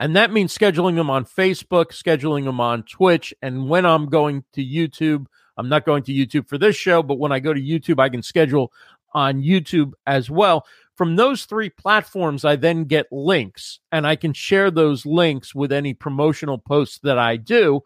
And 0.00 0.16
that 0.16 0.32
means 0.32 0.56
scheduling 0.56 0.96
them 0.96 1.10
on 1.10 1.26
Facebook, 1.26 1.88
scheduling 1.88 2.44
them 2.44 2.58
on 2.58 2.84
Twitch. 2.84 3.34
And 3.42 3.68
when 3.68 3.84
I'm 3.84 4.06
going 4.06 4.44
to 4.54 4.64
YouTube, 4.64 5.26
I'm 5.58 5.68
not 5.68 5.84
going 5.84 6.02
to 6.04 6.12
YouTube 6.12 6.48
for 6.48 6.56
this 6.56 6.74
show, 6.74 7.02
but 7.02 7.18
when 7.18 7.32
I 7.32 7.38
go 7.38 7.52
to 7.52 7.60
YouTube, 7.60 8.00
I 8.00 8.08
can 8.08 8.22
schedule 8.22 8.72
on 9.12 9.42
YouTube 9.42 9.92
as 10.06 10.30
well. 10.30 10.64
From 10.96 11.16
those 11.16 11.44
three 11.44 11.68
platforms, 11.68 12.46
I 12.46 12.56
then 12.56 12.84
get 12.84 13.12
links 13.12 13.80
and 13.92 14.06
I 14.06 14.16
can 14.16 14.32
share 14.32 14.70
those 14.70 15.04
links 15.04 15.54
with 15.54 15.70
any 15.70 15.92
promotional 15.92 16.56
posts 16.56 16.98
that 17.02 17.18
I 17.18 17.36
do. 17.36 17.82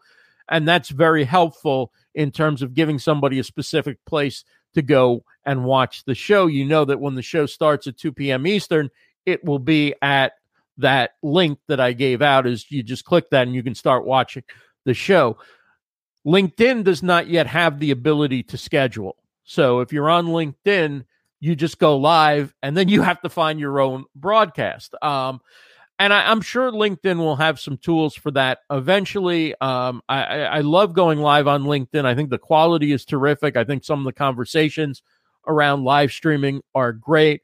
And 0.47 0.65
that's 0.65 0.89
very 0.89 1.25
helpful 1.25 1.91
in 2.13 2.31
terms 2.31 2.61
of 2.61 2.73
giving 2.73 2.97
somebody 2.97 3.39
a 3.39 3.43
specific 3.43 3.97
place 4.05 4.45
to 4.73 4.81
go 4.81 5.25
and 5.45 5.65
watch 5.65 6.05
the 6.05 6.15
show. 6.15 6.47
You 6.47 6.63
know 6.63 6.85
that 6.85 7.01
when 7.01 7.15
the 7.15 7.21
show 7.21 7.45
starts 7.45 7.87
at 7.87 7.97
2 7.97 8.13
p.m. 8.13 8.47
Eastern, 8.47 8.89
it 9.25 9.43
will 9.43 9.59
be 9.59 9.95
at 10.01 10.33
that 10.77 11.11
link 11.23 11.59
that 11.67 11.79
I 11.79 11.93
gave 11.93 12.21
out 12.21 12.47
is 12.47 12.69
you 12.69 12.83
just 12.83 13.05
click 13.05 13.29
that 13.31 13.47
and 13.47 13.55
you 13.55 13.63
can 13.63 13.75
start 13.75 14.05
watching 14.05 14.43
the 14.85 14.93
show. 14.93 15.37
LinkedIn 16.25 16.83
does 16.83 17.03
not 17.03 17.27
yet 17.27 17.47
have 17.47 17.79
the 17.79 17.91
ability 17.91 18.43
to 18.43 18.57
schedule. 18.57 19.15
So 19.43 19.79
if 19.79 19.93
you're 19.93 20.09
on 20.09 20.27
LinkedIn, 20.27 21.05
you 21.39 21.55
just 21.55 21.77
go 21.77 21.97
live 21.97 22.53
and 22.63 22.75
then 22.75 22.89
you 22.89 23.01
have 23.03 23.21
to 23.21 23.29
find 23.29 23.59
your 23.59 23.79
own 23.79 24.05
broadcast. 24.15 24.95
Um, 25.01 25.41
and 25.97 26.11
I, 26.11 26.31
am 26.31 26.41
sure 26.41 26.71
LinkedIn 26.71 27.17
will 27.17 27.37
have 27.37 27.59
some 27.59 27.77
tools 27.77 28.15
for 28.15 28.31
that 28.31 28.59
eventually. 28.69 29.55
Um, 29.61 30.01
I, 30.09 30.41
I, 30.41 30.59
love 30.61 30.93
going 30.93 31.19
live 31.19 31.47
on 31.47 31.63
LinkedIn. 31.63 32.03
I 32.03 32.15
think 32.15 32.29
the 32.29 32.37
quality 32.37 32.91
is 32.91 33.05
terrific. 33.05 33.55
I 33.55 33.63
think 33.63 33.85
some 33.85 33.99
of 33.99 34.05
the 34.05 34.11
conversations 34.11 35.03
around 35.47 35.83
live 35.83 36.11
streaming 36.11 36.61
are 36.73 36.91
great. 36.91 37.43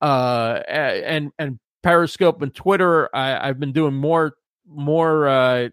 Uh, 0.00 0.62
and 0.68 1.30
and 1.38 1.60
Periscope 1.82 2.42
and 2.42 2.54
Twitter, 2.54 3.08
I, 3.14 3.46
have 3.46 3.60
been 3.60 3.72
doing 3.72 3.94
more 3.94 4.34
more 4.66 5.28
uh, 5.28 5.68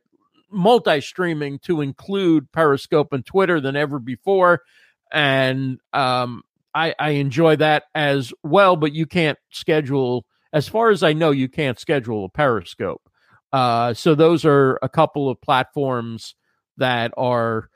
multi 0.51 1.01
streaming 1.01 1.59
to 1.59 1.81
include 1.81 2.51
Periscope 2.51 3.13
and 3.13 3.25
Twitter 3.25 3.61
than 3.61 3.75
ever 3.75 3.99
before, 3.99 4.61
and 5.11 5.79
um, 5.93 6.43
I, 6.73 6.95
I 6.99 7.11
enjoy 7.11 7.55
that 7.57 7.83
as 7.93 8.33
well. 8.43 8.75
But 8.75 8.93
you 8.93 9.05
can't 9.05 9.37
schedule 9.51 10.25
as 10.51 10.67
far 10.67 10.89
as 10.89 11.03
I 11.03 11.13
know, 11.13 11.31
you 11.31 11.47
can't 11.47 11.79
schedule 11.79 12.25
a 12.25 12.29
Periscope. 12.29 13.01
Uh, 13.51 13.93
so 13.93 14.15
those 14.15 14.45
are 14.45 14.79
a 14.81 14.89
couple 14.89 15.29
of 15.29 15.41
platforms 15.41 16.35
that 16.77 17.13
are 17.17 17.69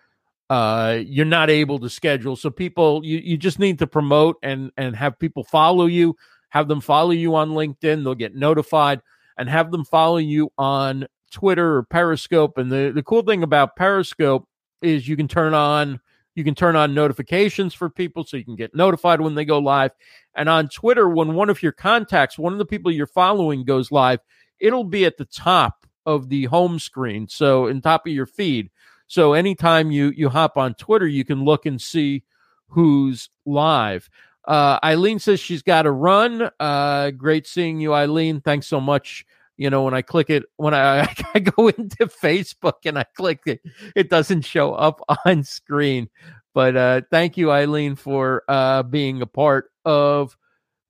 uh, 0.49 0.99
you're 1.05 1.25
not 1.25 1.49
able 1.49 1.79
to 1.79 1.89
schedule. 1.89 2.35
So 2.35 2.49
people, 2.49 3.01
you, 3.03 3.17
you 3.19 3.37
just 3.37 3.59
need 3.59 3.79
to 3.79 3.87
promote 3.87 4.37
and 4.43 4.71
and 4.77 4.95
have 4.95 5.19
people 5.19 5.43
follow 5.43 5.85
you. 5.85 6.15
Have 6.53 6.67
them 6.67 6.81
follow 6.81 7.09
you 7.09 7.33
on 7.33 7.49
LinkedIn. 7.49 8.03
They'll 8.03 8.13
get 8.13 8.35
notified, 8.35 9.01
and 9.39 9.49
have 9.49 9.71
them 9.71 9.83
follow 9.83 10.17
you 10.17 10.51
on 10.55 11.07
Twitter 11.31 11.77
or 11.77 11.83
Periscope. 11.83 12.59
And 12.59 12.71
the 12.71 12.91
the 12.93 13.01
cool 13.01 13.23
thing 13.23 13.41
about 13.41 13.75
Periscope 13.75 14.47
is 14.79 15.07
you 15.07 15.17
can 15.17 15.27
turn 15.27 15.55
on 15.55 15.99
you 16.35 16.43
can 16.43 16.53
turn 16.53 16.75
on 16.75 16.93
notifications 16.93 17.73
for 17.73 17.89
people 17.89 18.23
so 18.23 18.37
you 18.37 18.45
can 18.45 18.55
get 18.55 18.75
notified 18.75 19.19
when 19.19 19.33
they 19.33 19.45
go 19.45 19.57
live. 19.57 19.93
And 20.35 20.47
on 20.47 20.69
Twitter, 20.69 21.09
when 21.09 21.33
one 21.33 21.49
of 21.49 21.63
your 21.63 21.71
contacts, 21.71 22.37
one 22.37 22.53
of 22.53 22.59
the 22.59 22.65
people 22.65 22.91
you're 22.91 23.07
following 23.07 23.65
goes 23.65 23.91
live, 23.91 24.19
it'll 24.59 24.83
be 24.83 25.05
at 25.05 25.17
the 25.17 25.25
top 25.25 25.87
of 26.05 26.29
the 26.29 26.45
home 26.45 26.77
screen. 26.77 27.27
So 27.27 27.65
in 27.65 27.81
top 27.81 28.05
of 28.05 28.13
your 28.13 28.27
feed. 28.27 28.69
So 29.07 29.33
anytime 29.33 29.89
you 29.89 30.13
you 30.15 30.29
hop 30.29 30.55
on 30.55 30.75
Twitter, 30.75 31.07
you 31.07 31.25
can 31.25 31.43
look 31.43 31.65
and 31.65 31.81
see 31.81 32.25
who's 32.67 33.31
live. 33.43 34.07
Uh, 34.45 34.79
Eileen 34.83 35.19
says 35.19 35.39
she's 35.39 35.61
got 35.61 35.83
to 35.83 35.91
run. 35.91 36.49
Uh, 36.59 37.11
great 37.11 37.47
seeing 37.47 37.79
you, 37.79 37.93
Eileen. 37.93 38.41
Thanks 38.41 38.67
so 38.67 38.81
much. 38.81 39.25
You 39.55 39.69
know, 39.69 39.83
when 39.83 39.93
I 39.93 40.01
click 40.01 40.29
it, 40.29 40.43
when 40.57 40.73
I, 40.73 41.01
I 41.33 41.39
go 41.39 41.67
into 41.67 42.07
Facebook 42.07 42.85
and 42.85 42.97
I 42.97 43.05
click 43.15 43.41
it, 43.45 43.61
it 43.95 44.09
doesn't 44.09 44.41
show 44.41 44.73
up 44.73 45.01
on 45.25 45.43
screen. 45.43 46.09
But 46.53 46.75
uh, 46.75 47.01
thank 47.09 47.37
you, 47.37 47.51
Eileen, 47.51 47.95
for 47.95 48.43
uh, 48.47 48.83
being 48.83 49.21
a 49.21 49.27
part 49.27 49.71
of 49.85 50.37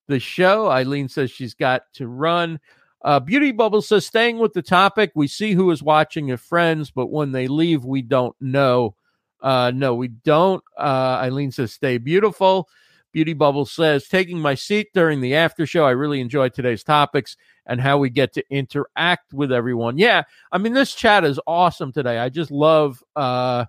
the 0.07 0.19
show. 0.19 0.69
Eileen 0.69 1.07
says 1.07 1.31
she's 1.31 1.53
got 1.53 1.83
to 1.93 2.07
run. 2.07 2.59
Uh, 3.01 3.19
Beauty 3.19 3.51
Bubble 3.51 3.81
says, 3.81 4.05
staying 4.05 4.39
with 4.39 4.53
the 4.53 4.61
topic, 4.61 5.11
we 5.13 5.27
see 5.27 5.53
who 5.53 5.69
is 5.71 5.83
watching 5.83 6.27
your 6.27 6.37
friends, 6.37 6.89
but 6.89 7.07
when 7.07 7.33
they 7.33 7.47
leave, 7.47 7.83
we 7.83 8.01
don't 8.01 8.35
know. 8.39 8.95
Uh, 9.41 9.71
no, 9.75 9.93
we 9.93 10.07
don't. 10.07 10.63
Uh, 10.77 11.19
Eileen 11.21 11.51
says, 11.51 11.73
stay 11.73 11.97
beautiful. 11.97 12.69
Beauty 13.13 13.33
Bubble 13.33 13.65
says, 13.65 14.07
taking 14.07 14.39
my 14.39 14.55
seat 14.55 14.87
during 14.93 15.21
the 15.21 15.35
after 15.35 15.65
show. 15.65 15.85
I 15.85 15.91
really 15.91 16.19
enjoyed 16.19 16.53
today's 16.53 16.83
topics 16.83 17.37
and 17.65 17.79
how 17.79 17.97
we 17.97 18.09
get 18.09 18.33
to 18.33 18.43
interact 18.49 19.33
with 19.33 19.51
everyone. 19.51 19.97
Yeah, 19.97 20.23
I 20.51 20.57
mean, 20.57 20.73
this 20.73 20.93
chat 20.93 21.23
is 21.23 21.39
awesome 21.47 21.91
today. 21.91 22.17
I 22.17 22.29
just 22.29 22.51
love 22.51 23.01
uh, 23.15 23.65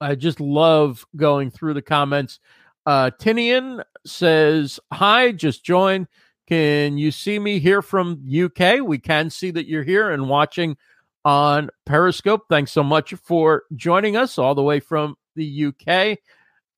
I 0.00 0.14
just 0.14 0.40
love 0.40 1.06
going 1.16 1.50
through 1.50 1.74
the 1.74 1.82
comments. 1.82 2.40
Uh, 2.84 3.10
Tinian 3.18 3.82
says, 4.04 4.80
Hi, 4.92 5.32
just 5.32 5.64
joined. 5.64 6.08
Can 6.46 6.96
you 6.96 7.10
see 7.10 7.38
me 7.38 7.58
here 7.58 7.82
from 7.82 8.24
UK? 8.24 8.80
We 8.80 8.98
can 8.98 9.30
see 9.30 9.50
that 9.50 9.66
you're 9.66 9.82
here 9.82 10.10
and 10.10 10.28
watching 10.28 10.76
on 11.24 11.70
Periscope. 11.84 12.44
Thanks 12.48 12.70
so 12.70 12.84
much 12.84 13.14
for 13.14 13.64
joining 13.74 14.16
us 14.16 14.38
all 14.38 14.54
the 14.54 14.62
way 14.62 14.78
from 14.78 15.16
the 15.34 15.66
UK. 15.66 16.18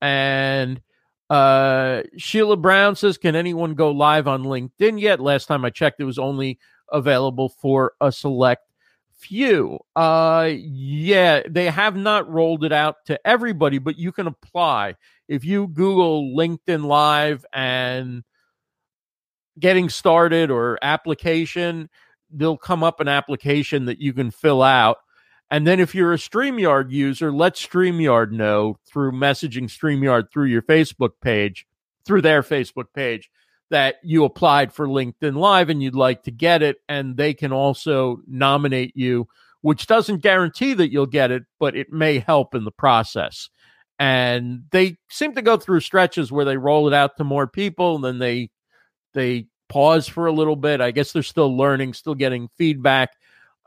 And 0.01 0.81
uh, 1.29 2.03
Sheila 2.17 2.57
Brown 2.57 2.95
says, 2.95 3.17
Can 3.17 3.35
anyone 3.35 3.75
go 3.75 3.91
live 3.91 4.27
on 4.27 4.43
LinkedIn 4.43 4.99
yet? 4.99 5.19
Last 5.19 5.45
time 5.45 5.63
I 5.65 5.69
checked, 5.69 5.99
it 5.99 6.05
was 6.05 6.19
only 6.19 6.59
available 6.91 7.49
for 7.49 7.93
a 8.01 8.11
select 8.11 8.63
few. 9.19 9.79
Uh, 9.95 10.49
yeah, 10.53 11.41
they 11.47 11.65
have 11.65 11.95
not 11.95 12.29
rolled 12.31 12.63
it 12.63 12.71
out 12.71 12.95
to 13.05 13.19
everybody, 13.27 13.77
but 13.77 13.97
you 13.97 14.11
can 14.11 14.27
apply. 14.27 14.95
If 15.27 15.45
you 15.45 15.67
Google 15.67 16.35
LinkedIn 16.35 16.85
Live 16.85 17.45
and 17.53 18.23
getting 19.59 19.89
started 19.89 20.49
or 20.49 20.79
application, 20.81 21.89
there'll 22.31 22.57
come 22.57 22.83
up 22.83 22.99
an 22.99 23.07
application 23.07 23.85
that 23.85 23.99
you 23.99 24.13
can 24.13 24.31
fill 24.31 24.63
out. 24.63 24.97
And 25.51 25.65
then 25.65 25.79
if 25.79 25.95
you're 25.95 26.13
a 26.13 26.17
StreamYard 26.17 26.91
user, 26.91 27.31
let 27.31 27.55
StreamYard 27.55 28.31
know 28.31 28.77
through 28.85 29.13
messaging 29.13 29.63
StreamYard 29.63 30.31
through 30.31 30.45
your 30.45 30.61
Facebook 30.61 31.11
page, 31.21 31.65
through 32.05 32.21
their 32.21 32.43
Facebook 32.43 32.85
page, 32.93 33.31
that 33.71 33.95
you 34.03 34.23
applied 34.25 34.73
for 34.73 34.87
LinkedIn 34.87 35.35
Live 35.35 35.69
and 35.69 35.81
you'd 35.81 35.95
like 35.95 36.23
to 36.23 36.31
get 36.31 36.61
it, 36.61 36.77
and 36.87 37.17
they 37.17 37.33
can 37.33 37.51
also 37.51 38.19
nominate 38.27 38.95
you, 38.95 39.27
which 39.61 39.87
doesn't 39.87 40.21
guarantee 40.21 40.73
that 40.73 40.91
you'll 40.91 41.05
get 41.05 41.31
it, 41.31 41.43
but 41.59 41.75
it 41.75 41.91
may 41.91 42.19
help 42.19 42.55
in 42.55 42.63
the 42.63 42.71
process. 42.71 43.49
And 43.97 44.63
they 44.71 44.97
seem 45.09 45.35
to 45.35 45.41
go 45.41 45.57
through 45.57 45.81
stretches 45.81 46.31
where 46.31 46.45
they 46.45 46.57
roll 46.57 46.87
it 46.87 46.93
out 46.93 47.17
to 47.17 47.23
more 47.23 47.47
people, 47.47 47.95
and 47.95 48.03
then 48.03 48.19
they 48.19 48.49
they 49.13 49.47
pause 49.67 50.07
for 50.07 50.25
a 50.25 50.31
little 50.31 50.55
bit. 50.55 50.81
I 50.81 50.91
guess 50.91 51.11
they're 51.11 51.23
still 51.23 51.55
learning, 51.55 51.93
still 51.93 52.15
getting 52.15 52.49
feedback. 52.57 53.09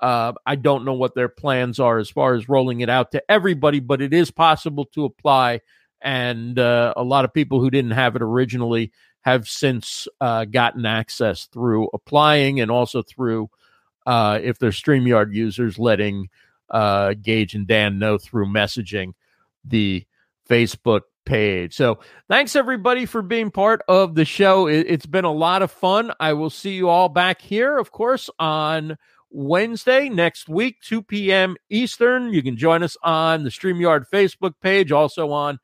Uh, 0.02 0.32
I 0.44 0.56
don't 0.56 0.84
know 0.84 0.94
what 0.94 1.14
their 1.14 1.28
plans 1.28 1.78
are 1.78 1.98
as 1.98 2.10
far 2.10 2.34
as 2.34 2.48
rolling 2.48 2.80
it 2.80 2.90
out 2.90 3.12
to 3.12 3.22
everybody, 3.30 3.78
but 3.78 4.02
it 4.02 4.12
is 4.12 4.32
possible 4.32 4.84
to 4.86 5.04
apply. 5.04 5.60
And 6.00 6.58
uh, 6.58 6.92
a 6.96 7.04
lot 7.04 7.24
of 7.24 7.32
people 7.32 7.60
who 7.60 7.70
didn't 7.70 7.92
have 7.92 8.16
it 8.16 8.22
originally 8.22 8.92
have 9.20 9.46
since 9.46 10.08
uh, 10.20 10.44
gotten 10.44 10.84
access 10.84 11.46
through 11.46 11.88
applying 11.94 12.60
and 12.60 12.70
also 12.70 13.02
through, 13.02 13.48
uh, 14.04 14.40
if 14.42 14.58
they're 14.58 14.70
StreamYard 14.70 15.32
users, 15.32 15.78
letting 15.78 16.28
uh, 16.68 17.10
Geige 17.10 17.54
and 17.54 17.68
Dan 17.68 18.00
know 18.00 18.18
through 18.18 18.46
messaging 18.46 19.12
the 19.64 20.04
Facebook 20.48 21.02
page. 21.24 21.74
So 21.74 22.00
thanks 22.28 22.56
everybody 22.56 23.06
for 23.06 23.22
being 23.22 23.52
part 23.52 23.82
of 23.86 24.16
the 24.16 24.24
show. 24.24 24.66
It, 24.66 24.90
has 24.90 25.06
been 25.06 25.24
a 25.24 25.32
lot 25.32 25.62
of 25.62 25.70
fun. 25.70 26.12
I 26.18 26.32
will 26.32 26.50
see 26.50 26.72
you 26.72 26.88
all 26.88 27.08
back 27.08 27.40
here, 27.40 27.78
of 27.78 27.92
course, 27.92 28.28
on 28.40 28.96
Wednesday 29.32 30.08
next 30.08 30.48
week, 30.48 30.76
2 30.82 31.02
p.m. 31.02 31.56
Eastern. 31.70 32.32
You 32.32 32.42
can 32.42 32.56
join 32.56 32.82
us 32.82 32.96
on 33.02 33.44
the 33.44 33.50
StreamYard 33.50 34.04
Facebook 34.12 34.54
page, 34.60 34.92
also 34.92 35.30
on 35.30 35.58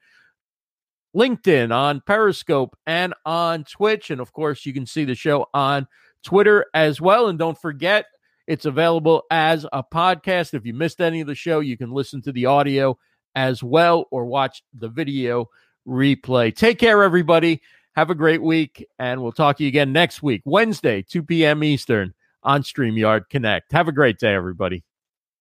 LinkedIn, 1.15 1.75
on 1.75 2.03
Periscope, 2.07 2.77
and 2.87 3.15
on 3.25 3.65
Twitch. 3.65 4.11
And 4.11 4.21
of 4.21 4.33
course, 4.33 4.65
you 4.67 4.73
can 4.73 4.87
see 4.87 5.05
the 5.05 5.15
show 5.15 5.47
on 5.53 5.87
Twitter 6.25 6.67
as 6.75 7.01
well. 7.01 7.29
And 7.29 7.39
don't 7.39 7.61
forget, 7.61 8.07
it's 8.47 8.65
available 8.65 9.25
as 9.31 9.67
a 9.73 9.85
podcast. 9.85 10.55
If 10.55 10.65
you 10.65 10.75
missed 10.75 11.01
any 11.01 11.21
of 11.21 11.27
the 11.27 11.35
show, 11.35 11.61
you 11.61 11.77
can 11.77 11.93
listen 11.93 12.23
to 12.23 12.33
the 12.33 12.47
audio 12.47 12.99
as 13.35 13.63
well 13.63 14.07
or 14.11 14.25
watch 14.25 14.63
the 14.73 14.89
video 14.89 15.47
replay. 15.87 16.55
Take 16.55 16.79
care, 16.79 17.03
everybody. 17.03 17.61
Have 17.95 18.11
a 18.11 18.15
great 18.15 18.43
week, 18.43 18.87
and 18.99 19.21
we'll 19.23 19.33
talk 19.33 19.57
to 19.57 19.65
you 19.65 19.69
again 19.69 19.93
next 19.93 20.23
week, 20.23 20.43
Wednesday, 20.45 21.03
2 21.03 21.25
p.m. 21.25 21.65
Eastern 21.65 22.15
on 22.43 22.63
StreamYard 22.63 23.29
Connect. 23.31 23.73
Have 23.73 23.89
a 23.89 23.93
great 23.93 24.19
day, 24.19 24.35
everybody. 24.35 24.85